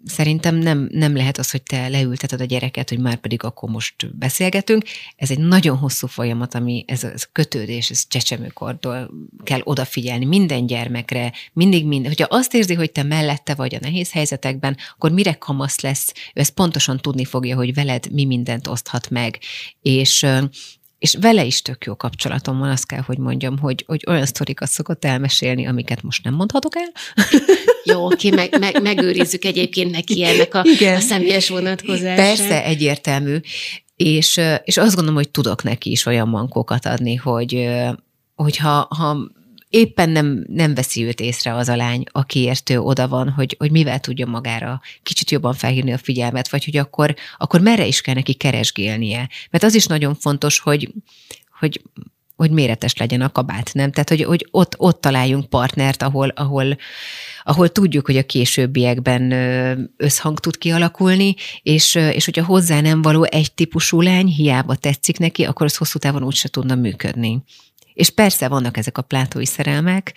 szerintem 0.09 0.55
nem, 0.55 0.89
nem 0.93 1.17
lehet 1.17 1.39
az, 1.39 1.51
hogy 1.51 1.63
te 1.63 1.89
leülteted 1.89 2.41
a 2.41 2.45
gyereket, 2.45 2.89
hogy 2.89 2.99
már 2.99 3.17
pedig 3.17 3.43
akkor 3.43 3.71
most 3.71 4.17
beszélgetünk. 4.17 4.85
Ez 5.17 5.31
egy 5.31 5.39
nagyon 5.39 5.77
hosszú 5.77 6.07
folyamat, 6.07 6.55
ami 6.55 6.85
ez 6.87 7.05
a 7.05 7.13
kötődés, 7.33 7.91
ez 7.91 8.07
csecsemőkordól 8.09 9.11
kell 9.45 9.61
odafigyelni 9.65 10.25
minden 10.25 10.67
gyermekre, 10.67 11.33
mindig 11.53 11.87
minden. 11.87 12.09
Hogyha 12.09 12.37
azt 12.37 12.55
érzi, 12.55 12.75
hogy 12.75 12.93
te 12.93 13.03
mellette 13.03 13.55
vagy 13.55 13.75
a 13.75 13.79
nehéz 13.81 14.13
helyzetekben, 14.13 14.77
akkor 14.95 15.11
mire 15.11 15.33
kamasz 15.33 15.81
lesz, 15.81 16.13
ő 16.35 16.41
ezt 16.41 16.55
pontosan 16.55 16.99
tudni 16.99 17.25
fogja, 17.25 17.57
hogy 17.57 17.75
veled 17.75 18.13
mi 18.13 18.25
mindent 18.25 18.67
oszthat 18.67 19.11
meg. 19.11 19.39
És 19.83 20.27
és 20.99 21.17
vele 21.21 21.45
is 21.45 21.63
tök 21.63 21.85
jó 21.85 21.97
kapcsolatom 21.97 22.59
van, 22.59 22.71
azt 22.71 22.87
kell, 22.87 23.01
hogy 23.01 23.19
mondjam, 23.19 23.59
hogy, 23.59 23.85
hogy 23.87 24.05
olyan 24.09 24.27
sztorikat 24.27 24.69
szokott 24.69 25.05
elmesélni, 25.05 25.67
amiket 25.67 26.03
most 26.03 26.25
nem 26.25 26.35
mondhatok 26.35 26.77
el. 26.77 26.93
Jó, 27.85 28.07
oké, 28.07 28.31
meg, 28.31 28.59
meg, 28.59 28.83
megőrizzük 28.83 29.45
egyébként 29.45 29.91
neki 29.91 30.25
ennek 30.25 30.55
a, 30.55 30.65
a 30.97 31.01
személyes 31.01 31.49
vonatkozását. 31.49 32.17
Persze, 32.17 32.65
egyértelmű. 32.65 33.39
És, 33.97 34.41
és 34.65 34.77
azt 34.77 34.95
gondolom, 34.95 35.15
hogy 35.15 35.29
tudok 35.31 35.63
neki 35.63 35.91
is 35.91 36.07
olyan 36.07 36.29
mankókat 36.29 36.87
adni, 36.87 37.15
hogy 37.15 37.69
hogyha 38.35 38.87
ha 38.91 39.31
éppen 39.69 40.11
nem, 40.11 40.45
nem 40.49 40.75
veszi 40.75 41.05
őt 41.05 41.21
észre 41.21 41.55
az 41.55 41.69
a 41.69 41.77
lány, 41.77 42.05
akiért 42.13 42.71
ő 42.71 42.81
oda 42.81 43.09
van, 43.09 43.29
hogy, 43.29 43.57
hogy 43.59 43.71
mivel 43.71 44.01
tudja 44.01 44.27
magára 44.27 44.81
kicsit 45.03 45.31
jobban 45.31 45.55
felhívni 45.55 45.93
a 45.93 45.99
figyelmet, 45.99 46.49
vagy 46.49 46.65
hogy 46.65 46.77
akkor, 46.77 47.15
akkor 47.39 47.61
merre 47.61 47.87
is 47.87 48.01
kell 48.01 48.15
neki 48.15 48.35
keresgélnie. 48.35 49.29
Mert 49.51 49.65
az 49.65 49.75
is 49.75 49.87
nagyon 49.87 50.15
fontos, 50.15 50.59
hogy, 50.59 50.93
hogy 51.59 51.83
hogy 52.39 52.51
méretes 52.51 52.97
legyen 52.97 53.21
a 53.21 53.33
kabát, 53.33 53.71
nem? 53.75 53.91
Tehát, 53.91 54.09
hogy, 54.09 54.23
hogy 54.23 54.49
ott, 54.51 54.75
ott 54.77 55.01
találjunk 55.01 55.49
partnert, 55.49 56.03
ahol, 56.03 56.29
ahol, 56.29 56.77
ahol 57.43 57.69
tudjuk, 57.69 58.07
hogy 58.07 58.17
a 58.17 58.23
későbbiekben 58.23 59.33
összhang 59.97 60.41
tud 60.41 60.59
kialakulni, 60.59 61.35
és, 61.63 61.95
és 61.95 62.25
hogyha 62.25 62.45
hozzá 62.45 62.81
nem 62.81 63.03
való 63.03 63.25
egy 63.25 63.53
típusú 63.53 64.01
lány, 64.01 64.27
hiába 64.27 64.75
tetszik 64.75 65.19
neki, 65.19 65.45
akkor 65.45 65.67
az 65.67 65.77
hosszú 65.77 65.99
távon 65.99 66.25
úgyse 66.25 66.49
tudna 66.49 66.75
működni. 66.75 67.43
És 67.99 68.11
persze 68.11 68.49
vannak 68.49 68.77
ezek 68.77 68.99
a 68.99 69.03
plátói 69.03 69.47
szerelmek, 69.47 70.15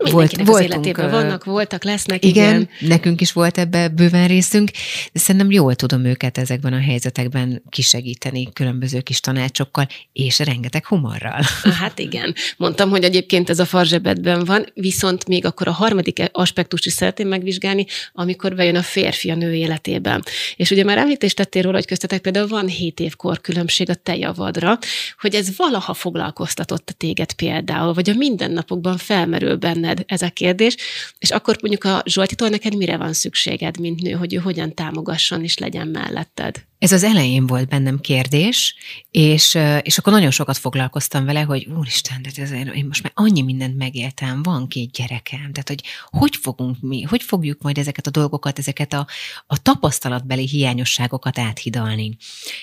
volt, 0.00 0.12
voltunk, 0.12 0.48
az 0.48 0.60
életében 0.60 1.10
vannak, 1.10 1.44
voltak, 1.44 1.84
lesznek. 1.84 2.24
Igen, 2.24 2.54
igen, 2.54 2.68
nekünk 2.80 3.20
is 3.20 3.32
volt 3.32 3.58
ebbe 3.58 3.88
bőven 3.88 4.26
részünk, 4.26 4.70
de 5.12 5.18
szerintem 5.18 5.50
jól 5.50 5.74
tudom 5.74 6.04
őket 6.04 6.38
ezekben 6.38 6.72
a 6.72 6.80
helyzetekben 6.80 7.62
kisegíteni 7.68 8.52
különböző 8.52 9.00
kis 9.00 9.20
tanácsokkal, 9.20 9.86
és 10.12 10.38
rengeteg 10.38 10.86
humorral. 10.86 11.40
Hát 11.80 11.98
igen, 11.98 12.34
mondtam, 12.56 12.90
hogy 12.90 13.04
egyébként 13.04 13.50
ez 13.50 13.58
a 13.58 13.64
farzsebetben 13.64 14.44
van, 14.44 14.66
viszont 14.74 15.26
még 15.26 15.44
akkor 15.44 15.68
a 15.68 15.72
harmadik 15.72 16.22
aspektust 16.32 16.86
is 16.86 16.92
szeretném 16.92 17.28
megvizsgálni, 17.28 17.86
amikor 18.12 18.54
bejön 18.54 18.76
a 18.76 18.82
férfi 18.82 19.30
a 19.30 19.34
nő 19.34 19.54
életében. 19.54 20.22
És 20.56 20.70
ugye 20.70 20.84
már 20.84 20.98
említést 20.98 21.36
tettél 21.36 21.62
róla, 21.62 21.76
hogy 21.76 21.86
köztetek 21.86 22.20
például 22.20 22.46
van 22.46 22.66
7 22.66 23.00
év 23.00 23.14
különbség 23.40 23.90
a 23.90 23.94
te 23.94 24.16
javadra, 24.16 24.78
hogy 25.20 25.34
ez 25.34 25.56
valaha 25.56 25.94
foglalkoztatott 25.94 26.88
a 26.88 26.92
téged 26.92 27.32
például, 27.32 27.92
vagy 27.92 28.10
a 28.10 28.14
mindennapokban 28.14 28.96
felmerül 28.96 29.56
benne 29.56 29.89
benned 29.90 30.04
ez 30.06 30.22
a 30.22 30.30
kérdés, 30.30 30.76
és 31.18 31.30
akkor 31.30 31.56
mondjuk 31.60 31.84
a 31.84 32.02
Zsoltitól 32.06 32.48
neked 32.48 32.76
mire 32.76 32.96
van 32.96 33.12
szükséged, 33.12 33.78
mint 33.78 34.02
nő, 34.02 34.12
hogy 34.12 34.34
ő 34.34 34.36
hogyan 34.36 34.74
támogasson 34.74 35.42
és 35.42 35.58
legyen 35.58 35.88
melletted? 35.88 36.68
Ez 36.80 36.92
az 36.92 37.02
elején 37.04 37.46
volt 37.46 37.68
bennem 37.68 38.00
kérdés, 38.00 38.74
és, 39.10 39.58
és 39.82 39.98
akkor 39.98 40.12
nagyon 40.12 40.30
sokat 40.30 40.56
foglalkoztam 40.56 41.24
vele, 41.24 41.40
hogy 41.40 41.68
úristen, 41.78 42.22
de 42.22 42.42
ez, 42.42 42.50
én 42.50 42.84
most 42.86 43.02
már 43.02 43.12
annyi 43.14 43.42
mindent 43.42 43.76
megéltem, 43.76 44.42
van 44.42 44.68
két 44.68 44.90
gyerekem, 44.90 45.52
tehát 45.52 45.68
hogy 45.68 45.82
hogy 46.10 46.36
fogunk 46.36 46.76
mi, 46.80 47.02
hogy 47.02 47.22
fogjuk 47.22 47.62
majd 47.62 47.78
ezeket 47.78 48.06
a 48.06 48.10
dolgokat, 48.10 48.58
ezeket 48.58 48.92
a, 48.92 49.06
a 49.46 49.62
tapasztalatbeli 49.62 50.46
hiányosságokat 50.46 51.38
áthidalni. 51.38 52.16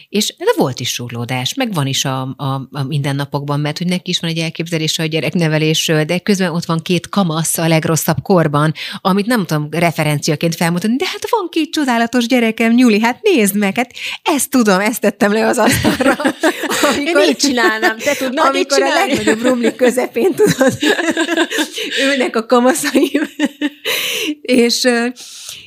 És 0.09 0.35
de 0.37 0.53
volt 0.57 0.79
is 0.79 0.89
súrlódás, 0.89 1.53
meg 1.53 1.73
van 1.73 1.87
is 1.87 2.05
a, 2.05 2.21
a, 2.21 2.67
a 2.71 2.83
mindennapokban, 2.83 3.59
mert 3.59 3.77
hogy 3.77 3.87
neki 3.87 4.09
is 4.09 4.19
van 4.19 4.29
egy 4.29 4.37
elképzelése 4.37 5.03
a 5.03 5.05
gyereknevelésről, 5.05 6.03
de 6.03 6.19
közben 6.19 6.51
ott 6.51 6.65
van 6.65 6.81
két 6.81 7.09
kamasz 7.09 7.57
a 7.57 7.67
legrosszabb 7.67 8.21
korban, 8.21 8.73
amit 9.01 9.25
nem 9.25 9.45
tudom 9.45 9.67
referenciaként 9.71 10.55
felmutatni, 10.55 10.95
de 10.95 11.05
hát 11.05 11.29
van 11.29 11.49
két 11.49 11.71
csodálatos 11.71 12.27
gyerekem, 12.27 12.73
Nyuli, 12.73 12.99
hát 12.99 13.19
nézd 13.21 13.55
meg, 13.55 13.75
hát 13.75 13.93
ezt 14.23 14.49
tudom, 14.49 14.79
ezt 14.79 15.01
tettem 15.01 15.31
le 15.31 15.47
az 15.47 15.57
asztalra. 15.57 16.15
Amikor, 16.81 17.21
Én 17.23 17.29
így 17.29 17.35
csinálnám, 17.35 17.97
te 17.97 18.15
tudnád 18.15 18.47
Amikor 18.47 18.81
a 18.81 18.93
legnagyobb 18.93 19.41
rumlik 19.41 19.75
közepén 19.75 20.33
tudod, 20.33 20.77
ülnek 22.09 22.35
a 22.35 22.45
kamaszaim. 22.45 23.29
és 24.41 24.87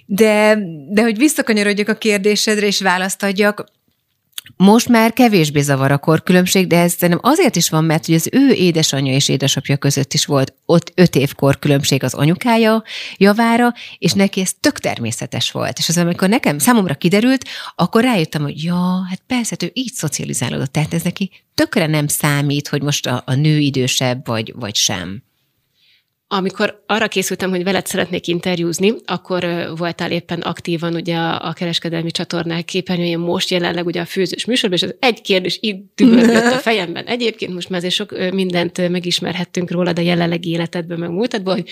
de, 0.06 0.58
de 0.88 1.02
hogy 1.02 1.18
visszakanyarodjak 1.18 1.88
a 1.88 1.94
kérdésedre, 1.94 2.66
és 2.66 2.80
választ 2.80 3.22
adjak, 3.22 3.64
most 4.56 4.88
már 4.88 5.12
kevésbé 5.12 5.60
zavar 5.60 5.92
a 5.92 5.98
korkülönbség, 5.98 6.66
de 6.66 6.80
ez 6.80 6.92
szerintem 6.92 7.30
azért 7.32 7.56
is 7.56 7.70
van, 7.70 7.84
mert 7.84 8.06
hogy 8.06 8.14
az 8.14 8.28
ő 8.32 8.50
édesanyja 8.50 9.12
és 9.12 9.28
édesapja 9.28 9.76
között 9.76 10.12
is 10.12 10.24
volt 10.24 10.54
ott 10.66 10.92
öt 10.94 11.14
év 11.14 11.34
korkülönbség 11.34 12.04
az 12.04 12.14
anyukája 12.14 12.82
javára, 13.16 13.72
és 13.98 14.12
neki 14.12 14.40
ez 14.40 14.52
tök 14.60 14.78
természetes 14.78 15.50
volt. 15.50 15.78
És 15.78 15.88
az, 15.88 15.98
amikor 15.98 16.28
nekem 16.28 16.58
számomra 16.58 16.94
kiderült, 16.94 17.44
akkor 17.74 18.02
rájöttem, 18.02 18.42
hogy 18.42 18.64
ja, 18.64 19.06
hát 19.08 19.22
persze, 19.26 19.48
hát 19.50 19.62
ő 19.62 19.70
így 19.72 19.92
szocializálódott, 19.92 20.72
tehát 20.72 20.94
ez 20.94 21.02
neki 21.02 21.30
tökre 21.54 21.86
nem 21.86 22.06
számít, 22.06 22.68
hogy 22.68 22.82
most 22.82 23.06
a, 23.06 23.22
a 23.26 23.34
nő 23.34 23.58
idősebb 23.58 24.26
vagy, 24.26 24.52
vagy 24.56 24.74
sem. 24.74 25.22
Amikor 26.32 26.82
arra 26.86 27.08
készültem, 27.08 27.50
hogy 27.50 27.64
veled 27.64 27.86
szeretnék 27.86 28.26
interjúzni, 28.26 28.94
akkor 29.04 29.46
voltál 29.76 30.10
éppen 30.10 30.40
aktívan 30.40 30.94
ugye 30.94 31.16
a, 31.16 31.52
kereskedelmi 31.52 32.10
csatornák 32.10 32.64
képernyőjén 32.64 33.18
most 33.18 33.50
jelenleg 33.50 33.86
ugye 33.86 34.00
a 34.00 34.04
főzős 34.04 34.44
műsorban, 34.44 34.78
és 34.78 34.84
az 34.84 34.94
egy 34.98 35.20
kérdés 35.20 35.58
itt 35.60 35.94
tükrözött 35.94 36.52
a 36.52 36.58
fejemben. 36.58 37.04
Egyébként 37.04 37.54
most 37.54 37.68
már 37.68 37.78
azért 37.78 37.94
sok 37.94 38.32
mindent 38.32 38.88
megismerhettünk 38.88 39.70
róla, 39.70 39.92
de 39.92 40.02
jelenlegi 40.02 40.50
életedben, 40.50 40.98
meg 40.98 41.10
múltadban, 41.10 41.54
hogy 41.54 41.68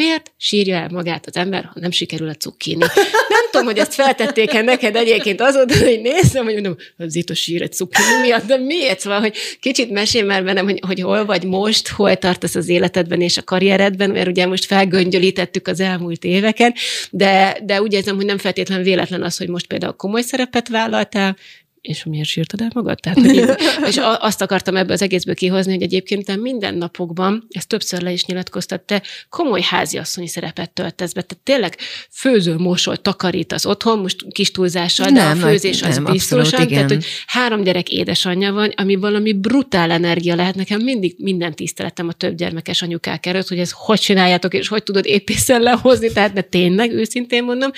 Miért 0.00 0.32
sírja 0.36 0.76
el 0.76 0.88
magát 0.88 1.26
az 1.26 1.36
ember, 1.36 1.64
ha 1.64 1.80
nem 1.80 1.90
sikerül 1.90 2.28
a 2.28 2.34
cukkini? 2.34 2.84
Nem 3.28 3.50
tudom, 3.50 3.66
hogy 3.66 3.78
ezt 3.78 3.94
feltették-e 3.94 4.62
neked 4.62 4.96
egyébként 4.96 5.40
azóta, 5.40 5.78
hogy 5.78 6.00
nézem, 6.02 6.44
hogy 6.44 6.52
mondom, 6.52 6.76
az 6.96 7.16
itt 7.16 7.30
a 7.30 7.34
sír 7.34 7.62
egy 7.62 7.72
cukkini 7.72 8.20
miatt, 8.22 8.46
de 8.46 8.56
miért? 8.56 9.00
Szóval, 9.00 9.20
hogy 9.20 9.34
kicsit 9.60 9.90
mesél 9.90 10.24
már 10.24 10.44
bennem, 10.44 10.64
hogy, 10.64 10.80
hogy 10.86 11.00
hol 11.00 11.24
vagy 11.24 11.44
most, 11.44 11.88
hol 11.88 12.16
tartasz 12.16 12.54
az 12.54 12.68
életedben 12.68 13.20
és 13.20 13.36
a 13.36 13.42
karrieredben, 13.42 14.10
mert 14.10 14.28
ugye 14.28 14.46
most 14.46 14.64
felgöngyölítettük 14.64 15.66
az 15.66 15.80
elmúlt 15.80 16.24
éveken, 16.24 16.74
de, 17.10 17.58
de 17.64 17.82
úgy 17.82 17.92
érzem, 17.92 18.16
hogy 18.16 18.26
nem 18.26 18.38
feltétlenül 18.38 18.84
véletlen 18.84 19.22
az, 19.22 19.36
hogy 19.36 19.48
most 19.48 19.66
például 19.66 19.92
komoly 19.92 20.22
szerepet 20.22 20.68
vállaltál, 20.68 21.36
és 21.80 22.04
miért 22.04 22.28
sírtad 22.28 22.60
el 22.60 22.70
magad? 22.74 22.98
Tehát, 23.00 23.18
és 23.88 24.00
azt 24.18 24.42
akartam 24.42 24.76
ebből 24.76 24.92
az 24.92 25.02
egészből 25.02 25.34
kihozni, 25.34 25.72
hogy 25.72 25.82
egyébként 25.82 26.24
te 26.24 26.36
minden 26.36 26.74
napokban, 26.74 27.46
ezt 27.50 27.68
többször 27.68 28.02
le 28.02 28.12
is 28.12 28.24
nyilatkoztat, 28.24 28.80
te 28.80 29.02
komoly 29.28 29.60
háziasszonyi 29.62 30.28
szerepet 30.28 30.70
töltesz 30.70 31.12
be. 31.12 31.22
Tehát 31.22 31.44
tényleg 31.44 31.76
főző, 32.10 32.56
mosol, 32.56 32.96
takarít 32.96 33.52
az 33.52 33.66
otthon, 33.66 33.98
most 33.98 34.16
kis 34.32 34.50
túlzással, 34.50 35.10
de 35.10 35.12
nem, 35.12 35.38
a 35.38 35.46
főzés 35.46 35.82
az 35.82 35.94
nem, 35.94 36.12
biztosan. 36.12 36.44
Abszolút, 36.44 36.70
igen. 36.70 36.86
Tehát, 36.86 37.02
hogy 37.02 37.04
három 37.26 37.62
gyerek 37.62 37.88
édesanyja 37.88 38.52
van, 38.52 38.72
ami 38.76 38.96
valami 38.96 39.32
brutál 39.32 39.90
energia 39.90 40.34
lehet. 40.34 40.54
Nekem 40.54 40.80
mindig 40.80 41.14
minden 41.18 41.54
tiszteletem 41.54 42.08
a 42.08 42.12
több 42.12 42.34
gyermekes 42.34 42.82
anyukák 42.82 43.26
előtt, 43.26 43.48
hogy 43.48 43.58
ez 43.58 43.70
hogy 43.74 44.00
csináljátok, 44.00 44.54
és 44.54 44.68
hogy 44.68 44.82
tudod 44.82 45.06
épészen 45.06 45.60
lehozni. 45.60 46.12
Tehát, 46.12 46.32
de 46.32 46.42
tényleg, 46.42 46.92
őszintén 46.92 47.44
mondom, 47.44 47.70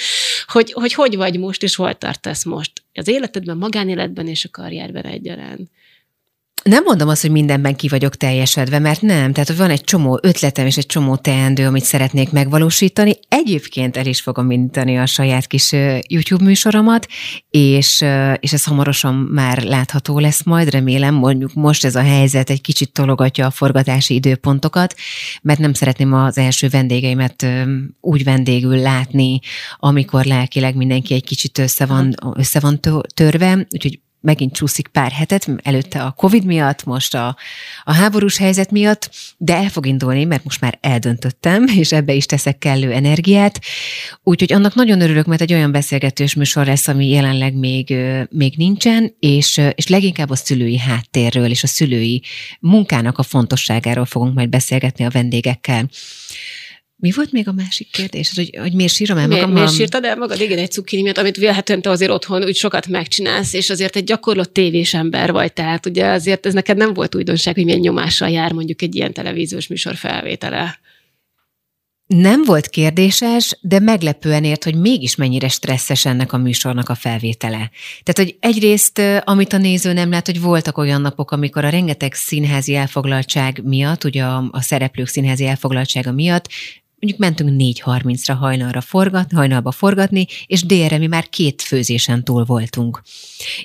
hogy, 0.46 0.72
hogy 0.72 0.92
hogy 0.92 1.16
vagy 1.16 1.38
most, 1.38 1.62
és 1.62 1.74
hol 1.74 1.94
tartasz 1.94 2.44
most 2.44 2.82
az 2.95 3.09
életedben, 3.09 3.57
magánéletben 3.57 4.28
és 4.28 4.45
a 4.45 4.49
karrierben 4.51 5.05
egyaránt. 5.05 5.70
Nem 6.62 6.82
mondom 6.84 7.08
azt, 7.08 7.20
hogy 7.20 7.30
mindenben 7.30 7.76
ki 7.76 7.88
vagyok 7.88 8.16
teljesedve, 8.16 8.78
mert 8.78 9.00
nem. 9.00 9.32
Tehát, 9.32 9.48
hogy 9.48 9.56
van 9.56 9.70
egy 9.70 9.84
csomó 9.84 10.18
ötletem 10.22 10.66
és 10.66 10.76
egy 10.76 10.86
csomó 10.86 11.16
teendő, 11.16 11.66
amit 11.66 11.84
szeretnék 11.84 12.30
megvalósítani. 12.30 13.18
Egyébként 13.28 13.96
el 13.96 14.06
is 14.06 14.20
fogom 14.20 14.50
indítani 14.50 14.98
a 14.98 15.06
saját 15.06 15.46
kis 15.46 15.72
YouTube 16.08 16.44
műsoromat, 16.44 17.06
és, 17.50 18.04
és 18.40 18.52
ez 18.52 18.64
hamarosan 18.64 19.14
már 19.14 19.62
látható 19.62 20.18
lesz 20.18 20.42
majd, 20.42 20.70
remélem. 20.70 21.14
Mondjuk 21.14 21.54
most 21.54 21.84
ez 21.84 21.94
a 21.94 22.02
helyzet 22.02 22.50
egy 22.50 22.60
kicsit 22.60 22.92
tologatja 22.92 23.46
a 23.46 23.50
forgatási 23.50 24.14
időpontokat, 24.14 24.94
mert 25.42 25.58
nem 25.58 25.72
szeretném 25.72 26.12
az 26.12 26.38
első 26.38 26.68
vendégeimet 26.68 27.46
úgy 28.00 28.24
vendégül 28.24 28.76
látni, 28.76 29.40
amikor 29.78 30.24
lelkileg 30.24 30.74
mindenki 30.74 31.14
egy 31.14 31.24
kicsit 31.24 31.58
össze 31.58 31.86
van, 31.86 32.14
össze 32.36 32.60
van 32.60 32.80
törve, 33.14 33.66
úgyhogy 33.70 34.00
megint 34.22 34.52
csúszik 34.52 34.88
pár 34.88 35.10
hetet, 35.10 35.48
előtte 35.62 36.02
a 36.02 36.10
Covid 36.10 36.44
miatt, 36.44 36.84
most 36.84 37.14
a, 37.14 37.36
a 37.84 37.92
háborús 37.92 38.36
helyzet 38.36 38.70
miatt, 38.70 39.10
de 39.36 39.56
el 39.56 39.68
fog 39.68 39.86
indulni, 39.86 40.24
mert 40.24 40.44
most 40.44 40.60
már 40.60 40.78
eldöntöttem, 40.80 41.66
és 41.66 41.92
ebbe 41.92 42.12
is 42.12 42.26
teszek 42.26 42.58
kellő 42.58 42.92
energiát. 42.92 43.60
Úgyhogy 44.22 44.52
annak 44.52 44.74
nagyon 44.74 45.00
örülök, 45.00 45.26
mert 45.26 45.40
egy 45.40 45.52
olyan 45.52 45.72
beszélgetős 45.72 46.34
műsor 46.34 46.66
lesz, 46.66 46.88
ami 46.88 47.08
jelenleg 47.08 47.54
még, 47.54 47.94
még 48.30 48.54
nincsen, 48.56 49.14
és, 49.18 49.60
és 49.74 49.88
leginkább 49.88 50.30
a 50.30 50.36
szülői 50.36 50.78
háttérről 50.78 51.50
és 51.50 51.62
a 51.62 51.66
szülői 51.66 52.22
munkának 52.60 53.18
a 53.18 53.22
fontosságáról 53.22 54.04
fogunk 54.04 54.34
majd 54.34 54.48
beszélgetni 54.48 55.04
a 55.04 55.10
vendégekkel. 55.10 55.88
Mi 57.03 57.11
volt 57.11 57.32
még 57.32 57.48
a 57.48 57.53
másik 57.53 57.90
kérdés? 57.90 58.32
Hogy, 58.34 58.57
hogy 58.61 58.72
miért 58.72 58.92
sírom 58.92 59.18
el 59.18 59.26
magam? 59.26 59.38
Miért, 59.44 59.59
miért 59.59 59.74
sírtad 59.74 60.05
el 60.05 60.16
magad? 60.16 60.40
Igen, 60.40 60.59
egy 60.59 60.70
cukkini 60.70 61.03
miatt, 61.03 61.18
amit 61.18 61.36
vélhetően 61.36 61.82
te 61.82 61.90
azért 61.90 62.11
otthon 62.11 62.44
úgy 62.44 62.57
sokat 62.57 62.86
megcsinálsz, 62.86 63.53
és 63.53 63.70
azért 63.70 63.96
egy 63.96 64.05
gyakorlott 64.05 64.53
tévés 64.53 64.94
ember 64.94 65.32
vagy, 65.32 65.53
tehát 65.53 65.86
ugye 65.86 66.07
azért 66.07 66.46
ez 66.46 66.55
neked 66.55 66.76
nem 66.76 66.94
volt 66.94 67.14
újdonság, 67.14 67.55
hogy 67.55 67.64
milyen 67.64 67.80
nyomással 67.80 68.28
jár 68.28 68.53
mondjuk 68.53 68.82
egy 68.82 68.94
ilyen 68.94 69.12
televíziós 69.12 69.66
műsor 69.66 69.96
felvétele. 69.96 70.80
Nem 72.07 72.44
volt 72.44 72.68
kérdéses, 72.68 73.59
de 73.61 73.78
meglepően 73.78 74.44
ért, 74.44 74.64
hogy 74.64 74.74
mégis 74.74 75.16
mennyire 75.16 75.48
stresszes 75.48 76.05
ennek 76.05 76.32
a 76.32 76.36
műsornak 76.36 76.88
a 76.88 76.94
felvétele. 76.94 77.70
Tehát, 78.03 78.30
hogy 78.30 78.36
egyrészt, 78.40 79.00
amit 79.24 79.53
a 79.53 79.59
néző 79.59 79.92
nem 79.92 80.11
lát, 80.11 80.26
hogy 80.26 80.40
voltak 80.40 80.78
olyan 80.78 81.00
napok, 81.00 81.30
amikor 81.30 81.64
a 81.64 81.68
rengeteg 81.68 82.14
színházi 82.14 82.74
elfoglaltság 82.74 83.61
miatt, 83.64 84.05
ugye 84.05 84.24
a, 84.24 84.48
a 84.50 84.61
szereplők 84.61 85.07
színházi 85.07 85.46
elfoglaltsága 85.46 86.12
miatt 86.12 86.48
mondjuk 87.03 87.18
mentünk 87.20 87.78
4.30-ra 87.84 88.36
hajnalra 88.38 88.80
forgatni, 88.80 89.36
hajnalba 89.36 89.70
forgatni, 89.70 90.26
és 90.46 90.62
délre 90.62 90.98
mi 90.98 91.07
már 91.07 91.28
két 91.28 91.62
főzésen 91.62 92.24
túl 92.24 92.44
voltunk. 92.44 93.03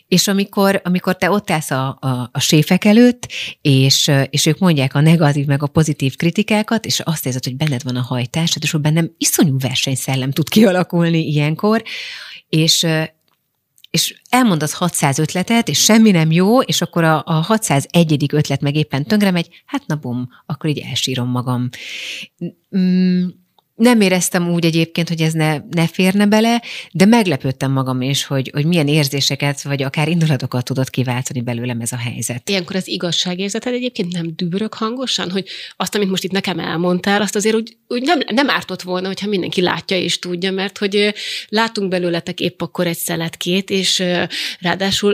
És 0.08 0.28
amikor, 0.28 0.82
amikor 0.84 1.18
te 1.18 1.30
ott 1.30 1.52
állsz 1.52 1.72
a, 1.72 1.98
a, 2.00 2.30
a 2.32 2.40
séfek 2.40 2.86
előtt, 2.86 3.28
és, 3.62 4.12
és 4.30 4.46
ők 4.46 4.60
mondják 4.60 4.96
a 4.96 5.02
negatív 5.02 5.46
meg 5.46 5.64
a 5.64 5.68
pozitív 5.68 6.16
kritikákat, 6.16 6.86
és 6.86 7.00
azt 7.00 7.26
érzed, 7.26 7.44
hogy 7.44 7.56
benned 7.56 7.84
van 7.84 7.96
a 7.96 8.02
hajtás, 8.02 8.58
és 8.62 8.72
bennem 8.72 9.12
iszonyú 9.18 9.58
versenyszellem 9.60 10.32
tud 10.32 10.50
kialakulni 10.50 11.28
ilyenkor, 11.28 11.84
és, 12.50 12.86
és 13.98 14.22
elmondasz 14.30 14.74
600 14.74 15.20
ötletet, 15.20 15.68
és 15.68 15.80
semmi 15.84 16.12
nem 16.12 16.32
jó, 16.32 16.62
és 16.62 16.82
akkor 16.82 17.04
a, 17.04 17.24
a 17.26 17.34
601. 17.34 18.26
ötlet 18.34 18.62
meg 18.62 18.76
éppen 18.76 19.04
tönkre 19.04 19.32
megy, 19.32 19.64
hát 19.66 19.88
na 19.88 19.96
bum, 19.96 20.28
akkor 20.46 20.70
így 20.70 20.80
elsírom 20.80 21.30
magam. 21.30 21.70
Mm, 22.78 23.28
nem 23.78 24.02
éreztem 24.02 24.50
úgy 24.50 24.66
egyébként, 24.66 25.08
hogy 25.08 25.22
ez 25.22 25.34
ne, 25.34 25.58
ne 25.70 25.88
férne 25.88 26.26
bele, 26.26 26.62
de 26.92 27.06
meglepődtem 27.06 27.72
magam 27.72 28.02
is, 28.02 28.26
hogy, 28.26 28.50
hogy 28.54 28.66
milyen 28.66 28.88
érzéseket, 28.88 29.62
vagy 29.62 29.84
akár 29.84 30.08
indulatokat 30.08 30.64
tudott 30.64 30.90
kiváltani 30.90 31.42
belőlem 31.42 31.80
ez 31.80 31.92
a 31.92 31.98
helyzet. 31.98 32.50
Ilyenkor 32.50 32.76
az 32.76 32.88
igazságérzeted 32.88 33.74
egyébként 33.74 34.14
nem 34.14 34.34
dübörög 34.36 34.74
hangosan, 34.74 35.32
hogy 35.32 35.48
azt, 35.76 35.96
amit 35.96 36.10
most 36.10 36.24
itt 36.24 36.32
nekem 36.32 36.60
elmondtál, 36.60 37.22
azt 37.22 37.36
azért 37.36 37.56
úgy, 37.56 37.78
úgy 37.88 38.02
nem, 38.02 38.20
nem 38.28 38.50
ártott 38.50 38.82
volna, 38.82 39.08
hogyha 39.08 39.28
mindenki 39.28 39.62
látja 39.62 39.98
és 39.98 40.20
tudja, 40.20 40.52
mert 40.52 40.78
hogy 40.78 41.14
látunk 41.48 41.90
belőletek 41.90 42.40
épp 42.40 42.62
akkor 42.62 42.88
egy 42.88 42.98
szeletkét, 42.98 43.70
és 43.70 44.04
ráadásul 44.60 45.14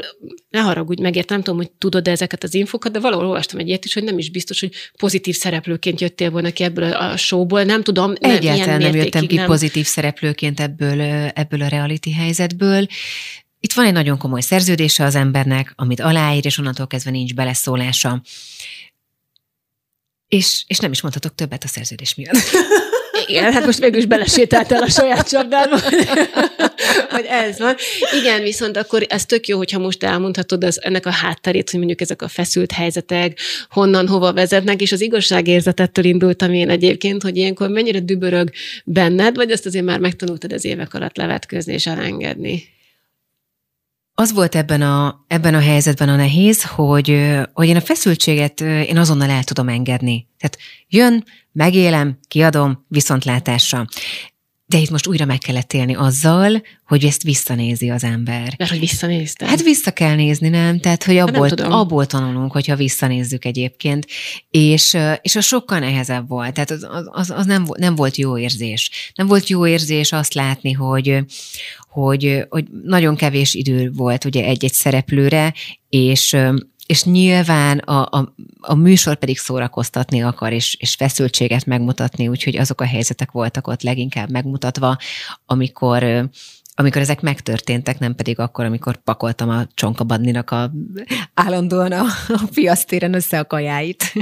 ne 0.50 0.60
haragudj, 0.60 1.02
megértem, 1.02 1.36
nem 1.36 1.46
tudom, 1.46 1.60
hogy 1.60 1.72
tudod 1.72 2.08
ezeket 2.08 2.44
az 2.44 2.54
infokat, 2.54 2.92
de 2.92 3.00
valahol 3.00 3.26
olvastam 3.26 3.60
egy 3.60 3.68
ilyet 3.68 3.86
is, 3.86 3.94
hogy 3.94 4.04
nem 4.04 4.18
is 4.18 4.30
biztos, 4.30 4.60
hogy 4.60 4.72
pozitív 4.98 5.36
szereplőként 5.36 6.02
jöttél 6.02 6.32
volna 6.32 6.52
ki 6.52 6.64
ebből 6.64 6.92
a 6.92 7.18
showból, 7.18 7.64
nem 7.64 7.84
tudom. 7.84 8.14
Nem, 8.20 8.53
Egyáltalán 8.54 8.82
nem 8.82 8.96
jöttem 8.96 9.26
ki 9.26 9.36
nem. 9.36 9.46
pozitív 9.46 9.86
szereplőként 9.86 10.60
ebből, 10.60 11.02
ebből 11.34 11.62
a 11.62 11.68
reality 11.68 12.12
helyzetből. 12.12 12.88
Itt 13.60 13.74
van 13.74 13.86
egy 13.86 13.94
nagyon 13.94 14.18
komoly 14.18 14.42
szerződése 14.42 15.04
az 15.04 15.16
embernek, 15.16 15.74
amit 15.76 16.00
aláír, 16.00 16.46
és 16.46 16.58
onnantól 16.58 16.88
kezdve 16.88 17.12
nincs 17.12 17.34
beleszólása. 17.34 18.22
És, 20.28 20.64
és 20.68 20.78
nem 20.78 20.92
is 20.92 21.02
mondhatok 21.02 21.36
többet 21.36 21.64
a 21.64 21.68
szerződés 21.68 22.16
miatt. 22.16 22.36
Igen, 23.28 23.54
hát 23.54 23.66
most 23.66 23.80
végül 23.80 24.00
is 24.00 24.06
belesétáltál 24.06 24.82
a 24.82 24.90
saját 24.90 25.30
csapdádba, 25.30 25.80
hogy 27.16 27.26
ez 27.30 27.60
van. 27.60 27.76
Igen, 28.20 28.42
viszont 28.42 28.78
akkor 28.78 29.06
ez 29.10 29.26
tök 29.26 29.48
jó, 29.48 29.58
hogyha 29.58 29.80
most 29.80 30.04
elmondhatod 30.04 30.64
az, 30.64 30.84
ennek 30.84 31.06
a 31.06 31.12
hátterét, 31.12 31.70
hogy 31.70 31.80
mondjuk 31.80 32.02
ezek 32.02 32.22
a 32.22 32.28
feszült 32.28 32.72
helyzetek 32.72 33.40
honnan, 33.70 34.08
hova 34.08 34.34
vezetnek, 34.34 34.82
és 34.82 34.92
az 34.92 35.02
igazságérzetettől 35.02 36.06
indultam 36.06 36.54
én 36.54 36.70
egyébként, 36.70 37.22
hogy 37.22 37.38
ilyenkor 37.38 37.70
mennyire 37.70 38.00
dübörög 38.00 38.50
benned, 38.84 39.36
vagy 39.36 39.52
azt 39.52 39.66
azért 39.66 39.86
már 39.86 40.00
megtanultad 40.00 40.54
az 40.54 40.66
évek 40.66 40.94
alatt 40.94 41.18
levetközni 41.18 41.74
és 41.74 41.86
elengedni? 41.86 42.73
Az 44.16 44.34
volt 44.34 44.56
ebben 44.56 44.82
a, 44.82 45.24
ebben 45.28 45.54
a 45.54 45.60
helyzetben 45.60 46.10
a 46.10 46.16
nehéz, 46.16 46.64
hogy, 46.64 47.32
hogy 47.54 47.68
én 47.68 47.76
a 47.76 47.82
feszültséget 47.82 48.62
én 48.62 48.98
azonnal 48.98 49.30
el 49.30 49.44
tudom 49.44 49.70
engedni. 49.70 50.28
Tehát 50.38 50.58
jön, 50.88 51.24
megélem, 51.52 52.20
kiadom, 52.28 52.86
viszontlátásra. 52.88 53.86
De 54.66 54.78
itt 54.78 54.90
most 54.90 55.08
újra 55.08 55.26
meg 55.26 55.38
kellett 55.38 55.74
élni 55.74 55.96
azzal, 55.96 56.62
hogy 56.86 57.06
ezt 57.06 57.24
visszanézi 57.24 57.90
az 57.90 58.04
ember. 58.04 58.54
Mert 58.58 58.72
hogy 58.72 58.80
visszanéztem? 58.80 59.48
Hát 59.48 59.62
vissza 59.62 59.92
kell 59.92 60.16
nézni, 60.16 60.50
nem? 60.50 60.80
Tehát, 60.80 61.04
hogy 61.04 61.18
abból, 61.18 61.48
abból 61.50 62.06
tanulunk, 62.06 62.52
hogyha 62.52 62.76
visszanézzük 62.76 63.46
egyébként. 63.46 64.08
És, 64.50 64.98
és 65.22 65.36
az 65.36 65.46
sokkal 65.46 65.80
nehezebb 65.80 66.28
volt. 66.28 66.54
Tehát 66.54 66.72
az, 66.72 66.88
az, 67.06 67.30
az 67.30 67.46
nem, 67.46 67.66
nem 67.78 67.96
volt 67.96 68.18
jó 68.18 68.38
érzés. 68.38 69.12
Nem 69.16 69.28
volt 69.28 69.48
jó 69.48 69.68
érzés 69.68 70.12
azt 70.12 70.34
látni, 70.34 70.72
hogy, 70.72 71.20
hogy, 71.90 72.46
hogy 72.50 72.66
nagyon 72.84 73.16
kevés 73.16 73.54
idő 73.54 73.92
volt 73.92 74.26
ugye 74.26 74.46
egy-egy 74.46 74.74
szereplőre, 74.74 75.54
és 75.90 76.38
és 76.86 77.04
nyilván 77.04 77.78
a, 77.78 78.18
a, 78.18 78.34
a 78.60 78.74
műsor 78.74 79.16
pedig 79.16 79.38
szórakoztatni 79.38 80.24
akar, 80.24 80.54
és, 80.54 80.76
és 80.80 80.96
feszültséget 80.96 81.66
megmutatni, 81.66 82.28
úgyhogy 82.28 82.58
azok 82.58 82.82
a 82.82 82.86
helyzetek 82.86 83.32
voltak 83.32 83.68
ott 83.68 83.82
leginkább 83.82 84.30
megmutatva, 84.30 84.98
amikor 85.46 86.30
amikor 86.76 87.02
ezek 87.02 87.22
megtörténtek, 87.22 88.00
nem 88.00 88.16
pedig 88.16 88.40
akkor, 88.40 88.66
amikor 88.66 89.04
pakoltam 89.04 89.50
a 89.50 89.68
csonkabadninak 89.74 90.52
a, 90.52 90.72
állandóan 91.34 91.92
a, 91.92 92.06
a 92.28 92.42
piasztéren 92.54 93.14
össze 93.14 93.40
a 93.40 93.46
kajáit. 93.46 94.14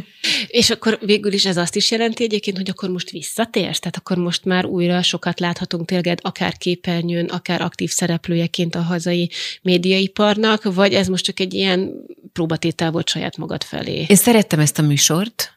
És 0.48 0.70
akkor 0.70 1.00
végül 1.02 1.34
is 1.34 1.46
ez 1.46 1.58
azt 1.58 1.76
is 1.76 1.92
jelenti 1.92 2.24
egyébként, 2.24 2.58
hogy 2.58 2.70
akkor 2.70 2.90
most 2.90 3.10
visszatérsz? 3.10 3.80
Tehát 3.80 3.96
akkor 3.96 4.18
most 4.18 4.46
már 4.46 4.66
újra 4.66 5.02
sokat 5.02 5.40
láthatunk 5.40 5.86
téged, 5.86 6.20
akár 6.22 6.58
képernyőn, 6.58 7.26
akár 7.26 7.62
aktív 7.62 7.90
szereplőjeként 7.90 8.76
a 8.76 8.82
hazai 8.82 9.32
médiaiparnak, 9.62 10.74
vagy 10.74 10.94
ez 10.94 11.08
most 11.08 11.24
csak 11.24 11.40
egy 11.40 11.54
ilyen 11.54 11.92
próbatétel 12.34 12.92
volt 12.92 13.10
saját 13.10 13.38
magad 13.38 13.64
felé? 13.64 14.06
Én 14.08 14.16
szerettem 14.16 14.60
ezt 14.60 14.80
a 14.80 14.82
műsort, 14.82 15.54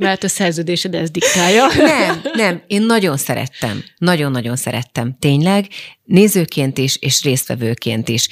mert 0.00 0.24
a 0.24 0.28
szerződésed 0.28 0.94
ez 0.94 1.10
diktálja. 1.10 1.66
Nem, 1.76 2.20
nem, 2.32 2.62
én 2.66 2.82
nagyon 2.82 3.16
szerettem. 3.16 3.84
Nagyon-nagyon 3.98 4.56
szerettem. 4.56 5.16
Tényleg, 5.18 5.66
nézőként 6.04 6.78
is, 6.78 6.96
és 6.96 7.22
résztvevőként 7.22 8.08
is. 8.08 8.28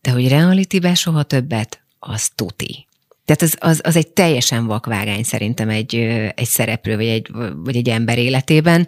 De 0.00 0.10
hogy 0.10 0.28
reality 0.28 0.94
soha 0.94 1.22
többet, 1.22 1.80
az 1.98 2.28
tuti. 2.34 2.86
Tehát 3.24 3.42
az, 3.42 3.56
az, 3.58 3.80
az 3.84 3.96
egy 3.96 4.08
teljesen 4.08 4.66
vakvágány 4.66 5.22
szerintem 5.22 5.68
egy, 5.68 5.94
egy 6.34 6.46
szereplő, 6.46 6.96
vagy 6.96 7.06
egy, 7.06 7.28
vagy 7.54 7.76
egy 7.76 7.88
ember 7.88 8.18
életében. 8.18 8.86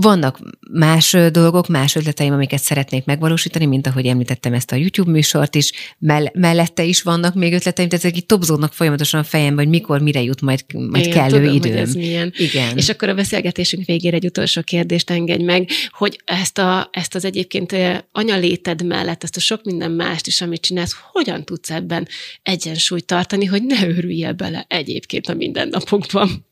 Vannak 0.00 0.38
más 0.72 1.16
dolgok, 1.30 1.68
más 1.68 1.94
ötleteim, 1.94 2.32
amiket 2.32 2.62
szeretnék 2.62 3.04
megvalósítani, 3.04 3.66
mint 3.66 3.86
ahogy 3.86 4.06
említettem 4.06 4.52
ezt 4.52 4.72
a 4.72 4.76
YouTube 4.76 5.10
műsort 5.10 5.54
is, 5.54 5.72
mell- 5.98 6.34
mellette 6.34 6.84
is 6.84 7.02
vannak 7.02 7.34
még 7.34 7.52
ötleteim, 7.52 7.88
tehát 7.88 8.04
ezek 8.04 8.16
itt 8.16 8.28
topzódnak 8.28 8.72
folyamatosan 8.72 9.20
a 9.20 9.24
fejemben, 9.24 9.64
hogy 9.64 9.74
mikor, 9.74 10.00
mire 10.00 10.22
jut 10.22 10.40
majd, 10.40 10.64
majd 10.74 11.04
Igen, 11.06 11.16
kellő 11.16 11.40
tudom, 11.40 11.54
időm. 11.54 11.70
Hogy 11.70 11.80
ez 11.80 11.94
milyen. 11.94 12.32
Igen. 12.36 12.76
És 12.76 12.88
akkor 12.88 13.08
a 13.08 13.14
beszélgetésünk 13.14 13.84
végére 13.84 14.16
egy 14.16 14.24
utolsó 14.24 14.62
kérdést 14.62 15.10
engedj 15.10 15.42
meg, 15.42 15.68
hogy 15.90 16.20
ezt, 16.24 16.58
a, 16.58 16.88
ezt 16.92 17.14
az 17.14 17.24
egyébként 17.24 17.76
anyaléted 18.12 18.86
mellett, 18.86 19.22
ezt 19.22 19.36
a 19.36 19.40
sok 19.40 19.62
minden 19.64 19.90
mást 19.90 20.26
is, 20.26 20.40
amit 20.40 20.60
csinálsz, 20.60 20.96
hogyan 21.12 21.44
tudsz 21.44 21.70
ebben 21.70 22.08
egyensúlyt 22.42 23.06
tartani, 23.06 23.44
hogy 23.44 23.62
ne 23.62 23.88
örüljél 23.88 24.32
bele 24.32 24.64
egyébként 24.68 25.28
a 25.28 25.34
mindennapokban? 25.34 26.44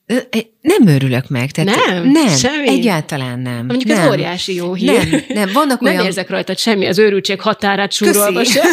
Nem 0.60 0.86
örülök 0.86 1.28
meg. 1.28 1.50
Tehát 1.50 1.86
nem? 1.86 2.10
Nem, 2.10 2.36
semmi? 2.36 2.68
egyáltalán 2.68 3.40
nem. 3.40 3.66
Mondjuk 3.66 3.84
nem. 3.84 4.00
ez 4.00 4.08
óriási 4.08 4.54
jó 4.54 4.74
hír. 4.74 5.10
Nem, 5.10 5.24
nem. 5.28 5.52
Vannak 5.52 5.80
nem 5.80 5.92
olyan... 5.92 6.04
érzek 6.04 6.30
rajtad 6.30 6.58
semmi 6.58 6.86
az 6.86 6.98
őrültség 6.98 7.40
határát 7.40 7.92
súrolva 7.92 8.44
se. 8.44 8.62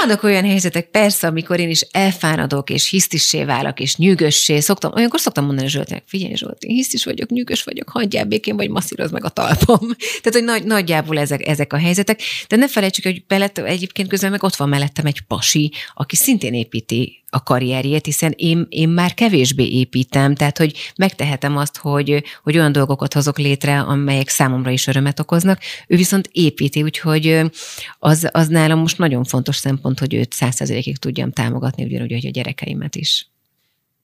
Vannak 0.00 0.22
olyan 0.22 0.44
helyzetek, 0.44 0.90
persze, 0.90 1.26
amikor 1.26 1.60
én 1.60 1.68
is 1.68 1.80
elfánadok, 1.80 2.70
és 2.70 2.88
hisztissé 2.88 3.44
válok, 3.44 3.80
és 3.80 3.96
nyűgössé. 3.96 4.60
Szoktam, 4.60 4.92
olyankor 4.94 5.20
szoktam 5.20 5.44
mondani 5.44 5.68
Zsoltinak, 5.68 6.02
figyelj 6.06 6.34
Zsolt, 6.34 6.62
én 6.62 6.74
hisztis 6.74 7.04
vagyok, 7.04 7.30
nyűgös 7.30 7.62
vagyok, 7.62 7.88
hagyjál 7.88 8.24
békén, 8.24 8.56
vagy 8.56 8.70
masszíroz 8.70 9.10
meg 9.10 9.24
a 9.24 9.28
talpam. 9.28 9.78
Tehát, 10.22 10.32
hogy 10.32 10.44
nagy, 10.44 10.64
nagyjából 10.64 11.18
ezek, 11.18 11.48
ezek 11.48 11.72
a 11.72 11.78
helyzetek. 11.78 12.20
De 12.48 12.56
ne 12.56 12.68
felejtsük, 12.68 13.04
hogy 13.04 13.26
belett, 13.26 13.58
egyébként 13.58 14.08
közben 14.08 14.30
meg 14.30 14.42
ott 14.42 14.56
van 14.56 14.68
mellettem 14.68 15.06
egy 15.06 15.20
pasi, 15.20 15.72
aki 15.94 16.16
szintén 16.16 16.54
építi 16.54 17.23
a 17.34 17.42
karrierjét, 17.42 18.04
hiszen 18.04 18.34
én, 18.36 18.66
én 18.68 18.88
már 18.88 19.14
kevésbé 19.14 19.68
építem, 19.68 20.34
tehát 20.34 20.58
hogy 20.58 20.92
megtehetem 20.96 21.56
azt, 21.56 21.76
hogy, 21.76 22.24
hogy 22.42 22.56
olyan 22.56 22.72
dolgokat 22.72 23.14
hozok 23.14 23.38
létre, 23.38 23.80
amelyek 23.80 24.28
számomra 24.28 24.70
is 24.70 24.86
örömet 24.86 25.20
okoznak. 25.20 25.60
Ő 25.86 25.96
viszont 25.96 26.28
építi, 26.32 26.82
úgyhogy 26.82 27.40
az, 27.98 28.28
az 28.32 28.48
nálam 28.48 28.78
most 28.78 28.98
nagyon 28.98 29.24
fontos 29.24 29.56
szempont, 29.56 29.98
hogy 29.98 30.14
őt 30.14 30.32
százszerzelékig 30.32 30.98
tudjam 30.98 31.32
támogatni, 31.32 31.84
ugyanúgy, 31.84 32.12
hogy 32.12 32.26
a 32.26 32.30
gyerekeimet 32.30 32.96
is. 32.96 33.33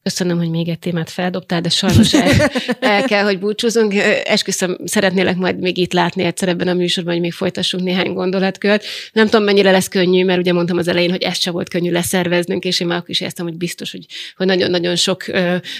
Köszönöm, 0.02 0.38
hogy 0.38 0.50
még 0.50 0.68
egy 0.68 0.78
témát 0.78 1.10
feldobtál, 1.10 1.60
de 1.60 1.68
sajnos 1.68 2.14
el, 2.14 2.50
el 2.80 3.02
kell, 3.02 3.24
hogy 3.24 3.38
búcsúzunk. 3.38 3.94
Esküszöm, 4.24 4.78
szeretnélek 4.84 5.36
majd 5.36 5.58
még 5.58 5.76
itt 5.76 5.92
látni 5.92 6.22
egyszer 6.22 6.48
ebben 6.48 6.68
a 6.68 6.74
műsorban, 6.74 7.12
hogy 7.12 7.22
még 7.22 7.32
folytassunk 7.32 7.84
néhány 7.84 8.12
gondolatkört. 8.12 8.84
Nem 9.12 9.24
tudom, 9.24 9.44
mennyire 9.44 9.70
lesz 9.70 9.88
könnyű, 9.88 10.24
mert 10.24 10.38
ugye 10.38 10.52
mondtam 10.52 10.78
az 10.78 10.88
elején, 10.88 11.10
hogy 11.10 11.22
ez 11.22 11.38
sem 11.38 11.52
volt 11.52 11.68
könnyű 11.68 11.90
leszerveznünk, 11.90 12.64
és 12.64 12.80
én 12.80 12.86
már 12.86 12.96
akkor 12.96 13.10
is 13.10 13.20
értem, 13.20 13.46
hogy 13.46 13.56
biztos, 13.56 13.90
hogy, 13.90 14.06
hogy 14.36 14.46
nagyon-nagyon 14.46 14.96
sok 14.96 15.24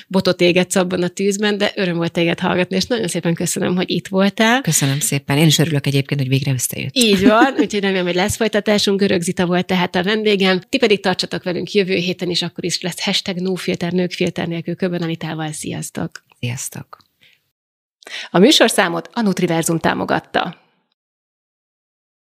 botot 0.07 0.41
égetsz 0.41 0.77
abban 0.77 1.03
a 1.03 1.09
tűzben, 1.09 1.59
de 1.59 1.73
öröm 1.75 1.97
volt 1.97 2.12
téged 2.12 2.39
hallgatni, 2.39 2.77
és 2.77 2.87
nagyon 2.87 3.09
szépen 3.09 3.35
köszönöm, 3.35 3.77
hogy 3.77 3.91
itt 3.91 4.09
voltál. 4.09 4.61
Köszönöm 4.61 5.01
szépen. 5.01 5.39
Én 5.39 5.47
is 5.47 5.59
örülök 5.59 5.87
egyébként, 5.87 6.21
hogy 6.21 6.29
végre 6.29 6.53
összejött. 6.53 6.97
Így 6.97 7.27
van, 7.27 7.55
úgyhogy 7.59 7.81
remélem, 7.81 8.05
hogy 8.05 8.14
lesz 8.14 8.37
folytatásunk. 8.37 9.01
Görög 9.01 9.21
Zita 9.21 9.47
volt 9.47 9.66
tehát 9.66 9.97
a 9.97 10.03
vendégem. 10.03 10.61
Ti 10.68 10.79
pedig 10.79 11.01
tartsatok 11.01 11.43
velünk 11.43 11.73
jövő 11.73 11.95
héten 11.95 12.31
is, 12.31 12.43
akkor 12.43 12.64
is 12.64 12.81
lesz 12.81 13.05
hashtag 13.05 13.37
nők 13.91 14.09
filter 14.14 14.48
nélkül 14.48 14.76
Köbön 14.76 15.02
Anitával. 15.02 15.52
Sziasztok! 15.52 16.11
Sziasztok! 16.38 16.96
A 18.30 18.38
műsorszámot 18.38 19.11
a 19.12 19.20
Nutriverzum 19.20 19.78
támogatta. 19.78 20.56